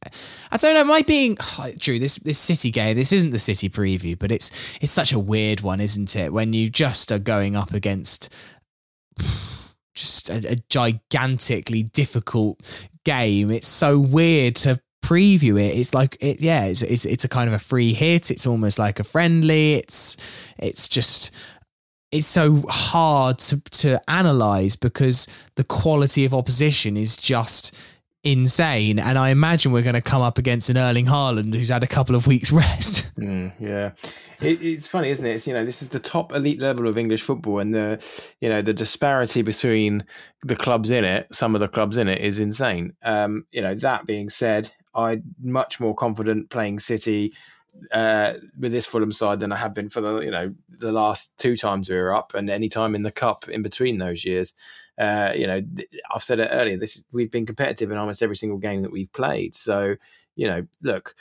I 0.50 0.56
don't 0.56 0.74
know, 0.74 0.84
my 0.84 1.02
being 1.02 1.36
oh, 1.58 1.70
Drew. 1.76 1.98
This 1.98 2.16
this 2.16 2.38
City 2.38 2.70
game. 2.70 2.96
This 2.96 3.12
isn't 3.12 3.30
the 3.30 3.38
City 3.38 3.68
preview, 3.68 4.18
but 4.18 4.32
it's 4.32 4.50
it's 4.80 4.92
such 4.92 5.12
a 5.12 5.18
weird 5.18 5.60
one, 5.60 5.80
isn't 5.80 6.16
it? 6.16 6.32
When 6.32 6.52
you 6.52 6.68
just 6.70 7.12
are 7.12 7.18
going 7.20 7.54
up 7.54 7.72
against 7.72 8.30
just 9.98 10.30
a, 10.30 10.52
a 10.52 10.56
gigantically 10.68 11.82
difficult 11.82 12.86
game. 13.04 13.50
It's 13.50 13.68
so 13.68 13.98
weird 13.98 14.56
to 14.56 14.80
preview 15.00 15.58
it 15.58 15.78
it's 15.78 15.94
like 15.94 16.16
it 16.20 16.40
yeah 16.40 16.64
it's, 16.64 16.82
it's 16.82 17.06
it's 17.06 17.24
a 17.24 17.28
kind 17.28 17.48
of 17.48 17.54
a 17.54 17.58
free 17.58 17.94
hit 17.94 18.32
it's 18.32 18.46
almost 18.46 18.80
like 18.80 18.98
a 18.98 19.04
friendly 19.04 19.74
it's 19.74 20.16
it's 20.58 20.88
just 20.88 21.30
it's 22.10 22.26
so 22.26 22.62
hard 22.68 23.38
to 23.38 23.60
to 23.70 24.00
analyze 24.10 24.74
because 24.76 25.26
the 25.54 25.64
quality 25.64 26.24
of 26.24 26.34
opposition 26.34 26.96
is 26.96 27.16
just 27.16 27.74
insane. 28.24 28.98
And 28.98 29.18
I 29.18 29.30
imagine 29.30 29.72
we're 29.72 29.82
going 29.82 29.94
to 29.94 30.00
come 30.00 30.22
up 30.22 30.38
against 30.38 30.68
an 30.70 30.76
Erling 30.76 31.06
Haaland 31.06 31.54
who's 31.54 31.68
had 31.68 31.82
a 31.82 31.86
couple 31.86 32.14
of 32.14 32.26
weeks 32.26 32.50
rest. 32.52 33.14
Mm, 33.16 33.52
yeah, 33.60 33.92
it, 34.40 34.62
it's 34.62 34.86
funny, 34.86 35.10
isn't 35.10 35.26
it? 35.26 35.34
It's, 35.34 35.46
you 35.46 35.54
know, 35.54 35.64
this 35.64 35.82
is 35.82 35.88
the 35.88 36.00
top 36.00 36.32
elite 36.32 36.60
level 36.60 36.86
of 36.86 36.98
English 36.98 37.22
football, 37.22 37.58
and 37.58 37.74
the 37.74 38.02
you 38.40 38.48
know 38.48 38.62
the 38.62 38.72
disparity 38.72 39.42
between 39.42 40.04
the 40.42 40.56
clubs 40.56 40.90
in 40.90 41.04
it, 41.04 41.26
some 41.32 41.54
of 41.54 41.60
the 41.60 41.68
clubs 41.68 41.96
in 41.96 42.08
it, 42.08 42.20
is 42.20 42.40
insane. 42.40 42.94
Um, 43.02 43.46
you 43.52 43.62
know, 43.62 43.74
that 43.74 44.06
being 44.06 44.28
said, 44.28 44.70
I'm 44.94 45.22
much 45.40 45.80
more 45.80 45.94
confident 45.94 46.50
playing 46.50 46.78
City 46.80 47.32
uh, 47.92 48.34
with 48.58 48.72
this 48.72 48.86
Fulham 48.86 49.12
side 49.12 49.40
than 49.40 49.52
I 49.52 49.56
have 49.56 49.74
been 49.74 49.88
for 49.88 50.00
the 50.00 50.20
you 50.20 50.30
know 50.30 50.54
the 50.68 50.92
last 50.92 51.30
two 51.38 51.56
times 51.56 51.90
we 51.90 51.96
were 51.96 52.14
up, 52.14 52.34
and 52.34 52.48
any 52.50 52.68
time 52.68 52.94
in 52.94 53.02
the 53.02 53.12
cup 53.12 53.48
in 53.48 53.62
between 53.62 53.98
those 53.98 54.24
years. 54.24 54.54
Uh, 54.98 55.32
you 55.36 55.46
know, 55.46 55.60
I've 56.12 56.24
said 56.24 56.40
it 56.40 56.48
earlier. 56.50 56.76
This 56.76 57.04
we've 57.12 57.30
been 57.30 57.46
competitive 57.46 57.92
in 57.92 57.98
almost 57.98 58.20
every 58.20 58.34
single 58.34 58.58
game 58.58 58.82
that 58.82 58.90
we've 58.90 59.12
played. 59.12 59.54
So, 59.54 59.94
you 60.34 60.48
know, 60.48 60.66
look, 60.82 61.14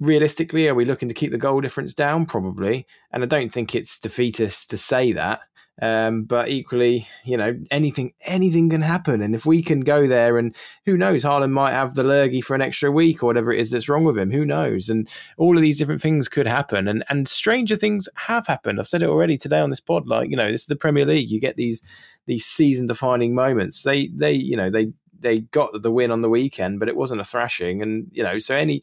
realistically, 0.00 0.66
are 0.66 0.74
we 0.74 0.84
looking 0.84 1.08
to 1.08 1.14
keep 1.14 1.30
the 1.30 1.38
goal 1.38 1.60
difference 1.60 1.92
down? 1.94 2.26
Probably, 2.26 2.86
and 3.12 3.22
I 3.22 3.26
don't 3.26 3.52
think 3.52 3.74
it's 3.74 3.98
defeatist 3.98 4.70
to 4.70 4.78
say 4.78 5.12
that. 5.12 5.40
Um, 5.82 6.24
but 6.24 6.48
equally, 6.48 7.08
you 7.24 7.38
know, 7.38 7.58
anything 7.70 8.12
anything 8.22 8.68
can 8.68 8.82
happen, 8.82 9.22
and 9.22 9.34
if 9.34 9.46
we 9.46 9.62
can 9.62 9.80
go 9.80 10.06
there, 10.06 10.36
and 10.36 10.54
who 10.84 10.98
knows, 10.98 11.24
Haaland 11.24 11.52
might 11.52 11.72
have 11.72 11.94
the 11.94 12.04
lurgy 12.04 12.42
for 12.42 12.54
an 12.54 12.60
extra 12.60 12.90
week 12.90 13.22
or 13.22 13.26
whatever 13.26 13.50
it 13.50 13.60
is 13.60 13.70
that's 13.70 13.88
wrong 13.88 14.04
with 14.04 14.18
him. 14.18 14.30
Who 14.30 14.44
knows? 14.44 14.90
And 14.90 15.08
all 15.38 15.56
of 15.56 15.62
these 15.62 15.78
different 15.78 16.02
things 16.02 16.28
could 16.28 16.46
happen, 16.46 16.86
and 16.86 17.02
and 17.08 17.26
stranger 17.26 17.76
things 17.76 18.08
have 18.26 18.46
happened. 18.46 18.78
I've 18.78 18.88
said 18.88 19.02
it 19.02 19.08
already 19.08 19.38
today 19.38 19.60
on 19.60 19.70
this 19.70 19.80
pod. 19.80 20.06
Like 20.06 20.28
you 20.28 20.36
know, 20.36 20.50
this 20.50 20.62
is 20.62 20.66
the 20.66 20.76
Premier 20.76 21.06
League. 21.06 21.30
You 21.30 21.40
get 21.40 21.56
these 21.56 21.82
these 22.26 22.44
season 22.44 22.86
defining 22.86 23.34
moments. 23.34 23.82
They 23.82 24.08
they 24.08 24.32
you 24.32 24.56
know 24.56 24.68
they 24.68 24.92
they 25.18 25.40
got 25.40 25.82
the 25.82 25.92
win 25.92 26.10
on 26.10 26.20
the 26.20 26.28
weekend, 26.28 26.78
but 26.78 26.88
it 26.88 26.96
wasn't 26.96 27.22
a 27.22 27.24
thrashing, 27.24 27.80
and 27.80 28.08
you 28.12 28.22
know 28.22 28.38
so 28.38 28.54
any 28.54 28.82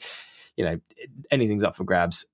you 0.58 0.66
know 0.66 0.80
anything's 1.32 1.64
up 1.64 1.76
for 1.76 1.84
grabs. 1.84 2.26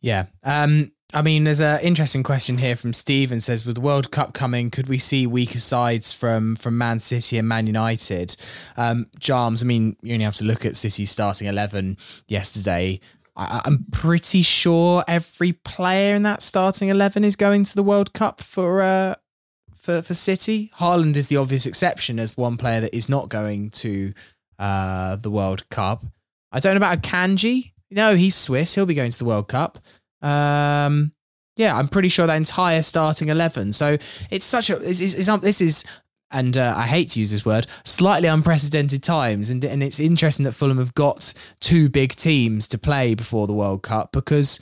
Yeah. 0.00 0.26
Um, 0.44 0.92
I 1.12 1.22
mean, 1.22 1.44
there's 1.44 1.60
an 1.60 1.80
interesting 1.80 2.22
question 2.22 2.58
here 2.58 2.76
from 2.76 2.92
Steven 2.92 3.40
says, 3.40 3.66
with 3.66 3.74
the 3.74 3.80
World 3.80 4.12
Cup 4.12 4.32
coming, 4.32 4.70
could 4.70 4.88
we 4.88 4.98
see 4.98 5.26
weaker 5.26 5.58
sides 5.58 6.12
from 6.12 6.54
from 6.56 6.78
Man 6.78 7.00
City 7.00 7.36
and 7.38 7.48
Man 7.48 7.66
United? 7.66 8.36
Um, 8.76 9.06
Jarms, 9.18 9.64
I 9.64 9.66
mean, 9.66 9.96
you 10.02 10.12
only 10.12 10.24
have 10.24 10.36
to 10.36 10.44
look 10.44 10.64
at 10.64 10.76
City's 10.76 11.10
starting 11.10 11.48
11 11.48 11.96
yesterday. 12.28 13.00
I, 13.36 13.62
I'm 13.64 13.86
pretty 13.90 14.42
sure 14.42 15.02
every 15.08 15.52
player 15.52 16.14
in 16.14 16.22
that 16.24 16.42
starting 16.42 16.90
11 16.90 17.24
is 17.24 17.34
going 17.34 17.64
to 17.64 17.74
the 17.74 17.82
World 17.82 18.12
Cup 18.12 18.40
for 18.40 18.80
uh, 18.80 19.16
for, 19.74 20.02
for 20.02 20.14
City. 20.14 20.70
Haaland 20.78 21.16
is 21.16 21.28
the 21.28 21.38
obvious 21.38 21.66
exception 21.66 22.20
as 22.20 22.36
one 22.36 22.56
player 22.56 22.80
that 22.82 22.94
is 22.94 23.08
not 23.08 23.28
going 23.28 23.70
to 23.70 24.12
uh, 24.60 25.16
the 25.16 25.30
World 25.30 25.68
Cup. 25.70 26.04
I 26.52 26.60
don't 26.60 26.74
know 26.74 26.78
about 26.78 27.02
Akanji. 27.02 27.72
No, 27.90 28.16
he's 28.16 28.34
Swiss. 28.34 28.74
He'll 28.74 28.86
be 28.86 28.94
going 28.94 29.10
to 29.10 29.18
the 29.18 29.24
World 29.24 29.48
Cup. 29.48 29.78
Um, 30.22 31.12
yeah, 31.56 31.76
I'm 31.76 31.88
pretty 31.88 32.08
sure 32.08 32.26
that 32.26 32.36
entire 32.36 32.82
starting 32.82 33.28
eleven. 33.28 33.72
So 33.72 33.98
it's 34.30 34.44
such 34.44 34.70
a 34.70 34.76
it's, 34.76 35.00
it's, 35.00 35.14
it's 35.14 35.40
this 35.40 35.60
is 35.60 35.84
and 36.30 36.56
uh, 36.56 36.74
I 36.76 36.86
hate 36.86 37.10
to 37.10 37.20
use 37.20 37.30
this 37.30 37.44
word, 37.44 37.66
slightly 37.84 38.28
unprecedented 38.28 39.02
times. 39.02 39.50
And, 39.50 39.64
and 39.64 39.82
it's 39.82 39.98
interesting 39.98 40.44
that 40.44 40.52
Fulham 40.52 40.78
have 40.78 40.94
got 40.94 41.34
two 41.60 41.88
big 41.88 42.14
teams 42.14 42.68
to 42.68 42.78
play 42.78 43.14
before 43.14 43.46
the 43.46 43.52
World 43.52 43.82
Cup 43.82 44.12
because, 44.12 44.60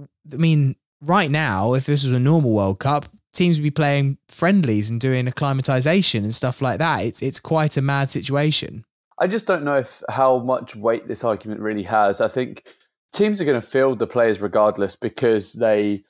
I 0.00 0.36
mean, 0.36 0.76
right 1.02 1.30
now, 1.30 1.74
if 1.74 1.86
this 1.86 2.04
was 2.04 2.14
a 2.14 2.18
normal 2.18 2.52
World 2.52 2.78
Cup, 2.78 3.06
teams 3.34 3.58
would 3.58 3.64
be 3.64 3.70
playing 3.70 4.18
friendlies 4.28 4.88
and 4.88 5.00
doing 5.00 5.26
acclimatization 5.26 6.24
and 6.24 6.34
stuff 6.34 6.62
like 6.62 6.78
that. 6.78 7.04
It's 7.04 7.22
it's 7.22 7.40
quite 7.40 7.76
a 7.76 7.82
mad 7.82 8.10
situation. 8.10 8.84
I 9.22 9.28
just 9.28 9.46
don't 9.46 9.62
know 9.62 9.76
if 9.76 10.02
how 10.08 10.40
much 10.40 10.74
weight 10.74 11.06
this 11.06 11.22
argument 11.22 11.60
really 11.60 11.84
has. 11.84 12.20
I 12.20 12.26
think 12.26 12.66
teams 13.12 13.40
are 13.40 13.44
going 13.44 13.60
to 13.60 13.64
field 13.64 14.00
the 14.00 14.06
players 14.08 14.40
regardless 14.40 14.96
because 14.96 15.52
they 15.52 16.02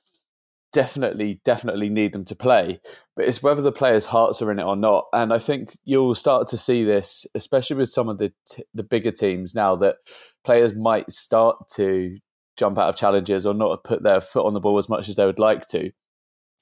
definitely 0.72 1.38
definitely 1.44 1.90
need 1.90 2.14
them 2.14 2.24
to 2.24 2.34
play. 2.34 2.80
But 3.14 3.26
it's 3.26 3.42
whether 3.42 3.60
the 3.60 3.70
players 3.70 4.06
hearts 4.06 4.40
are 4.40 4.50
in 4.50 4.58
it 4.58 4.64
or 4.64 4.76
not. 4.76 5.08
And 5.12 5.30
i 5.30 5.38
think 5.38 5.76
you'll 5.84 6.14
start 6.14 6.48
to 6.48 6.56
see 6.56 6.84
this 6.84 7.26
especially 7.34 7.76
with 7.76 7.90
some 7.90 8.08
of 8.08 8.16
the 8.16 8.32
t- 8.50 8.64
the 8.72 8.82
bigger 8.82 9.12
teams 9.12 9.54
now 9.54 9.76
that 9.76 9.96
players 10.42 10.74
might 10.74 11.12
start 11.12 11.68
to 11.74 12.16
jump 12.56 12.78
out 12.78 12.88
of 12.88 12.96
challenges 12.96 13.44
or 13.44 13.52
not 13.52 13.84
put 13.84 14.02
their 14.02 14.22
foot 14.22 14.46
on 14.46 14.54
the 14.54 14.60
ball 14.60 14.78
as 14.78 14.88
much 14.88 15.10
as 15.10 15.16
they 15.16 15.26
would 15.26 15.38
like 15.38 15.66
to. 15.66 15.92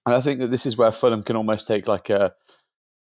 And 0.04 0.16
i 0.16 0.20
think 0.20 0.40
that 0.40 0.50
this 0.50 0.66
is 0.66 0.76
where 0.76 0.90
fulham 0.90 1.22
can 1.22 1.36
almost 1.36 1.68
take 1.68 1.86
like 1.86 2.10
a 2.10 2.32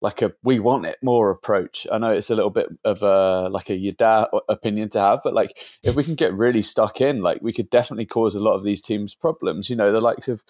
like 0.02 0.22
a 0.22 0.34
we 0.43 0.60
want 0.60 0.86
it 0.86 0.98
more 1.02 1.32
approach. 1.32 1.88
I 1.91 1.98
know 1.98 2.12
it's 2.12 2.30
a 2.30 2.36
little 2.36 2.52
bit 2.52 2.68
of 2.84 3.02
a 3.02 3.50
like 3.50 3.70
a 3.70 3.76
Yada 3.76 4.30
opinion 4.50 4.89
to 4.89 5.00
have, 5.00 5.22
but 5.24 5.34
like 5.34 5.58
if 5.84 5.96
we 5.96 6.04
can 6.04 6.16
get 6.16 6.34
really 6.34 6.62
stuck 6.62 7.02
in, 7.02 7.22
like 7.22 7.41
we 7.41 7.54
could 7.54 7.70
definitely 7.70 8.06
cause 8.06 8.36
a 8.36 8.43
lot 8.43 8.56
of 8.56 8.64
these 8.64 8.82
teams 8.82 9.16
problems. 9.16 9.70
You 9.70 9.76
know, 9.76 9.91
the 9.91 10.02
likes 10.02 10.28
of 10.28 10.43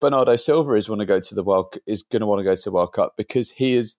Bernardo 0.00 0.36
Silva 0.36 0.74
is 0.74 0.88
want 0.88 1.00
to 1.00 1.06
go 1.06 1.20
to 1.20 1.34
the 1.34 1.42
World 1.42 1.76
is 1.86 2.02
going 2.02 2.20
to 2.20 2.26
want 2.26 2.40
to 2.40 2.44
go 2.44 2.54
to 2.54 2.64
the 2.64 2.72
World 2.72 2.92
Cup 2.92 3.14
because 3.16 3.50
he 3.50 3.76
is 3.76 3.96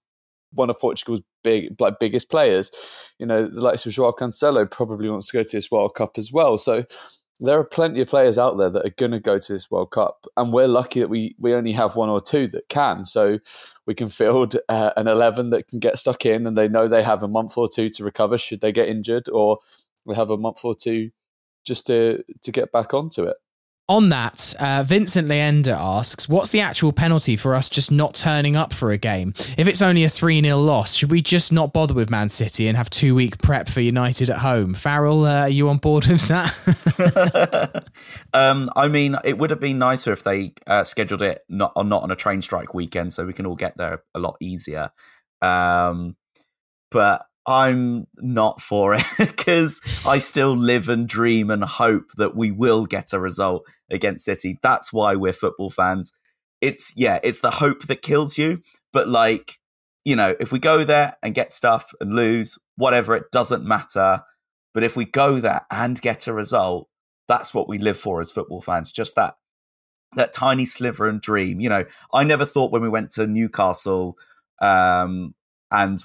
one 0.52 0.70
of 0.70 0.80
Portugal's 0.80 1.22
big 1.44 1.80
like 1.80 2.00
biggest 2.00 2.30
players. 2.30 2.72
You 3.20 3.26
know, 3.26 3.48
the 3.48 3.62
likes 3.62 3.86
of 3.86 3.94
Joao 3.94 4.12
Cancelo 4.12 4.70
probably 4.70 5.10
wants 5.10 5.28
to 5.28 5.38
go 5.38 5.44
to 5.44 5.58
this 5.58 5.70
World 5.72 5.96
Cup 5.96 6.18
as 6.18 6.32
well. 6.32 6.58
So 6.58 6.86
there 7.40 7.60
are 7.60 7.64
plenty 7.64 8.02
of 8.02 8.10
players 8.10 8.38
out 8.38 8.58
there 8.58 8.70
that 8.70 8.86
are 8.86 8.94
going 8.98 9.12
to 9.12 9.20
go 9.20 9.40
to 9.40 9.54
this 9.54 9.72
World 9.72 9.92
Cup, 9.92 10.26
and 10.36 10.52
we're 10.52 10.68
lucky 10.68 11.00
that 11.00 11.10
we 11.10 11.36
we 11.40 11.54
only 11.54 11.72
have 11.72 11.96
one 11.96 12.10
or 12.10 12.22
two 12.22 12.48
that 12.48 12.68
can. 12.70 13.06
So 13.06 13.40
we 13.86 13.96
can 13.96 14.10
field 14.10 14.58
uh, 14.68 14.92
an 14.98 15.08
eleven 15.08 15.50
that 15.52 15.68
can 15.68 15.80
get 15.80 16.00
stuck 16.00 16.26
in, 16.26 16.46
and 16.46 16.58
they 16.58 16.68
know 16.68 16.88
they 16.88 17.04
have 17.04 17.24
a 17.24 17.28
month 17.28 17.58
or 17.58 17.70
two 17.70 17.90
to 17.90 18.04
recover 18.04 18.38
should 18.38 18.62
they 18.62 18.72
get 18.72 18.90
injured, 18.90 19.30
or 19.30 19.60
we 20.06 20.16
have 20.16 20.30
a 20.30 20.38
month 20.38 20.66
or 20.66 20.76
two 20.76 21.12
just 21.66 21.88
to 21.88 22.24
to 22.44 22.52
get 22.52 22.72
back 22.72 22.94
onto 22.94 23.24
it. 23.24 23.38
On 23.90 24.10
that, 24.10 24.54
uh, 24.60 24.84
Vincent 24.86 25.28
Leander 25.28 25.76
asks, 25.76 26.30
What's 26.30 26.52
the 26.52 26.62
actual 26.62 26.94
penalty 26.94 27.36
for 27.36 27.56
us 27.56 27.70
just 27.70 27.92
not 27.92 28.14
turning 28.14 28.56
up 28.56 28.72
for 28.72 28.92
a 28.92 29.00
game? 29.00 29.34
If 29.58 29.68
it's 29.68 29.82
only 29.82 30.04
a 30.04 30.10
3 30.10 30.42
0 30.42 30.58
loss, 30.58 30.94
should 30.94 31.10
we 31.10 31.24
just 31.24 31.52
not 31.52 31.74
bother 31.74 31.96
with 31.96 32.12
Man 32.12 32.30
City 32.30 32.68
and 32.68 32.78
have 32.78 32.92
two 32.92 33.16
week 33.16 33.40
prep 33.40 33.68
for 33.68 33.82
United 33.82 34.30
at 34.30 34.38
home? 34.38 34.76
Farrell, 34.76 35.26
uh, 35.26 35.42
are 35.42 35.50
you 35.50 35.70
on 35.70 35.78
board 35.78 36.06
with 36.06 36.28
that? 36.28 37.84
um, 38.34 38.70
I 38.76 38.88
mean, 38.90 39.16
it 39.24 39.40
would 39.40 39.50
have 39.50 39.60
been 39.60 39.80
nicer 39.80 40.14
if 40.14 40.24
they 40.24 40.54
uh, 40.68 40.84
scheduled 40.84 41.24
it 41.24 41.44
not, 41.50 41.74
not 41.84 42.04
on 42.04 42.12
a 42.12 42.16
train 42.16 42.44
strike 42.44 42.76
weekend 42.76 43.12
so 43.12 43.26
we 43.26 43.34
can 43.34 43.48
all 43.48 43.56
get 43.56 43.76
there 43.76 44.04
a 44.14 44.20
lot 44.20 44.38
easier. 44.40 44.92
Um, 45.42 46.16
but 46.92 47.26
I'm 47.46 48.08
not 48.18 48.62
for 48.62 48.94
it 48.94 49.04
because 49.18 49.82
I 50.06 50.20
still 50.20 50.56
live 50.56 50.90
and 50.90 51.08
dream 51.08 51.50
and 51.50 51.64
hope 51.64 52.12
that 52.18 52.36
we 52.36 52.52
will 52.52 52.86
get 52.86 53.14
a 53.14 53.20
result 53.20 53.66
against 53.90 54.26
City. 54.26 54.60
That's 54.62 54.94
why 54.94 55.16
we're 55.16 55.34
football 55.34 55.70
fans. 55.70 56.14
It's 56.62 56.94
yeah, 56.96 57.20
it's 57.24 57.42
the 57.42 57.52
hope 57.52 57.88
that 57.88 58.02
kills 58.02 58.38
you. 58.38 58.62
But 58.92 59.08
like, 59.08 59.60
you 60.06 60.16
know, 60.16 60.36
if 60.40 60.52
we 60.52 60.60
go 60.60 60.84
there 60.84 61.16
and 61.24 61.34
get 61.34 61.54
stuff 61.54 61.92
and 62.00 62.14
lose, 62.14 62.58
whatever, 62.76 63.16
it 63.16 63.32
doesn't 63.32 63.64
matter. 63.64 64.22
But 64.74 64.84
if 64.84 64.96
we 64.96 65.06
go 65.06 65.40
there 65.40 65.66
and 65.72 66.00
get 66.00 66.28
a 66.28 66.34
result, 66.34 66.88
that's 67.28 67.54
what 67.54 67.68
we 67.70 67.78
live 67.78 67.98
for 67.98 68.22
as 68.22 68.32
football 68.32 68.62
fans. 68.62 68.92
Just 68.92 69.16
that 69.16 69.36
that 70.16 70.34
tiny 70.34 70.66
sliver 70.66 71.08
and 71.08 71.22
dream. 71.22 71.60
You 71.60 71.70
know, 71.70 71.86
I 72.14 72.24
never 72.24 72.46
thought 72.46 72.72
when 72.72 72.82
we 72.82 72.90
went 72.90 73.12
to 73.12 73.28
Newcastle 73.28 74.18
um, 74.62 75.36
and 75.72 76.04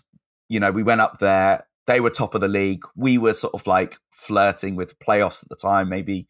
you 0.49 0.61
know, 0.61 0.70
we 0.70 0.82
went 0.82 1.01
up 1.01 1.18
there. 1.18 1.66
They 1.86 2.01
were 2.01 2.11
top 2.11 2.34
of 2.34 2.40
the 2.40 2.49
league. 2.49 2.82
We 2.97 3.18
were 3.18 3.34
sort 3.34 3.55
of 3.55 3.66
like 3.66 3.99
flirting 4.11 4.76
with 4.76 4.99
playoffs 4.99 5.42
at 5.42 5.49
the 5.49 5.57
time, 5.57 5.88
maybe. 5.88 6.28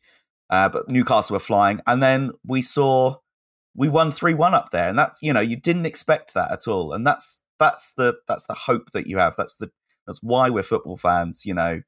Uh, 0.50 0.68
but 0.68 0.88
Newcastle 0.88 1.34
were 1.34 1.40
flying, 1.40 1.80
and 1.86 2.02
then 2.02 2.32
we 2.46 2.62
saw 2.62 3.16
we 3.74 3.88
won 3.88 4.10
three 4.10 4.34
one 4.34 4.54
up 4.54 4.70
there, 4.70 4.88
and 4.88 4.98
that's 4.98 5.22
you 5.22 5.32
know 5.32 5.40
you 5.40 5.56
didn't 5.56 5.86
expect 5.86 6.34
that 6.34 6.52
at 6.52 6.68
all, 6.68 6.92
and 6.92 7.06
that's 7.06 7.42
that's 7.58 7.92
the 7.94 8.14
that's 8.28 8.46
the 8.46 8.54
hope 8.54 8.90
that 8.92 9.06
you 9.06 9.18
have. 9.18 9.36
That's 9.36 9.56
the 9.56 9.70
that's 10.06 10.22
why 10.22 10.50
we're 10.50 10.62
football 10.62 10.96
fans. 10.96 11.44
You 11.46 11.54
know, 11.54 11.82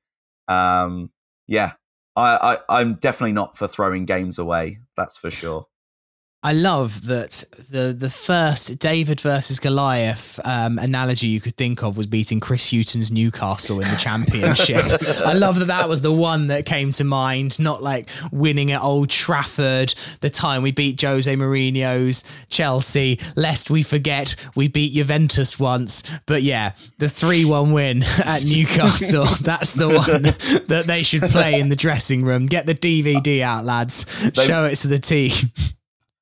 um, 0.48 1.10
yeah, 1.46 1.74
I, 2.16 2.58
I 2.68 2.80
I'm 2.80 2.94
definitely 2.94 3.32
not 3.32 3.56
for 3.56 3.68
throwing 3.68 4.04
games 4.06 4.38
away. 4.38 4.80
That's 4.96 5.18
for 5.18 5.30
sure. 5.30 5.66
I 6.46 6.52
love 6.52 7.06
that 7.06 7.42
the 7.70 7.92
the 7.92 8.08
first 8.08 8.78
David 8.78 9.20
versus 9.20 9.58
Goliath 9.58 10.38
um, 10.44 10.78
analogy 10.78 11.26
you 11.26 11.40
could 11.40 11.56
think 11.56 11.82
of 11.82 11.96
was 11.96 12.06
beating 12.06 12.38
Chris 12.38 12.72
Hughton's 12.72 13.10
Newcastle 13.10 13.80
in 13.80 13.90
the 13.90 13.96
Championship. 13.96 14.84
I 15.26 15.32
love 15.32 15.58
that 15.58 15.64
that 15.64 15.88
was 15.88 16.02
the 16.02 16.12
one 16.12 16.46
that 16.46 16.64
came 16.64 16.92
to 16.92 17.02
mind, 17.02 17.58
not 17.58 17.82
like 17.82 18.08
winning 18.30 18.70
at 18.70 18.80
Old 18.80 19.10
Trafford, 19.10 19.92
the 20.20 20.30
time 20.30 20.62
we 20.62 20.70
beat 20.70 21.00
Jose 21.00 21.34
Mourinho's 21.34 22.22
Chelsea, 22.48 23.18
lest 23.34 23.68
we 23.68 23.82
forget 23.82 24.36
we 24.54 24.68
beat 24.68 24.92
Juventus 24.92 25.58
once. 25.58 26.04
But 26.26 26.44
yeah, 26.44 26.74
the 26.98 27.08
3 27.08 27.44
1 27.44 27.72
win 27.72 28.02
at 28.24 28.44
Newcastle, 28.44 29.24
that's 29.42 29.74
the 29.74 29.88
one 29.88 30.22
that 30.68 30.84
they 30.86 31.02
should 31.02 31.22
play 31.22 31.58
in 31.58 31.70
the 31.70 31.76
dressing 31.76 32.24
room. 32.24 32.46
Get 32.46 32.66
the 32.66 32.74
DVD 32.76 33.40
out, 33.40 33.64
lads. 33.64 34.06
Show 34.40 34.66
it 34.66 34.76
to 34.76 34.86
the 34.86 35.00
team 35.00 35.32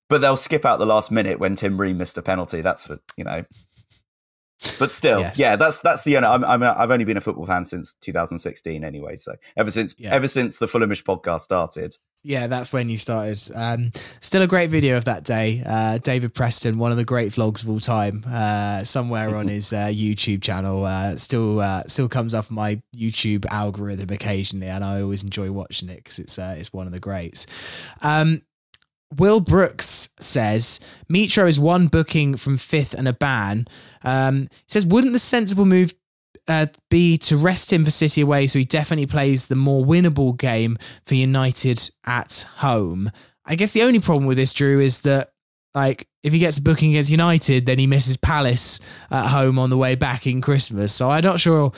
but 0.08 0.20
they'll 0.20 0.36
skip 0.36 0.64
out 0.64 0.78
the 0.78 0.86
last 0.86 1.10
minute 1.10 1.38
when 1.38 1.54
Tim 1.54 1.80
Ream 1.80 1.98
missed 1.98 2.18
a 2.18 2.22
penalty. 2.22 2.60
That's 2.60 2.86
for 2.86 2.98
you 3.16 3.24
know. 3.24 3.44
But 4.78 4.92
still, 4.92 5.20
yes. 5.20 5.38
yeah, 5.38 5.56
that's 5.56 5.80
that's 5.80 6.04
the. 6.04 6.16
I'm, 6.16 6.44
I'm 6.44 6.62
I've 6.62 6.90
only 6.90 7.04
been 7.04 7.16
a 7.16 7.20
football 7.20 7.46
fan 7.46 7.64
since 7.64 7.94
2016 8.00 8.84
anyway. 8.84 9.16
So 9.16 9.34
ever 9.56 9.70
since 9.70 9.94
yeah. 9.98 10.12
ever 10.12 10.28
since 10.28 10.58
the 10.58 10.66
Fulhamish 10.66 11.02
podcast 11.02 11.40
started. 11.40 11.96
Yeah, 12.26 12.46
that's 12.46 12.72
when 12.72 12.88
you 12.88 12.96
started. 12.96 13.38
Um, 13.54 13.92
still 14.20 14.40
a 14.40 14.46
great 14.46 14.70
video 14.70 14.96
of 14.96 15.04
that 15.04 15.24
day. 15.24 15.62
Uh, 15.64 15.98
David 15.98 16.32
Preston, 16.32 16.78
one 16.78 16.90
of 16.90 16.96
the 16.96 17.04
great 17.04 17.32
vlogs 17.32 17.62
of 17.62 17.68
all 17.68 17.80
time, 17.80 18.24
uh, 18.26 18.82
somewhere 18.82 19.36
on 19.36 19.48
his 19.48 19.74
uh, 19.74 19.88
YouTube 19.88 20.40
channel. 20.40 20.86
Uh, 20.86 21.16
still, 21.18 21.60
uh, 21.60 21.82
still 21.86 22.08
comes 22.08 22.32
up 22.32 22.50
my 22.50 22.80
YouTube 22.96 23.44
algorithm 23.50 24.08
occasionally, 24.08 24.68
and 24.68 24.82
I 24.82 25.02
always 25.02 25.22
enjoy 25.22 25.52
watching 25.52 25.90
it 25.90 25.96
because 25.96 26.18
it's 26.18 26.38
uh, 26.38 26.54
it's 26.56 26.72
one 26.72 26.86
of 26.86 26.92
the 26.92 27.00
greats. 27.00 27.46
Um, 28.00 28.40
Will 29.18 29.40
Brooks 29.40 30.08
says 30.20 30.80
Mitro 31.10 31.48
is 31.48 31.60
one 31.60 31.86
booking 31.88 32.36
from 32.36 32.56
fifth 32.56 32.94
and 32.94 33.08
a 33.08 33.12
ban. 33.12 33.66
Um, 34.02 34.48
he 34.50 34.64
says, 34.68 34.86
wouldn't 34.86 35.12
the 35.12 35.18
sensible 35.18 35.66
move 35.66 35.94
uh, 36.46 36.66
be 36.90 37.16
to 37.18 37.36
rest 37.36 37.72
him 37.72 37.84
for 37.84 37.90
City 37.90 38.20
away 38.20 38.46
so 38.46 38.58
he 38.58 38.64
definitely 38.64 39.06
plays 39.06 39.46
the 39.46 39.56
more 39.56 39.84
winnable 39.84 40.36
game 40.36 40.78
for 41.04 41.14
United 41.14 41.90
at 42.06 42.46
home? 42.56 43.10
I 43.46 43.56
guess 43.56 43.72
the 43.72 43.82
only 43.82 44.00
problem 44.00 44.26
with 44.26 44.38
this, 44.38 44.52
Drew, 44.52 44.80
is 44.80 45.02
that 45.02 45.33
like 45.74 46.06
if 46.22 46.32
he 46.32 46.38
gets 46.38 46.58
a 46.58 46.62
booking 46.62 46.90
against 46.90 47.10
United, 47.10 47.66
then 47.66 47.78
he 47.78 47.86
misses 47.86 48.16
Palace 48.16 48.80
at 49.10 49.26
home 49.26 49.58
on 49.58 49.70
the 49.70 49.76
way 49.76 49.94
back 49.94 50.26
in 50.26 50.40
Christmas. 50.40 50.94
So 50.94 51.10
I'm 51.10 51.24
not 51.24 51.40
sure. 51.40 51.72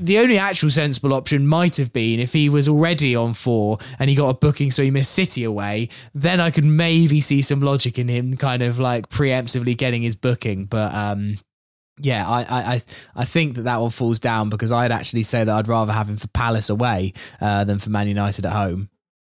The 0.00 0.18
only 0.18 0.38
actual 0.38 0.70
sensible 0.70 1.12
option 1.12 1.46
might 1.46 1.76
have 1.76 1.92
been 1.92 2.18
if 2.18 2.32
he 2.32 2.48
was 2.48 2.68
already 2.68 3.14
on 3.14 3.34
four 3.34 3.78
and 3.98 4.10
he 4.10 4.16
got 4.16 4.28
a 4.30 4.34
booking, 4.34 4.70
so 4.70 4.82
he 4.82 4.90
missed 4.90 5.12
City 5.12 5.44
away. 5.44 5.88
Then 6.14 6.40
I 6.40 6.50
could 6.50 6.64
maybe 6.64 7.20
see 7.20 7.42
some 7.42 7.60
logic 7.60 7.98
in 7.98 8.08
him 8.08 8.36
kind 8.36 8.62
of 8.62 8.78
like 8.78 9.08
preemptively 9.08 9.76
getting 9.76 10.02
his 10.02 10.16
booking. 10.16 10.64
But 10.64 10.92
um, 10.94 11.36
yeah, 11.98 12.28
I, 12.28 12.74
I 12.74 12.82
I 13.14 13.24
think 13.24 13.56
that 13.56 13.62
that 13.62 13.80
one 13.80 13.90
falls 13.90 14.18
down 14.18 14.48
because 14.48 14.72
I'd 14.72 14.92
actually 14.92 15.22
say 15.22 15.44
that 15.44 15.54
I'd 15.54 15.68
rather 15.68 15.92
have 15.92 16.08
him 16.08 16.16
for 16.16 16.28
Palace 16.28 16.70
away 16.70 17.12
uh, 17.40 17.64
than 17.64 17.78
for 17.78 17.90
Man 17.90 18.08
United 18.08 18.46
at 18.46 18.52
home. 18.52 18.88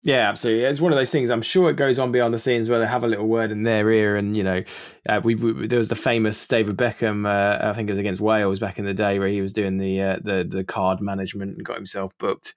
Yeah, 0.04 0.28
absolutely. 0.28 0.64
It's 0.64 0.80
one 0.80 0.92
of 0.92 0.98
those 0.98 1.10
things. 1.10 1.28
I'm 1.28 1.42
sure 1.42 1.68
it 1.70 1.76
goes 1.76 1.98
on 1.98 2.12
beyond 2.12 2.32
the 2.32 2.38
scenes 2.38 2.68
where 2.68 2.78
they 2.78 2.86
have 2.86 3.02
a 3.02 3.08
little 3.08 3.26
word 3.26 3.50
in 3.50 3.64
their 3.64 3.90
ear, 3.90 4.14
and 4.16 4.36
you 4.36 4.44
know, 4.44 4.62
uh, 5.08 5.20
we, 5.24 5.34
we, 5.34 5.66
there 5.66 5.78
was 5.78 5.88
the 5.88 5.96
famous 5.96 6.46
David 6.46 6.76
Beckham. 6.76 7.26
Uh, 7.26 7.68
I 7.68 7.72
think 7.72 7.88
it 7.88 7.92
was 7.92 7.98
against 7.98 8.20
Wales 8.20 8.60
back 8.60 8.78
in 8.78 8.84
the 8.84 8.94
day 8.94 9.18
where 9.18 9.28
he 9.28 9.42
was 9.42 9.52
doing 9.52 9.76
the 9.76 10.00
uh, 10.00 10.16
the 10.22 10.44
the 10.48 10.62
card 10.62 11.00
management 11.00 11.56
and 11.56 11.64
got 11.64 11.76
himself 11.76 12.16
booked. 12.18 12.54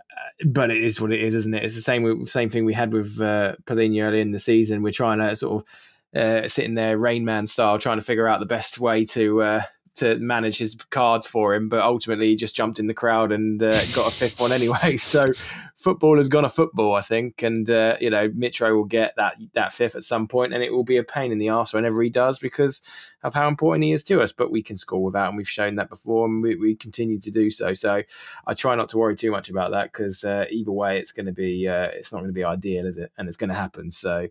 Uh, 0.00 0.48
but 0.48 0.70
it 0.72 0.82
is 0.82 1.00
what 1.00 1.12
it 1.12 1.20
is, 1.20 1.36
isn't 1.36 1.54
it? 1.54 1.64
It's 1.64 1.76
the 1.76 1.80
same 1.80 2.24
same 2.26 2.48
thing 2.48 2.64
we 2.64 2.74
had 2.74 2.92
with 2.92 3.20
uh, 3.20 3.54
early 3.70 4.20
in 4.20 4.32
the 4.32 4.40
season. 4.40 4.82
We're 4.82 4.90
trying 4.90 5.18
to 5.20 5.36
sort 5.36 5.62
of 5.62 6.20
uh, 6.20 6.48
sitting 6.48 6.74
there 6.74 6.98
Rain 6.98 7.24
Man 7.24 7.46
style, 7.46 7.78
trying 7.78 7.98
to 7.98 8.04
figure 8.04 8.26
out 8.26 8.40
the 8.40 8.46
best 8.46 8.80
way 8.80 9.04
to 9.06 9.40
uh, 9.42 9.62
to 9.94 10.16
manage 10.16 10.56
his 10.56 10.74
cards 10.90 11.26
for 11.26 11.54
him, 11.54 11.68
but 11.68 11.80
ultimately 11.80 12.28
he 12.28 12.36
just 12.36 12.56
jumped 12.56 12.78
in 12.78 12.86
the 12.86 12.94
crowd 12.94 13.30
and 13.30 13.62
uh, 13.62 13.72
got 13.94 14.08
a 14.08 14.10
fifth 14.10 14.40
one 14.40 14.52
anyway. 14.52 14.96
So 15.12 15.32
football 15.74 16.16
has 16.16 16.28
gone 16.28 16.44
a 16.44 16.48
football, 16.48 16.94
I 16.94 17.02
think, 17.02 17.42
and 17.42 17.68
uh, 17.68 17.96
you 18.00 18.08
know 18.08 18.30
Mitro 18.30 18.74
will 18.74 18.84
get 18.84 19.14
that 19.16 19.36
that 19.52 19.72
fifth 19.72 19.94
at 19.94 20.04
some 20.04 20.26
point, 20.26 20.54
and 20.54 20.62
it 20.62 20.72
will 20.72 20.84
be 20.84 20.96
a 20.96 21.02
pain 21.02 21.32
in 21.32 21.38
the 21.38 21.50
arse 21.50 21.74
whenever 21.74 22.02
he 22.02 22.08
does 22.08 22.38
because 22.38 22.80
of 23.22 23.34
how 23.34 23.48
important 23.48 23.84
he 23.84 23.92
is 23.92 24.02
to 24.04 24.22
us. 24.22 24.32
But 24.32 24.50
we 24.50 24.62
can 24.62 24.76
score 24.76 25.02
without, 25.02 25.28
and 25.28 25.36
we've 25.36 25.48
shown 25.48 25.74
that 25.74 25.90
before, 25.90 26.26
and 26.26 26.42
we, 26.42 26.56
we 26.56 26.74
continue 26.74 27.18
to 27.20 27.30
do 27.30 27.50
so. 27.50 27.74
So 27.74 28.02
I 28.46 28.54
try 28.54 28.74
not 28.74 28.88
to 28.90 28.98
worry 28.98 29.16
too 29.16 29.30
much 29.30 29.50
about 29.50 29.72
that 29.72 29.92
because 29.92 30.24
uh, 30.24 30.46
either 30.50 30.72
way, 30.72 30.98
it's 30.98 31.12
going 31.12 31.26
to 31.26 31.32
be 31.32 31.68
uh, 31.68 31.88
it's 31.92 32.12
not 32.12 32.20
going 32.20 32.30
to 32.30 32.34
be 32.34 32.44
ideal, 32.44 32.86
is 32.86 32.96
it? 32.96 33.12
And 33.18 33.28
it's 33.28 33.36
going 33.36 33.50
to 33.50 33.56
happen. 33.56 33.90
So 33.90 34.28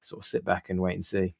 sort 0.00 0.22
of 0.22 0.26
sit 0.26 0.44
back 0.44 0.70
and 0.70 0.80
wait 0.80 0.94
and 0.94 1.04
see. 1.04 1.34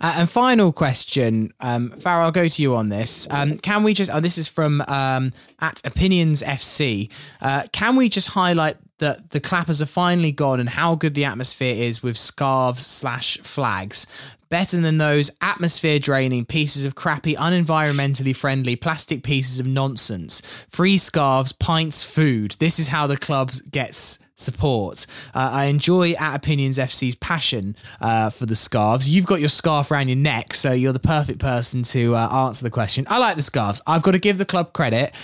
Uh, 0.00 0.16
and 0.18 0.30
final 0.30 0.72
question, 0.72 1.52
um, 1.60 1.94
I'll 2.04 2.32
go 2.32 2.48
to 2.48 2.62
you 2.62 2.74
on 2.74 2.88
this. 2.88 3.28
Um, 3.30 3.58
can 3.58 3.82
we 3.84 3.94
just? 3.94 4.10
Oh, 4.12 4.20
this 4.20 4.38
is 4.38 4.48
from 4.48 4.82
um, 4.88 5.32
at 5.60 5.80
Opinions 5.84 6.42
FC. 6.42 7.10
Uh, 7.40 7.64
can 7.72 7.96
we 7.96 8.08
just 8.08 8.28
highlight 8.30 8.76
that 8.98 9.30
the 9.30 9.40
clappers 9.40 9.80
are 9.80 9.86
finally 9.86 10.32
gone 10.32 10.60
and 10.60 10.68
how 10.68 10.94
good 10.94 11.14
the 11.14 11.24
atmosphere 11.24 11.74
is 11.74 12.02
with 12.02 12.16
scarves 12.16 12.84
slash 12.84 13.38
flags? 13.38 14.06
Better 14.48 14.80
than 14.80 14.98
those 14.98 15.30
atmosphere 15.40 15.98
draining 15.98 16.44
pieces 16.44 16.84
of 16.84 16.94
crappy, 16.94 17.34
unenvironmentally 17.36 18.36
friendly 18.36 18.76
plastic 18.76 19.22
pieces 19.22 19.58
of 19.58 19.66
nonsense. 19.66 20.42
Free 20.68 20.98
scarves, 20.98 21.52
pints, 21.52 22.04
food. 22.04 22.56
This 22.58 22.78
is 22.78 22.88
how 22.88 23.06
the 23.06 23.16
club 23.16 23.52
gets 23.70 24.18
support. 24.42 25.06
Uh, 25.34 25.50
I 25.52 25.64
enjoy 25.66 26.12
at 26.12 26.36
Opinions 26.36 26.78
FC's 26.78 27.14
passion 27.14 27.76
uh, 28.00 28.30
for 28.30 28.46
the 28.46 28.56
scarves. 28.56 29.08
You've 29.08 29.26
got 29.26 29.40
your 29.40 29.48
scarf 29.48 29.90
around 29.90 30.08
your 30.08 30.16
neck, 30.16 30.54
so 30.54 30.72
you're 30.72 30.92
the 30.92 31.00
perfect 31.00 31.38
person 31.38 31.82
to 31.84 32.14
uh, 32.14 32.46
answer 32.46 32.64
the 32.64 32.70
question. 32.70 33.06
I 33.08 33.18
like 33.18 33.36
the 33.36 33.42
scarves. 33.42 33.80
I've 33.86 34.02
got 34.02 34.12
to 34.12 34.18
give 34.18 34.38
the 34.38 34.44
club 34.44 34.72
credit. 34.72 35.14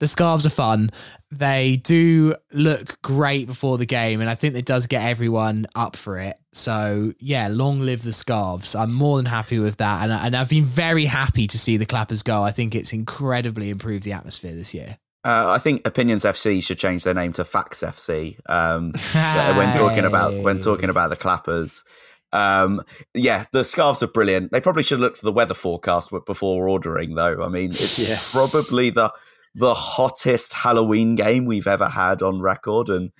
The 0.00 0.06
scarves 0.06 0.46
are 0.46 0.50
fun. 0.50 0.90
They 1.30 1.80
do 1.82 2.34
look 2.52 3.02
great 3.02 3.46
before 3.46 3.78
the 3.78 3.86
game, 3.86 4.20
and 4.20 4.30
I 4.30 4.34
think 4.36 4.54
it 4.54 4.64
does 4.64 4.86
get 4.86 5.02
everyone 5.02 5.66
up 5.74 5.96
for 5.96 6.18
it. 6.18 6.38
So, 6.52 7.12
yeah, 7.18 7.48
long 7.48 7.80
live 7.80 8.02
the 8.02 8.12
scarves. 8.12 8.74
I'm 8.74 8.92
more 8.92 9.16
than 9.16 9.26
happy 9.26 9.58
with 9.58 9.76
that. 9.78 10.04
And, 10.04 10.12
and 10.12 10.36
I've 10.36 10.48
been 10.48 10.64
very 10.64 11.04
happy 11.04 11.46
to 11.48 11.58
see 11.58 11.76
the 11.76 11.86
clappers 11.86 12.22
go. 12.22 12.42
I 12.42 12.52
think 12.52 12.74
it's 12.74 12.92
incredibly 12.92 13.70
improved 13.70 14.04
the 14.04 14.12
atmosphere 14.12 14.54
this 14.54 14.72
year. 14.72 14.98
Uh, 15.28 15.50
I 15.50 15.58
think 15.58 15.86
Opinions 15.86 16.24
FC 16.24 16.64
should 16.64 16.78
change 16.78 17.04
their 17.04 17.12
name 17.12 17.34
to 17.34 17.44
Facts 17.44 17.82
FC 17.82 18.38
um, 18.48 18.92
when 19.58 19.76
talking 19.76 20.06
about 20.06 20.34
when 20.42 20.58
talking 20.58 20.88
about 20.88 21.10
the 21.10 21.16
clappers. 21.16 21.84
Um, 22.32 22.80
yeah, 23.12 23.44
the 23.52 23.62
scarves 23.62 24.02
are 24.02 24.06
brilliant. 24.06 24.52
They 24.52 24.60
probably 24.62 24.82
should 24.82 25.00
look 25.00 25.16
to 25.16 25.24
the 25.26 25.32
weather 25.32 25.52
forecast 25.52 26.14
before 26.24 26.66
ordering, 26.66 27.14
though. 27.14 27.42
I 27.42 27.48
mean, 27.48 27.72
it's 27.72 27.98
yeah. 28.08 28.16
probably 28.32 28.88
the 28.88 29.12
the 29.54 29.74
hottest 29.74 30.54
Halloween 30.54 31.14
game 31.14 31.44
we've 31.44 31.66
ever 31.66 31.88
had 31.88 32.22
on 32.22 32.40
record, 32.40 32.88
and 32.88 33.10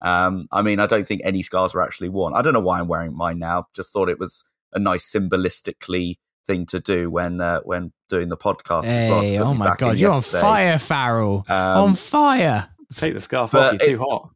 um, 0.00 0.48
I 0.50 0.62
mean, 0.62 0.80
I 0.80 0.86
don't 0.86 1.06
think 1.06 1.20
any 1.22 1.42
scarves 1.42 1.74
were 1.74 1.82
actually 1.82 2.08
worn. 2.08 2.32
I 2.34 2.40
don't 2.40 2.54
know 2.54 2.60
why 2.60 2.78
I'm 2.78 2.88
wearing 2.88 3.14
mine 3.14 3.38
now. 3.38 3.66
Just 3.76 3.92
thought 3.92 4.08
it 4.08 4.18
was 4.18 4.42
a 4.72 4.78
nice 4.78 5.12
symbolistically 5.12 6.14
thing 6.48 6.66
to 6.66 6.80
do 6.80 7.10
when 7.10 7.40
uh, 7.40 7.60
when 7.60 7.92
doing 8.08 8.28
the 8.28 8.36
podcast 8.36 8.86
hey, 8.86 9.04
as 9.04 9.40
well. 9.40 9.48
Oh 9.50 9.54
my 9.54 9.76
god, 9.76 9.98
you're 9.98 10.10
yesterday. 10.10 10.38
on 10.38 10.42
fire, 10.42 10.78
Farrell! 10.78 11.44
Um, 11.48 11.76
on 11.76 11.94
fire! 11.94 12.70
Take 12.94 13.14
the 13.14 13.20
scarf 13.20 13.54
off. 13.54 13.74
You're 13.74 13.82
it, 13.82 13.88
too 13.90 13.98
hot. 13.98 14.30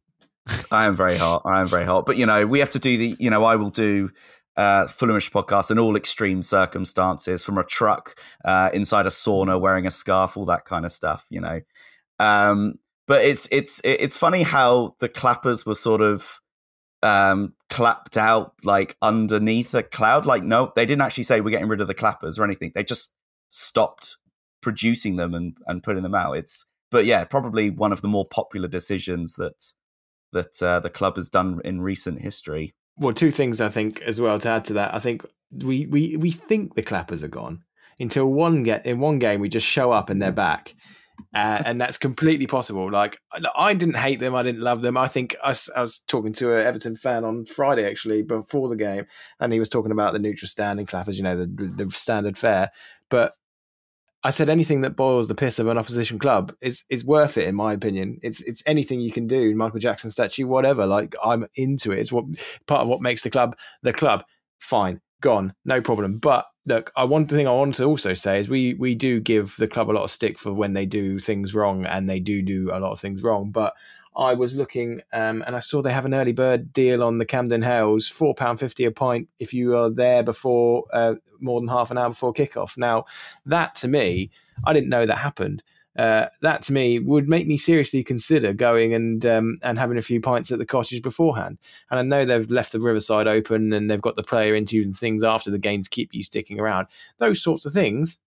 I 0.71 0.85
am 0.85 0.95
very 0.95 1.17
hot. 1.17 1.41
I 1.45 1.59
am 1.59 1.67
very 1.67 1.85
hot. 1.85 2.05
But 2.05 2.17
you 2.17 2.25
know, 2.25 2.45
we 2.45 2.59
have 2.59 2.69
to 2.71 2.79
do 2.79 2.97
the. 2.97 3.17
You 3.19 3.29
know, 3.29 3.43
I 3.43 3.55
will 3.55 3.71
do 3.71 4.11
uh, 4.55 4.85
Fulhamish 4.85 5.31
podcast 5.31 5.71
in 5.71 5.79
all 5.79 5.95
extreme 5.95 6.43
circumstances, 6.43 7.43
from 7.43 7.57
a 7.57 7.63
truck 7.63 8.15
uh, 8.45 8.69
inside 8.73 9.05
a 9.05 9.09
sauna, 9.09 9.59
wearing 9.59 9.87
a 9.87 9.91
scarf, 9.91 10.37
all 10.37 10.45
that 10.45 10.65
kind 10.65 10.85
of 10.85 10.91
stuff. 10.91 11.25
You 11.29 11.41
know, 11.41 11.61
um, 12.19 12.75
but 13.07 13.23
it's 13.23 13.47
it's 13.51 13.81
it's 13.83 14.17
funny 14.17 14.43
how 14.43 14.95
the 14.99 15.09
clappers 15.09 15.65
were 15.65 15.75
sort 15.75 16.01
of 16.01 16.39
um, 17.03 17.53
clapped 17.69 18.17
out 18.17 18.53
like 18.63 18.95
underneath 19.01 19.73
a 19.73 19.83
cloud. 19.83 20.25
Like, 20.25 20.43
no, 20.43 20.71
they 20.75 20.85
didn't 20.85 21.01
actually 21.01 21.23
say 21.23 21.41
we're 21.41 21.51
getting 21.51 21.67
rid 21.67 21.81
of 21.81 21.87
the 21.87 21.93
clappers 21.93 22.39
or 22.39 22.43
anything. 22.43 22.71
They 22.73 22.83
just 22.83 23.13
stopped 23.49 24.17
producing 24.61 25.17
them 25.17 25.33
and, 25.33 25.57
and 25.67 25.83
putting 25.83 26.03
them 26.03 26.15
out. 26.15 26.37
It's 26.37 26.65
but 26.89 27.05
yeah, 27.05 27.25
probably 27.25 27.69
one 27.71 27.91
of 27.91 28.01
the 28.01 28.07
more 28.07 28.25
popular 28.25 28.67
decisions 28.67 29.33
that 29.35 29.73
that 30.31 30.63
uh, 30.63 30.79
the 30.79 30.89
club 30.89 31.15
has 31.15 31.29
done 31.29 31.59
in 31.63 31.81
recent 31.81 32.21
history. 32.21 32.75
Well, 32.97 33.13
two 33.13 33.31
things 33.31 33.61
I 33.61 33.69
think 33.69 34.01
as 34.01 34.21
well 34.21 34.39
to 34.39 34.49
add 34.49 34.65
to 34.65 34.73
that. 34.73 34.93
I 34.93 34.99
think 34.99 35.25
we 35.51 35.85
we 35.87 36.17
we 36.17 36.31
think 36.31 36.75
the 36.75 36.83
clappers 36.83 37.23
are 37.23 37.27
gone 37.27 37.63
until 37.99 38.27
one 38.27 38.63
get 38.63 38.85
in 38.85 38.99
one 38.99 39.19
game 39.19 39.39
we 39.39 39.49
just 39.49 39.67
show 39.67 39.91
up 39.91 40.09
and 40.09 40.21
they're 40.21 40.31
back 40.31 40.75
uh, 41.33 41.63
and 41.65 41.81
that's 41.81 41.97
completely 41.97 42.47
possible. 42.47 42.91
Like 42.91 43.19
I 43.55 43.73
didn't 43.73 43.95
hate 43.95 44.19
them, 44.19 44.35
I 44.35 44.43
didn't 44.43 44.61
love 44.61 44.81
them. 44.81 44.97
I 44.97 45.07
think 45.07 45.35
I, 45.43 45.55
I 45.75 45.81
was 45.81 45.99
talking 46.07 46.33
to 46.33 46.53
an 46.53 46.65
Everton 46.65 46.95
fan 46.95 47.23
on 47.23 47.45
Friday 47.45 47.89
actually 47.89 48.21
before 48.21 48.69
the 48.69 48.75
game, 48.75 49.05
and 49.39 49.51
he 49.51 49.59
was 49.59 49.69
talking 49.69 49.91
about 49.91 50.13
the 50.13 50.19
neutral 50.19 50.47
standing 50.47 50.85
clappers, 50.85 51.17
you 51.17 51.23
know, 51.23 51.37
the, 51.37 51.45
the 51.45 51.89
standard 51.91 52.37
fare. 52.37 52.71
But 53.09 53.35
I 54.23 54.29
said 54.29 54.49
anything 54.49 54.81
that 54.81 54.95
boils 54.95 55.27
the 55.27 55.35
piss 55.35 55.59
of 55.59 55.67
an 55.67 55.77
opposition 55.77 56.17
club 56.17 56.53
is 56.61 56.83
is 56.89 57.03
worth 57.03 57.37
it 57.37 57.47
in 57.47 57.55
my 57.55 57.73
opinion. 57.73 58.19
It's 58.21 58.41
it's 58.41 58.63
anything 58.65 59.01
you 59.01 59.11
can 59.11 59.27
do, 59.27 59.53
Michael 59.55 59.79
Jackson 59.79 60.11
statue, 60.11 60.47
whatever. 60.47 60.85
Like 60.85 61.15
I'm 61.23 61.45
into 61.55 61.91
it. 61.91 61.99
It's 61.99 62.11
what 62.11 62.25
part 62.67 62.81
of 62.81 62.87
what 62.87 63.01
makes 63.01 63.23
the 63.23 63.29
club 63.29 63.57
the 63.81 63.91
club. 63.91 64.23
Fine, 64.59 65.01
gone, 65.19 65.53
no 65.65 65.81
problem. 65.81 66.19
But 66.19 66.45
look, 66.65 66.91
I 66.95 67.03
one 67.03 67.27
thing 67.27 67.47
I 67.47 67.51
want 67.51 67.75
to 67.75 67.85
also 67.85 68.13
say 68.13 68.39
is 68.39 68.49
we 68.49 68.73
we 68.75 68.95
do 68.95 69.19
give 69.19 69.55
the 69.57 69.67
club 69.67 69.89
a 69.89 69.93
lot 69.93 70.03
of 70.03 70.11
stick 70.11 70.37
for 70.39 70.53
when 70.53 70.73
they 70.73 70.85
do 70.85 71.19
things 71.19 71.53
wrong, 71.55 71.85
and 71.85 72.09
they 72.09 72.19
do 72.19 72.41
do 72.41 72.69
a 72.71 72.79
lot 72.79 72.91
of 72.91 72.99
things 72.99 73.23
wrong. 73.23 73.51
But 73.51 73.73
I 74.15 74.33
was 74.33 74.55
looking 74.55 75.01
um, 75.11 75.43
and 75.45 75.55
I 75.55 75.59
saw 75.59 75.81
they 75.81 75.93
have 75.93 76.05
an 76.05 76.13
early 76.13 76.33
bird 76.33 76.71
deal 76.71 77.03
on 77.03 77.17
the 77.17 77.25
Camden 77.25 77.61
Hells, 77.61 78.07
four 78.07 78.33
pound 78.35 78.59
fifty 78.59 78.85
a 78.85 78.91
pint 78.91 79.27
if 79.39 79.53
you 79.53 79.75
are 79.75 79.89
there 79.89 80.23
before 80.23 80.85
uh, 80.93 81.15
more 81.39 81.59
than 81.59 81.67
half 81.67 81.91
an 81.91 81.97
hour 81.97 82.09
before 82.09 82.33
kickoff. 82.33 82.77
Now 82.77 83.05
that 83.45 83.75
to 83.75 83.87
me, 83.87 84.31
I 84.65 84.73
didn't 84.73 84.89
know 84.89 85.05
that 85.05 85.17
happened 85.17 85.63
uh, 85.95 86.27
that 86.41 86.63
to 86.63 86.73
me 86.73 86.99
would 86.99 87.29
make 87.29 87.47
me 87.47 87.57
seriously 87.57 88.03
consider 88.03 88.53
going 88.53 88.93
and 88.93 89.25
um, 89.25 89.57
and 89.61 89.77
having 89.77 89.97
a 89.97 90.01
few 90.01 90.19
pints 90.19 90.51
at 90.51 90.59
the 90.59 90.65
cottage 90.65 91.01
beforehand. 91.01 91.57
And 91.91 91.99
I 91.99 92.03
know 92.03 92.25
they've 92.25 92.49
left 92.49 92.71
the 92.71 92.79
riverside 92.79 93.27
open 93.27 93.71
and 93.73 93.89
they've 93.89 94.01
got 94.01 94.15
the 94.15 94.23
player 94.23 94.55
interviews 94.55 94.85
and 94.85 94.97
things 94.97 95.23
after 95.23 95.51
the 95.51 95.59
game 95.59 95.83
to 95.83 95.89
keep 95.89 96.13
you 96.13 96.23
sticking 96.23 96.59
around. 96.59 96.87
Those 97.19 97.41
sorts 97.41 97.65
of 97.65 97.73
things 97.73 98.19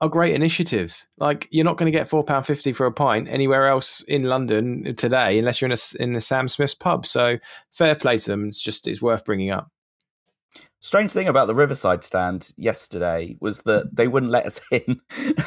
are 0.00 0.08
great 0.08 0.34
initiatives. 0.34 1.08
Like 1.16 1.48
you're 1.50 1.64
not 1.64 1.78
going 1.78 1.90
to 1.90 1.98
get 1.98 2.08
four 2.08 2.22
pound 2.22 2.46
fifty 2.46 2.72
for 2.72 2.86
a 2.86 2.92
pint 2.92 3.28
anywhere 3.28 3.66
else 3.66 4.02
in 4.02 4.24
London 4.24 4.94
today, 4.96 5.38
unless 5.38 5.60
you're 5.60 5.70
in 5.70 5.78
a 5.78 6.02
in 6.02 6.12
the 6.12 6.20
Sam 6.20 6.48
Smith's 6.48 6.74
pub. 6.74 7.06
So 7.06 7.38
fair 7.72 7.94
play 7.94 8.18
to 8.18 8.30
them. 8.30 8.48
It's 8.48 8.60
just 8.60 8.86
it's 8.86 9.00
worth 9.00 9.24
bringing 9.24 9.50
up. 9.50 9.70
Strange 10.80 11.12
thing 11.12 11.28
about 11.28 11.46
the 11.46 11.54
Riverside 11.54 12.04
stand 12.04 12.52
yesterday 12.58 13.38
was 13.40 13.62
that 13.62 13.96
they 13.96 14.06
wouldn't 14.06 14.30
let 14.30 14.44
us 14.44 14.60
in 14.70 15.00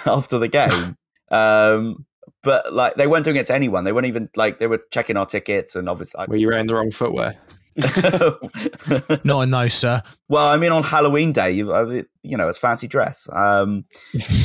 after 0.08 0.40
the 0.40 0.48
game. 0.48 0.98
Um, 1.30 2.06
but 2.44 2.74
like 2.74 2.96
they 2.96 3.08
weren't 3.08 3.26
doing 3.26 3.38
it 3.38 3.46
to 3.48 3.56
anyone. 3.56 3.84
They 3.84 3.92
weren't 3.92 4.08
even 4.08 4.30
like 4.36 4.60
they 4.60 4.68
were 4.68 4.82
checking 4.92 5.18
our 5.18 5.26
tickets 5.26 5.76
and 5.76 5.90
obviously. 5.90 6.26
Were 6.28 6.36
you 6.36 6.48
wearing 6.48 6.68
the 6.68 6.76
wrong 6.76 6.92
footwear? 6.92 7.36
Not 9.24 9.42
a 9.42 9.46
no, 9.46 9.68
sir. 9.68 10.02
Well, 10.30 10.48
I 10.48 10.58
mean, 10.58 10.72
on 10.72 10.84
Halloween 10.84 11.32
day, 11.32 11.52
you, 11.52 11.72
uh, 11.72 12.02
you 12.24 12.36
know, 12.38 12.48
it's 12.48 12.58
fancy 12.58 12.88
dress. 12.88 13.30
Um, 13.32 13.86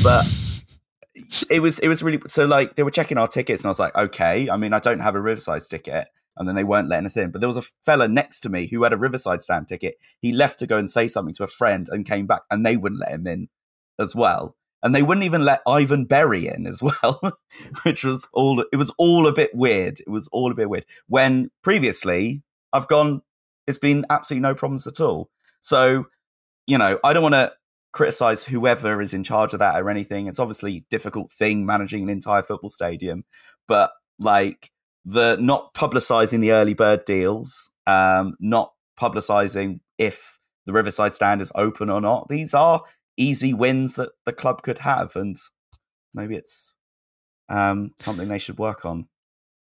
but 0.02 0.26
it 1.48 1.60
was 1.60 1.78
it 1.78 1.88
was 1.88 2.02
really 2.02 2.20
so 2.26 2.44
like 2.44 2.76
they 2.76 2.82
were 2.82 2.90
checking 2.90 3.18
our 3.18 3.28
tickets, 3.28 3.62
and 3.62 3.68
I 3.68 3.70
was 3.70 3.80
like, 3.80 3.94
okay. 3.96 4.50
I 4.50 4.56
mean, 4.56 4.72
I 4.72 4.80
don't 4.80 5.00
have 5.00 5.14
a 5.14 5.20
Riverside 5.20 5.62
ticket, 5.62 6.08
and 6.36 6.46
then 6.46 6.56
they 6.56 6.64
weren't 6.64 6.88
letting 6.88 7.06
us 7.06 7.16
in. 7.16 7.30
But 7.30 7.40
there 7.40 7.48
was 7.48 7.56
a 7.56 7.62
fella 7.84 8.06
next 8.06 8.40
to 8.40 8.50
me 8.50 8.66
who 8.66 8.82
had 8.82 8.92
a 8.92 8.98
Riverside 8.98 9.42
stand 9.42 9.68
ticket. 9.68 9.94
He 10.20 10.32
left 10.32 10.58
to 10.58 10.66
go 10.66 10.76
and 10.76 10.90
say 10.90 11.08
something 11.08 11.34
to 11.34 11.44
a 11.44 11.48
friend, 11.48 11.88
and 11.90 12.04
came 12.04 12.26
back, 12.26 12.42
and 12.50 12.66
they 12.66 12.76
wouldn't 12.76 13.00
let 13.00 13.12
him 13.12 13.26
in 13.26 13.48
as 13.98 14.14
well 14.14 14.56
and 14.82 14.94
they 14.94 15.02
wouldn't 15.02 15.24
even 15.24 15.44
let 15.44 15.62
Ivan 15.66 16.04
Berry 16.04 16.48
in 16.48 16.66
as 16.66 16.82
well, 17.02 17.38
which 17.82 18.04
was 18.04 18.28
all 18.32 18.64
it 18.72 18.76
was 18.76 18.92
all 18.98 19.26
a 19.26 19.32
bit 19.32 19.54
weird. 19.54 20.00
It 20.00 20.08
was 20.08 20.28
all 20.32 20.50
a 20.50 20.54
bit 20.54 20.68
weird. 20.68 20.86
When 21.08 21.50
previously 21.62 22.42
I've 22.72 22.88
gone, 22.88 23.22
it's 23.66 23.78
been 23.78 24.04
absolutely 24.10 24.42
no 24.42 24.54
problems 24.54 24.86
at 24.86 25.00
all. 25.00 25.30
So, 25.60 26.06
you 26.66 26.78
know, 26.78 26.98
I 27.04 27.12
don't 27.12 27.22
want 27.22 27.34
to 27.34 27.52
criticize 27.92 28.44
whoever 28.44 29.00
is 29.00 29.14
in 29.14 29.22
charge 29.22 29.52
of 29.52 29.58
that 29.58 29.80
or 29.80 29.90
anything. 29.90 30.26
It's 30.26 30.38
obviously 30.38 30.78
a 30.78 30.84
difficult 30.90 31.30
thing 31.30 31.66
managing 31.66 32.02
an 32.02 32.08
entire 32.08 32.42
football 32.42 32.70
stadium, 32.70 33.24
but 33.68 33.92
like 34.18 34.70
the 35.04 35.36
not 35.36 35.74
publicizing 35.74 36.40
the 36.40 36.52
early 36.52 36.74
bird 36.74 37.04
deals, 37.04 37.70
um, 37.86 38.36
not 38.40 38.72
publicizing 38.98 39.80
if 39.98 40.38
the 40.66 40.72
Riverside 40.72 41.12
stand 41.12 41.40
is 41.42 41.52
open 41.54 41.90
or 41.90 42.00
not. 42.00 42.28
These 42.28 42.54
are 42.54 42.82
easy 43.16 43.52
wins 43.52 43.94
that 43.96 44.10
the 44.26 44.32
club 44.32 44.62
could 44.62 44.78
have, 44.78 45.16
and 45.16 45.36
maybe 46.14 46.36
it's 46.36 46.74
um, 47.48 47.92
something 47.98 48.28
they 48.28 48.38
should 48.38 48.58
work 48.58 48.84
on. 48.84 49.08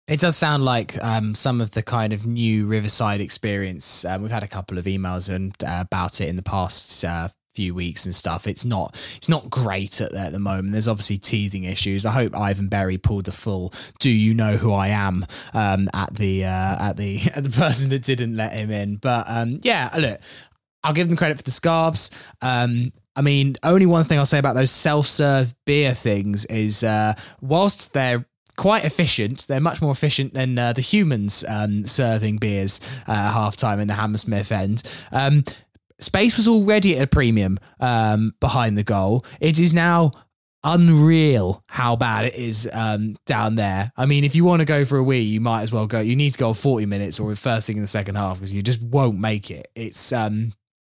It 0.09 0.21
does 0.21 0.37
sound 0.37 0.65
like 0.65 1.03
um, 1.03 1.35
some 1.35 1.61
of 1.61 1.71
the 1.71 1.83
kind 1.83 2.13
of 2.13 2.27
new 2.27 2.67
Riverside 2.67 3.21
experience. 3.21 4.05
Um, 4.05 4.23
we've 4.23 4.33
had 4.33 4.43
a 4.43 4.49
couple 4.49 4.79
of 4.79 4.85
emails 4.85 5.33
and 5.33 5.55
uh, 5.65 5.79
about 5.81 6.21
it 6.21 6.29
in 6.29 6.37
the 6.37 6.43
past 6.43 7.05
uh, 7.05 7.29
few 7.55 7.75
weeks 7.75 8.05
and 8.05 8.15
stuff. 8.15 8.47
It's 8.47 8.65
not 8.65 8.95
it's 9.17 9.29
not 9.29 9.49
great 9.51 10.01
at, 10.01 10.13
at 10.13 10.33
the 10.33 10.39
moment. 10.39 10.73
There's 10.73 10.89
obviously 10.89 11.19
teething 11.19 11.65
issues. 11.65 12.05
I 12.05 12.11
hope 12.11 12.37
Ivan 12.37 12.69
Berry 12.69 12.99
pulled 12.99 13.27
the 13.27 13.33
full 13.33 13.73
"Do 14.01 14.11
you 14.11 14.35
know 14.35 14.57
who 14.57 14.73
I 14.73 14.89
am?" 14.89 15.27
Um, 15.55 15.89
at 15.95 16.15
the 16.15 16.45
uh, 16.45 16.89
at 16.91 16.97
the 16.97 17.21
at 17.35 17.45
the 17.45 17.51
person 17.51 17.91
that 17.91 18.03
didn't 18.03 18.37
let 18.37 18.53
him 18.55 18.71
in. 18.71 18.97
But 18.97 19.27
um, 19.29 19.61
yeah, 19.63 19.91
look, 19.97 20.21
I'll 20.83 20.95
give 20.95 21.09
them 21.09 21.17
credit 21.17 21.37
for 21.37 21.45
the 21.45 21.51
scarves. 21.51 22.11
Um, 22.41 22.93
I 23.15 23.23
mean, 23.23 23.57
only 23.63 23.87
one 23.87 24.05
thing 24.05 24.19
I'll 24.19 24.27
say 24.27 24.39
about 24.39 24.55
those 24.55 24.71
self-serve 24.71 25.55
beer 25.67 25.95
things 25.95 26.45
is, 26.47 26.83
uh, 26.83 27.15
whilst 27.41 27.93
they're 27.93 28.25
quite 28.57 28.85
efficient. 28.85 29.47
They're 29.49 29.61
much 29.61 29.81
more 29.81 29.93
efficient 29.93 30.35
than 30.35 30.59
uh, 30.59 30.73
the 30.73 30.81
humans 30.81 31.45
um, 31.49 31.85
serving 31.85 32.39
beers 32.39 32.81
uh, 33.07 33.15
half 33.15 33.57
time 33.57 33.81
in 33.81 33.89
the 33.89 33.95
Hammersmith 33.95 34.53
end. 34.53 34.83
Um, 35.11 35.45
space 35.99 36.37
was 36.37 36.49
already 36.49 36.97
at 36.97 37.03
a 37.03 37.07
premium 37.07 37.59
um, 37.81 38.35
behind 38.41 38.77
the 38.77 38.85
goal. 38.85 39.25
It 39.41 39.59
is 39.59 39.73
now 39.73 40.13
unreal 40.65 41.65
how 41.69 41.97
bad 41.97 42.27
it 42.27 42.35
is 42.35 42.69
um, 42.73 43.17
down 43.27 43.57
there. 43.57 43.93
I 43.97 44.07
mean, 44.07 44.23
if 44.25 44.37
you 44.37 44.45
want 44.45 44.61
to 44.61 44.67
go 44.67 44.85
for 44.85 44.97
a 44.99 45.03
wee, 45.03 45.21
you 45.21 45.41
might 45.41 45.63
as 45.63 45.73
well 45.73 45.87
go. 45.87 46.01
You 46.01 46.15
need 46.15 46.33
to 46.33 46.39
go 46.39 46.53
40 46.53 46.87
minutes 46.87 47.19
or 47.19 47.35
first 47.35 47.67
thing 47.67 47.77
in 47.77 47.83
the 47.83 47.89
second 47.89 48.15
half 48.15 48.39
because 48.39 48.55
you 48.55 48.63
just 48.63 48.83
won't 48.83 49.19
make 49.19 49.51
it. 49.51 49.69
It's 49.75 50.13
um, 50.13 50.53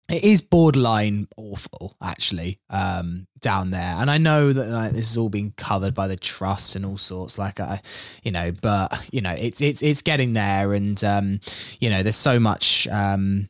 it 0.10 0.24
is 0.24 0.42
borderline 0.42 1.28
awful 1.38 1.96
actually 2.02 2.60
um, 2.70 3.28
down 3.40 3.72
there. 3.72 3.96
And 3.98 4.10
i 4.10 4.18
know 4.18 4.54
that 4.54 4.68
like, 4.68 4.92
this 4.94 5.10
is 5.10 5.18
all 5.18 5.30
being 5.30 5.54
covered 5.58 5.94
by 5.94 6.08
the 6.08 6.16
trust 6.16 6.76
and 6.76 6.86
all 6.86 6.98
sorts 6.98 7.38
like 7.38 7.60
i 7.60 7.82
you 8.24 8.32
know 8.32 8.52
but 8.62 9.08
you 9.12 9.22
know 9.22 9.36
it's 9.38 9.62
it's 9.62 9.82
it's 9.82 10.02
getting 10.02 10.34
there. 10.34 10.74
And 10.74 11.04
um, 11.04 11.40
you 11.80 11.90
know 11.90 12.04
there's 12.04 12.16
so 12.16 12.40
much 12.40 12.88
um, 12.90 13.50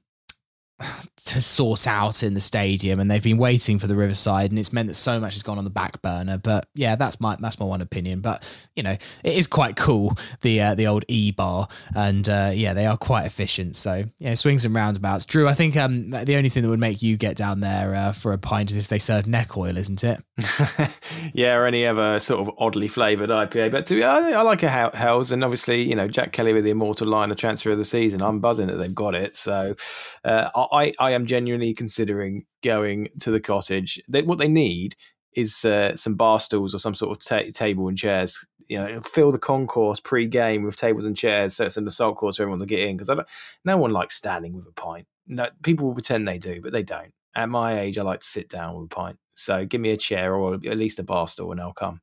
to 1.25 1.41
sort 1.41 1.87
out 1.87 2.21
in 2.21 2.35
the 2.35 2.39
stadium 2.41 2.99
and 2.99 3.09
they've 3.09 3.23
been 3.23 3.37
waiting 3.37 3.79
for 3.79 3.87
the 3.87 3.95
riverside 3.95 4.51
and 4.51 4.59
it's 4.59 4.71
meant 4.71 4.87
that 4.87 4.93
so 4.93 5.19
much 5.19 5.33
has 5.33 5.41
gone 5.41 5.57
on 5.57 5.63
the 5.63 5.69
back 5.69 6.01
burner. 6.01 6.37
But 6.37 6.67
yeah 6.75 6.95
that's 6.95 7.19
my 7.19 7.35
that's 7.39 7.59
my 7.59 7.65
one 7.65 7.81
opinion. 7.81 8.21
But 8.21 8.43
you 8.75 8.83
know 8.83 8.91
it 9.23 9.35
is 9.35 9.47
quite 9.47 9.75
cool 9.75 10.17
the 10.41 10.61
uh, 10.61 10.75
the 10.75 10.87
old 10.87 11.05
e 11.07 11.31
bar 11.31 11.67
and 11.95 12.27
uh, 12.29 12.51
yeah 12.53 12.73
they 12.73 12.85
are 12.85 12.97
quite 12.97 13.25
efficient. 13.25 13.75
So 13.75 14.03
yeah 14.19 14.33
swings 14.35 14.65
and 14.65 14.75
roundabouts. 14.75 15.25
Drew 15.25 15.47
i 15.47 15.53
think 15.53 15.75
um 15.77 16.11
the 16.11 16.35
only 16.35 16.49
thing 16.49 16.63
that 16.63 16.69
would 16.69 16.79
make 16.79 17.01
you 17.01 17.17
get 17.17 17.35
down 17.35 17.59
there 17.59 17.95
uh, 17.95 18.11
for 18.11 18.33
a 18.33 18.37
pint 18.37 18.71
is 18.71 18.77
if 18.77 18.87
they 18.87 18.99
serve 18.99 19.27
neck 19.27 19.57
oil 19.57 19.77
isn't 19.77 20.03
it? 20.03 20.21
Yeah 21.33 21.55
or 21.57 21.65
any 21.65 21.85
other 21.85 22.19
sort 22.19 22.41
of 22.41 22.53
oddly 22.57 22.87
flavored 22.87 23.29
ipa 23.29 23.71
but 23.71 23.87
to, 23.87 24.03
I, 24.03 24.31
I 24.31 24.41
like 24.41 24.63
a 24.63 24.69
hells 24.69 25.31
and 25.31 25.43
obviously 25.43 25.81
you 25.81 25.95
know 25.95 26.07
jack 26.07 26.31
kelly 26.31 26.53
with 26.53 26.63
the 26.63 26.71
immortal 26.71 27.07
line 27.07 27.31
of 27.31 27.37
transfer 27.37 27.71
of 27.71 27.77
the 27.77 27.85
season. 27.85 28.21
I'm 28.21 28.39
buzzing 28.39 28.67
that 28.67 28.75
they've 28.75 28.93
got 28.93 29.15
it. 29.15 29.37
So 29.37 29.75
uh, 30.23 30.49
i 30.71 30.91
i 30.99 31.11
am 31.11 31.25
genuinely 31.25 31.73
considering 31.73 32.45
going 32.63 33.07
to 33.19 33.31
the 33.31 33.39
cottage. 33.39 34.01
They, 34.07 34.23
what 34.23 34.39
they 34.39 34.47
need 34.47 34.95
is 35.35 35.65
uh, 35.65 35.95
some 35.95 36.15
bar 36.15 36.39
stools 36.39 36.73
or 36.73 36.79
some 36.79 36.95
sort 36.95 37.11
of 37.11 37.23
ta- 37.23 37.51
table 37.53 37.87
and 37.87 37.97
chairs. 37.97 38.45
You 38.67 38.79
know, 38.79 38.99
fill 39.01 39.31
the 39.31 39.37
concourse 39.37 39.99
pre-game 39.99 40.63
with 40.63 40.75
tables 40.75 41.05
and 41.05 41.15
chairs, 41.15 41.55
so 41.55 41.65
it's 41.65 41.77
an 41.77 41.87
assault 41.87 42.17
course 42.17 42.37
for 42.37 42.43
everyone 42.43 42.59
to 42.61 42.65
get 42.65 42.79
in. 42.79 42.97
Because 42.97 43.25
no 43.63 43.77
one 43.77 43.91
likes 43.91 44.15
standing 44.15 44.53
with 44.53 44.65
a 44.67 44.71
pint. 44.71 45.05
No, 45.27 45.49
people 45.61 45.87
will 45.87 45.93
pretend 45.93 46.27
they 46.27 46.39
do, 46.39 46.61
but 46.61 46.71
they 46.71 46.83
don't. 46.83 47.13
At 47.35 47.49
my 47.49 47.79
age, 47.79 47.97
I 47.97 48.01
like 48.01 48.21
to 48.21 48.25
sit 48.25 48.49
down 48.49 48.75
with 48.75 48.91
a 48.91 48.95
pint. 48.95 49.19
So 49.35 49.65
give 49.65 49.81
me 49.81 49.91
a 49.91 49.97
chair 49.97 50.33
or 50.33 50.55
at 50.55 50.77
least 50.77 50.99
a 50.99 51.03
bar 51.03 51.27
stool, 51.27 51.51
and 51.51 51.61
I'll 51.61 51.73
come. 51.73 52.01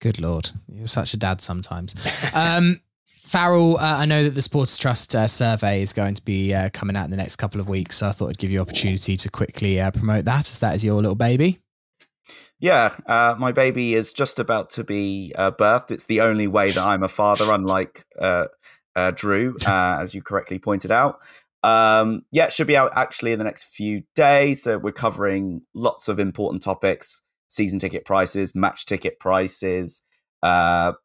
Good 0.00 0.20
lord, 0.20 0.50
you're 0.66 0.86
such 0.86 1.14
a 1.14 1.16
dad 1.16 1.40
sometimes. 1.40 1.94
um, 2.34 2.78
Farrell, 3.24 3.78
uh, 3.78 3.96
I 3.96 4.04
know 4.04 4.22
that 4.22 4.34
the 4.34 4.42
Sports 4.42 4.76
Trust 4.76 5.14
uh, 5.16 5.26
survey 5.26 5.80
is 5.80 5.94
going 5.94 6.14
to 6.14 6.22
be 6.22 6.52
uh, 6.52 6.68
coming 6.74 6.94
out 6.94 7.06
in 7.06 7.10
the 7.10 7.16
next 7.16 7.36
couple 7.36 7.58
of 7.58 7.68
weeks, 7.68 7.96
so 7.96 8.08
I 8.08 8.12
thought 8.12 8.28
I'd 8.28 8.38
give 8.38 8.50
you 8.50 8.60
opportunity 8.60 9.16
to 9.16 9.30
quickly 9.30 9.80
uh, 9.80 9.90
promote 9.90 10.26
that, 10.26 10.50
as 10.50 10.58
that 10.58 10.74
is 10.74 10.84
your 10.84 10.96
little 10.96 11.14
baby. 11.14 11.58
Yeah, 12.60 12.94
uh, 13.06 13.34
my 13.38 13.50
baby 13.50 13.94
is 13.94 14.12
just 14.12 14.38
about 14.38 14.68
to 14.70 14.84
be 14.84 15.32
uh, 15.36 15.50
birthed. 15.52 15.90
It's 15.90 16.04
the 16.04 16.20
only 16.20 16.46
way 16.46 16.70
that 16.70 16.84
I'm 16.84 17.02
a 17.02 17.08
father, 17.08 17.50
unlike 17.50 18.04
Drew, 19.14 19.56
as 19.66 20.14
you 20.14 20.22
correctly 20.22 20.58
pointed 20.58 20.90
out. 20.90 21.18
Um, 21.62 22.26
yeah, 22.30 22.44
it 22.44 22.52
should 22.52 22.66
be 22.66 22.76
out 22.76 22.92
actually 22.94 23.32
in 23.32 23.38
the 23.38 23.44
next 23.44 23.74
few 23.74 24.02
days. 24.14 24.62
So 24.62 24.76
we're 24.78 24.92
covering 24.92 25.62
lots 25.74 26.08
of 26.08 26.20
important 26.20 26.62
topics: 26.62 27.22
season 27.48 27.78
ticket 27.78 28.04
prices, 28.04 28.54
match 28.54 28.84
ticket 28.84 29.18
prices, 29.18 30.02
club 30.42 30.96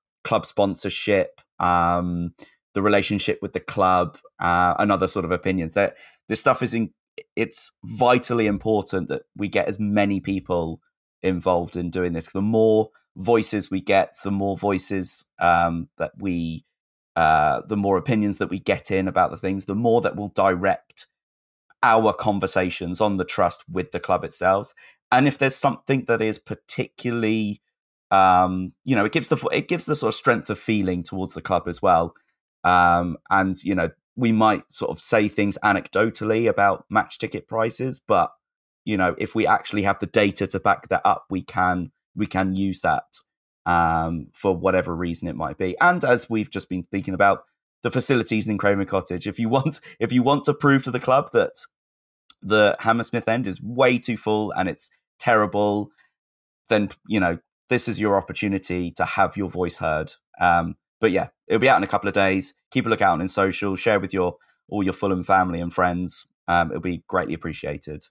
sponsorship, 0.45 1.41
um, 1.59 2.33
the 2.73 2.81
relationship 2.81 3.39
with 3.41 3.53
the 3.53 3.59
club, 3.59 4.17
uh, 4.39 4.75
and 4.79 4.91
other 4.91 5.07
sort 5.07 5.25
of 5.25 5.31
opinions. 5.31 5.73
That 5.73 5.97
this 6.27 6.39
stuff 6.39 6.61
is 6.61 6.73
in, 6.73 6.91
it's 7.35 7.71
vitally 7.83 8.47
important 8.47 9.09
that 9.09 9.23
we 9.35 9.47
get 9.47 9.67
as 9.67 9.79
many 9.79 10.19
people 10.19 10.81
involved 11.21 11.75
in 11.75 11.89
doing 11.89 12.13
this. 12.13 12.31
The 12.31 12.41
more 12.41 12.89
voices 13.17 13.69
we 13.69 13.81
get, 13.81 14.15
the 14.23 14.31
more 14.31 14.57
voices 14.57 15.25
um, 15.39 15.89
that 15.97 16.13
we, 16.17 16.65
uh, 17.15 17.61
the 17.67 17.77
more 17.77 17.97
opinions 17.97 18.37
that 18.37 18.49
we 18.49 18.59
get 18.59 18.91
in 18.91 19.07
about 19.07 19.31
the 19.31 19.37
things, 19.37 19.65
the 19.65 19.75
more 19.75 20.01
that 20.01 20.15
will 20.15 20.29
direct 20.29 21.07
our 21.83 22.13
conversations 22.13 23.01
on 23.01 23.15
the 23.15 23.25
trust 23.25 23.63
with 23.69 23.91
the 23.91 23.99
club 23.99 24.23
itself. 24.23 24.73
And 25.11 25.27
if 25.27 25.37
there's 25.37 25.55
something 25.55 26.05
that 26.05 26.21
is 26.21 26.39
particularly 26.39 27.61
um, 28.11 28.73
you 28.83 28.95
know, 28.95 29.05
it 29.05 29.11
gives 29.11 29.27
the 29.27 29.37
it 29.51 29.67
gives 29.67 29.85
the 29.85 29.95
sort 29.95 30.09
of 30.09 30.15
strength 30.15 30.49
of 30.49 30.59
feeling 30.59 31.03
towards 31.03 31.33
the 31.33 31.41
club 31.41 31.67
as 31.67 31.81
well. 31.81 32.13
Um, 32.63 33.17
and 33.29 33.55
you 33.63 33.75
know, 33.75 33.89
we 34.15 34.31
might 34.31 34.71
sort 34.71 34.91
of 34.91 34.99
say 34.99 35.27
things 35.27 35.57
anecdotally 35.63 36.49
about 36.49 36.85
match 36.89 37.19
ticket 37.19 37.47
prices, 37.47 37.99
but 37.99 38.31
you 38.85 38.97
know, 38.97 39.15
if 39.17 39.35
we 39.35 39.45
actually 39.45 39.83
have 39.83 39.99
the 39.99 40.07
data 40.07 40.47
to 40.47 40.59
back 40.59 40.89
that 40.89 41.01
up, 41.05 41.25
we 41.29 41.41
can 41.41 41.91
we 42.15 42.25
can 42.25 42.55
use 42.55 42.81
that 42.81 43.19
um, 43.65 44.27
for 44.33 44.55
whatever 44.55 44.95
reason 44.95 45.27
it 45.27 45.35
might 45.35 45.57
be. 45.57 45.77
And 45.79 46.03
as 46.03 46.29
we've 46.29 46.49
just 46.49 46.69
been 46.69 46.83
speaking 46.83 47.13
about, 47.13 47.43
the 47.83 47.91
facilities 47.91 48.47
in 48.47 48.57
Craven 48.57 48.85
Cottage. 48.85 49.27
If 49.27 49.39
you 49.39 49.49
want, 49.49 49.79
if 49.99 50.11
you 50.11 50.23
want 50.23 50.43
to 50.45 50.53
prove 50.53 50.83
to 50.83 50.91
the 50.91 50.99
club 50.99 51.31
that 51.33 51.53
the 52.41 52.75
Hammersmith 52.79 53.27
end 53.27 53.47
is 53.47 53.61
way 53.61 53.97
too 53.97 54.17
full 54.17 54.51
and 54.51 54.69
it's 54.69 54.89
terrible, 55.19 55.91
then 56.69 56.89
you 57.07 57.19
know 57.19 57.39
this 57.69 57.87
is 57.87 57.99
your 57.99 58.17
opportunity 58.17 58.91
to 58.91 59.05
have 59.05 59.37
your 59.37 59.49
voice 59.49 59.77
heard. 59.77 60.13
Um, 60.39 60.75
but 60.99 61.11
yeah, 61.11 61.29
it'll 61.47 61.59
be 61.59 61.69
out 61.69 61.77
in 61.77 61.83
a 61.83 61.87
couple 61.87 62.07
of 62.07 62.13
days. 62.13 62.53
Keep 62.71 62.85
a 62.85 62.89
lookout 62.89 63.21
on 63.21 63.27
social. 63.27 63.75
Share 63.75 63.99
with 63.99 64.13
your 64.13 64.35
all 64.67 64.83
your 64.83 64.93
Fulham 64.93 65.23
family 65.23 65.61
and 65.61 65.73
friends. 65.73 66.27
Um, 66.47 66.69
it'll 66.69 66.81
be 66.81 67.03
greatly 67.07 67.33
appreciated. 67.33 68.03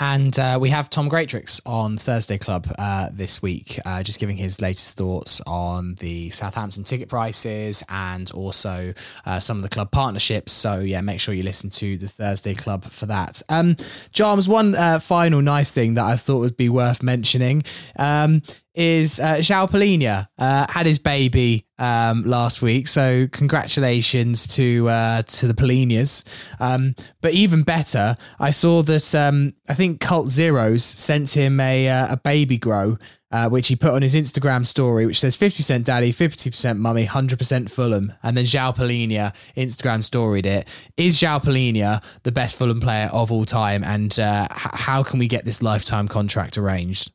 And 0.00 0.36
uh, 0.40 0.58
we 0.60 0.70
have 0.70 0.90
Tom 0.90 1.08
Greatrix 1.08 1.60
on 1.64 1.96
Thursday 1.96 2.36
Club 2.36 2.66
uh, 2.78 3.10
this 3.12 3.40
week, 3.40 3.78
uh, 3.86 4.02
just 4.02 4.18
giving 4.18 4.36
his 4.36 4.60
latest 4.60 4.96
thoughts 4.96 5.40
on 5.46 5.94
the 6.00 6.30
Southampton 6.30 6.82
ticket 6.82 7.08
prices 7.08 7.84
and 7.88 8.28
also 8.32 8.92
uh, 9.24 9.38
some 9.38 9.56
of 9.56 9.62
the 9.62 9.68
club 9.68 9.92
partnerships. 9.92 10.50
So, 10.50 10.80
yeah, 10.80 11.00
make 11.00 11.20
sure 11.20 11.32
you 11.32 11.44
listen 11.44 11.70
to 11.70 11.96
the 11.96 12.08
Thursday 12.08 12.54
Club 12.54 12.84
for 12.84 13.06
that. 13.06 13.40
Um, 13.48 13.76
Jarms, 14.12 14.48
one 14.48 14.74
uh, 14.74 14.98
final 14.98 15.40
nice 15.40 15.70
thing 15.70 15.94
that 15.94 16.04
I 16.04 16.16
thought 16.16 16.40
would 16.40 16.56
be 16.56 16.68
worth 16.68 17.00
mentioning. 17.00 17.62
Um, 17.96 18.42
is 18.74 19.20
uh, 19.20 19.36
Palhinha 19.36 20.28
uh, 20.38 20.66
had 20.68 20.86
his 20.86 20.98
baby 20.98 21.66
um, 21.78 22.22
last 22.24 22.62
week, 22.62 22.88
so 22.88 23.28
congratulations 23.30 24.46
to 24.48 24.88
uh, 24.88 25.22
to 25.22 25.46
the 25.46 25.54
Palhinhas. 25.54 26.24
Um, 26.60 26.94
but 27.20 27.32
even 27.32 27.62
better, 27.62 28.16
I 28.38 28.50
saw 28.50 28.82
that 28.82 29.14
um, 29.14 29.54
I 29.68 29.74
think 29.74 30.00
Cult 30.00 30.28
Zeros 30.28 30.84
sent 30.84 31.36
him 31.36 31.60
a 31.60 31.88
uh, 31.88 32.14
a 32.14 32.16
baby 32.16 32.58
grow, 32.58 32.98
uh, 33.30 33.48
which 33.48 33.68
he 33.68 33.76
put 33.76 33.92
on 33.92 34.02
his 34.02 34.14
Instagram 34.14 34.66
story, 34.66 35.06
which 35.06 35.20
says 35.20 35.36
fifty 35.36 35.58
percent 35.58 35.86
daddy, 35.86 36.10
fifty 36.12 36.50
percent 36.50 36.78
mummy, 36.78 37.04
hundred 37.04 37.38
percent 37.38 37.70
Fulham, 37.70 38.12
and 38.22 38.36
then 38.36 38.44
João 38.44 38.74
Palhinha 38.74 39.34
Instagram 39.56 40.02
storied 40.02 40.46
it. 40.46 40.68
Is 40.96 41.16
João 41.20 41.42
Palhinha 41.42 42.02
the 42.24 42.32
best 42.32 42.56
Fulham 42.56 42.80
player 42.80 43.08
of 43.12 43.30
all 43.30 43.44
time, 43.44 43.84
and 43.84 44.18
uh, 44.18 44.48
h- 44.50 44.56
how 44.72 45.02
can 45.02 45.18
we 45.18 45.28
get 45.28 45.44
this 45.44 45.62
lifetime 45.62 46.08
contract 46.08 46.58
arranged? 46.58 47.12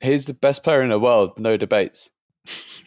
He's 0.00 0.26
the 0.26 0.34
best 0.34 0.62
player 0.62 0.82
in 0.82 0.90
the 0.90 0.98
world, 0.98 1.38
no 1.38 1.56
debates. 1.56 2.10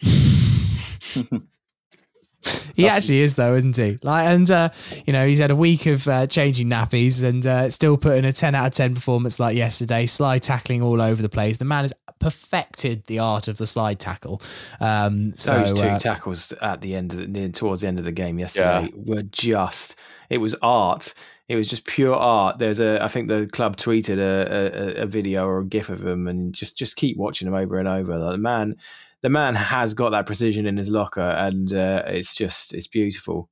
he 2.74 2.88
actually 2.88 3.20
is 3.20 3.36
though 3.36 3.54
isn't 3.54 3.76
he? 3.76 3.98
Like 4.02 4.26
and 4.26 4.50
uh, 4.50 4.70
you 5.06 5.12
know 5.12 5.26
he's 5.26 5.38
had 5.38 5.50
a 5.50 5.56
week 5.56 5.86
of 5.86 6.06
uh, 6.08 6.26
changing 6.26 6.68
nappies 6.68 7.22
and 7.22 7.44
uh, 7.44 7.70
still 7.70 7.96
putting 7.96 8.24
a 8.24 8.32
10 8.32 8.54
out 8.54 8.68
of 8.68 8.72
10 8.72 8.94
performance 8.94 9.38
like 9.38 9.56
yesterday 9.56 10.06
slide 10.06 10.42
tackling 10.42 10.82
all 10.82 11.00
over 11.00 11.20
the 11.20 11.28
place. 11.28 11.58
The 11.58 11.64
man 11.64 11.84
has 11.84 11.92
perfected 12.18 13.04
the 13.06 13.18
art 13.18 13.48
of 13.48 13.58
the 13.58 13.66
slide 13.66 13.98
tackle. 13.98 14.40
Um 14.80 15.34
so, 15.34 15.60
those 15.60 15.72
two 15.74 15.86
uh, 15.86 15.98
tackles 15.98 16.52
at 16.52 16.80
the 16.80 16.94
end 16.94 17.12
of 17.12 17.32
the, 17.32 17.48
towards 17.50 17.82
the 17.82 17.88
end 17.88 17.98
of 17.98 18.04
the 18.04 18.12
game 18.12 18.38
yesterday 18.38 18.90
yeah. 18.92 19.14
were 19.14 19.22
just 19.22 19.96
it 20.28 20.38
was 20.38 20.54
art 20.62 21.12
it 21.50 21.56
was 21.56 21.68
just 21.68 21.84
pure 21.84 22.14
art. 22.14 22.58
There's 22.58 22.78
a, 22.78 23.02
I 23.02 23.08
think 23.08 23.26
the 23.26 23.48
club 23.52 23.76
tweeted 23.76 24.18
a, 24.18 25.00
a, 25.00 25.02
a 25.02 25.06
video 25.06 25.48
or 25.48 25.58
a 25.58 25.66
gif 25.66 25.88
of 25.88 26.06
him, 26.06 26.28
and 26.28 26.54
just 26.54 26.78
just 26.78 26.94
keep 26.94 27.16
watching 27.16 27.48
him 27.48 27.54
over 27.54 27.76
and 27.76 27.88
over. 27.88 28.16
Like 28.16 28.34
the 28.34 28.38
man, 28.38 28.76
the 29.22 29.30
man 29.30 29.56
has 29.56 29.92
got 29.92 30.10
that 30.10 30.26
precision 30.26 30.64
in 30.64 30.76
his 30.76 30.90
locker, 30.90 31.20
and 31.20 31.74
uh, 31.74 32.04
it's 32.06 32.36
just 32.36 32.72
it's 32.72 32.86
beautiful. 32.86 33.50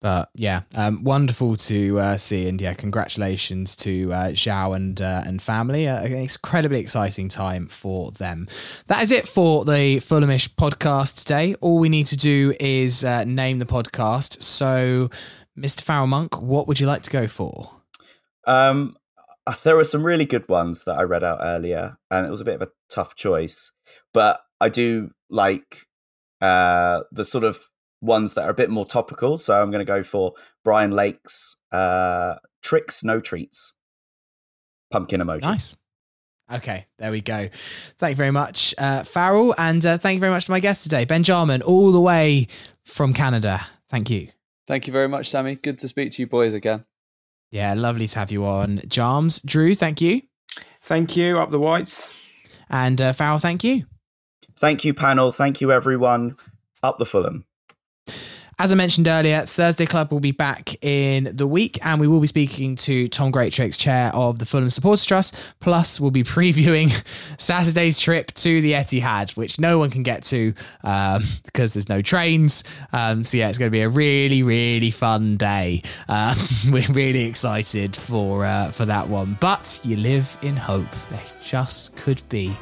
But 0.00 0.30
yeah, 0.34 0.62
um, 0.74 1.04
wonderful 1.04 1.56
to 1.56 2.00
uh, 2.00 2.16
see, 2.16 2.48
and 2.48 2.58
yeah, 2.58 2.72
congratulations 2.72 3.76
to 3.76 4.10
uh, 4.10 4.28
João 4.30 4.74
and 4.74 5.00
uh, 5.00 5.22
and 5.26 5.42
family. 5.42 5.86
Uh, 5.86 6.02
an 6.02 6.12
incredibly 6.14 6.80
exciting 6.80 7.28
time 7.28 7.68
for 7.68 8.12
them. 8.12 8.48
That 8.88 9.02
is 9.02 9.12
it 9.12 9.28
for 9.28 9.66
the 9.66 9.98
Fulhamish 9.98 10.48
podcast 10.54 11.18
today. 11.18 11.54
All 11.60 11.78
we 11.78 11.90
need 11.90 12.06
to 12.06 12.16
do 12.16 12.54
is 12.58 13.04
uh, 13.04 13.24
name 13.24 13.60
the 13.60 13.66
podcast. 13.66 14.42
So, 14.42 15.10
Mr. 15.58 15.82
Farrell 15.82 16.06
Monk, 16.06 16.40
what 16.40 16.66
would 16.66 16.80
you 16.80 16.86
like 16.86 17.02
to 17.02 17.10
go 17.10 17.26
for? 17.28 17.70
Um, 18.46 18.96
uh, 19.46 19.54
there 19.62 19.76
were 19.76 19.84
some 19.84 20.02
really 20.02 20.24
good 20.24 20.48
ones 20.48 20.84
that 20.84 20.98
I 20.98 21.02
read 21.02 21.24
out 21.24 21.38
earlier, 21.42 21.98
and 22.10 22.26
it 22.26 22.30
was 22.30 22.40
a 22.40 22.44
bit 22.44 22.54
of 22.54 22.62
a 22.62 22.70
tough 22.90 23.14
choice. 23.14 23.72
But 24.14 24.40
I 24.60 24.68
do 24.68 25.10
like 25.30 25.86
uh, 26.40 27.02
the 27.10 27.24
sort 27.24 27.44
of 27.44 27.58
ones 28.00 28.34
that 28.34 28.44
are 28.44 28.50
a 28.50 28.54
bit 28.54 28.70
more 28.70 28.86
topical. 28.86 29.38
So 29.38 29.60
I'm 29.60 29.70
going 29.70 29.84
to 29.84 29.90
go 29.90 30.02
for 30.02 30.34
Brian 30.64 30.90
Lake's 30.90 31.56
uh, 31.70 32.36
Tricks 32.62 33.04
No 33.04 33.20
Treats 33.20 33.74
pumpkin 34.90 35.20
emoji. 35.20 35.42
Nice. 35.42 35.76
Okay, 36.52 36.86
there 36.98 37.10
we 37.10 37.22
go. 37.22 37.48
Thank 37.98 38.10
you 38.10 38.16
very 38.16 38.30
much, 38.30 38.74
uh, 38.76 39.04
Farrell, 39.04 39.54
and 39.56 39.84
uh, 39.86 39.96
thank 39.96 40.16
you 40.16 40.20
very 40.20 40.32
much 40.32 40.44
to 40.46 40.50
my 40.50 40.60
guest 40.60 40.82
today, 40.82 41.06
Ben 41.06 41.22
Jarman, 41.22 41.62
all 41.62 41.92
the 41.92 42.00
way 42.00 42.46
from 42.84 43.14
Canada. 43.14 43.66
Thank 43.88 44.10
you. 44.10 44.28
Thank 44.72 44.86
you 44.86 44.92
very 44.94 45.06
much, 45.06 45.28
Sammy. 45.28 45.56
Good 45.56 45.80
to 45.80 45.88
speak 45.88 46.12
to 46.12 46.22
you 46.22 46.26
boys 46.26 46.54
again. 46.54 46.86
Yeah, 47.50 47.74
lovely 47.74 48.06
to 48.06 48.18
have 48.18 48.32
you 48.32 48.46
on, 48.46 48.78
Jarms. 48.78 49.44
Drew, 49.44 49.74
thank 49.74 50.00
you, 50.00 50.22
Thank 50.80 51.14
you. 51.14 51.38
Up 51.38 51.50
the 51.50 51.58
whites. 51.58 52.14
and 52.70 52.98
uh, 52.98 53.12
Farrell, 53.12 53.36
thank 53.36 53.64
you. 53.64 53.84
Thank 54.56 54.82
you, 54.86 54.94
panel. 54.94 55.30
Thank 55.30 55.60
you, 55.60 55.72
everyone. 55.72 56.36
Up 56.82 56.96
the 56.98 57.04
Fulham. 57.04 57.44
As 58.58 58.70
I 58.70 58.74
mentioned 58.74 59.08
earlier, 59.08 59.46
Thursday 59.46 59.86
Club 59.86 60.12
will 60.12 60.20
be 60.20 60.30
back 60.30 60.82
in 60.84 61.34
the 61.34 61.46
week, 61.46 61.78
and 61.84 62.00
we 62.00 62.06
will 62.06 62.20
be 62.20 62.26
speaking 62.26 62.76
to 62.76 63.08
Tom 63.08 63.32
Greatrix, 63.32 63.78
chair 63.78 64.14
of 64.14 64.38
the 64.38 64.46
Fulham 64.46 64.68
Supporters 64.70 65.04
Trust. 65.04 65.34
Plus, 65.60 65.98
we'll 65.98 66.10
be 66.10 66.22
previewing 66.24 66.90
Saturday's 67.40 67.98
trip 67.98 68.30
to 68.34 68.60
the 68.60 68.72
Etihad, 68.72 69.36
which 69.36 69.58
no 69.58 69.78
one 69.78 69.90
can 69.90 70.02
get 70.02 70.24
to 70.24 70.52
um, 70.84 71.22
because 71.44 71.74
there's 71.74 71.88
no 71.88 72.02
trains. 72.02 72.62
Um, 72.92 73.24
so 73.24 73.38
yeah, 73.38 73.48
it's 73.48 73.58
going 73.58 73.70
to 73.70 73.72
be 73.72 73.80
a 73.82 73.88
really, 73.88 74.42
really 74.42 74.90
fun 74.90 75.36
day. 75.38 75.82
Uh, 76.08 76.34
we're 76.70 76.86
really 76.92 77.24
excited 77.24 77.96
for 77.96 78.44
uh, 78.44 78.70
for 78.70 78.84
that 78.84 79.08
one. 79.08 79.36
But 79.40 79.80
you 79.82 79.96
live 79.96 80.36
in 80.42 80.56
hope. 80.56 80.90
There 81.10 81.22
just 81.42 81.96
could 81.96 82.22
be 82.28 82.54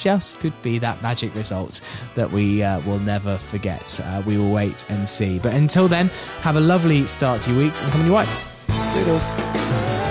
just 0.00 0.40
could 0.40 0.60
be 0.62 0.78
that 0.78 1.00
magic 1.02 1.34
result 1.34 1.80
that 2.14 2.30
we 2.30 2.62
uh, 2.62 2.80
will 2.80 2.98
never 2.98 3.36
forget. 3.36 4.00
Uh, 4.02 4.22
we 4.26 4.38
will 4.38 4.50
wait 4.50 4.84
and 4.88 5.08
see. 5.08 5.38
But 5.38 5.54
until 5.54 5.86
then, 5.86 6.08
have 6.40 6.56
a 6.56 6.60
lovely 6.60 7.06
start 7.06 7.42
to 7.42 7.52
your 7.52 7.62
weeks 7.62 7.82
and 7.82 7.92
come 7.92 8.00
on 8.00 8.06
your 8.06 8.16
whites. 8.16 8.48
Toodles. 8.92 10.09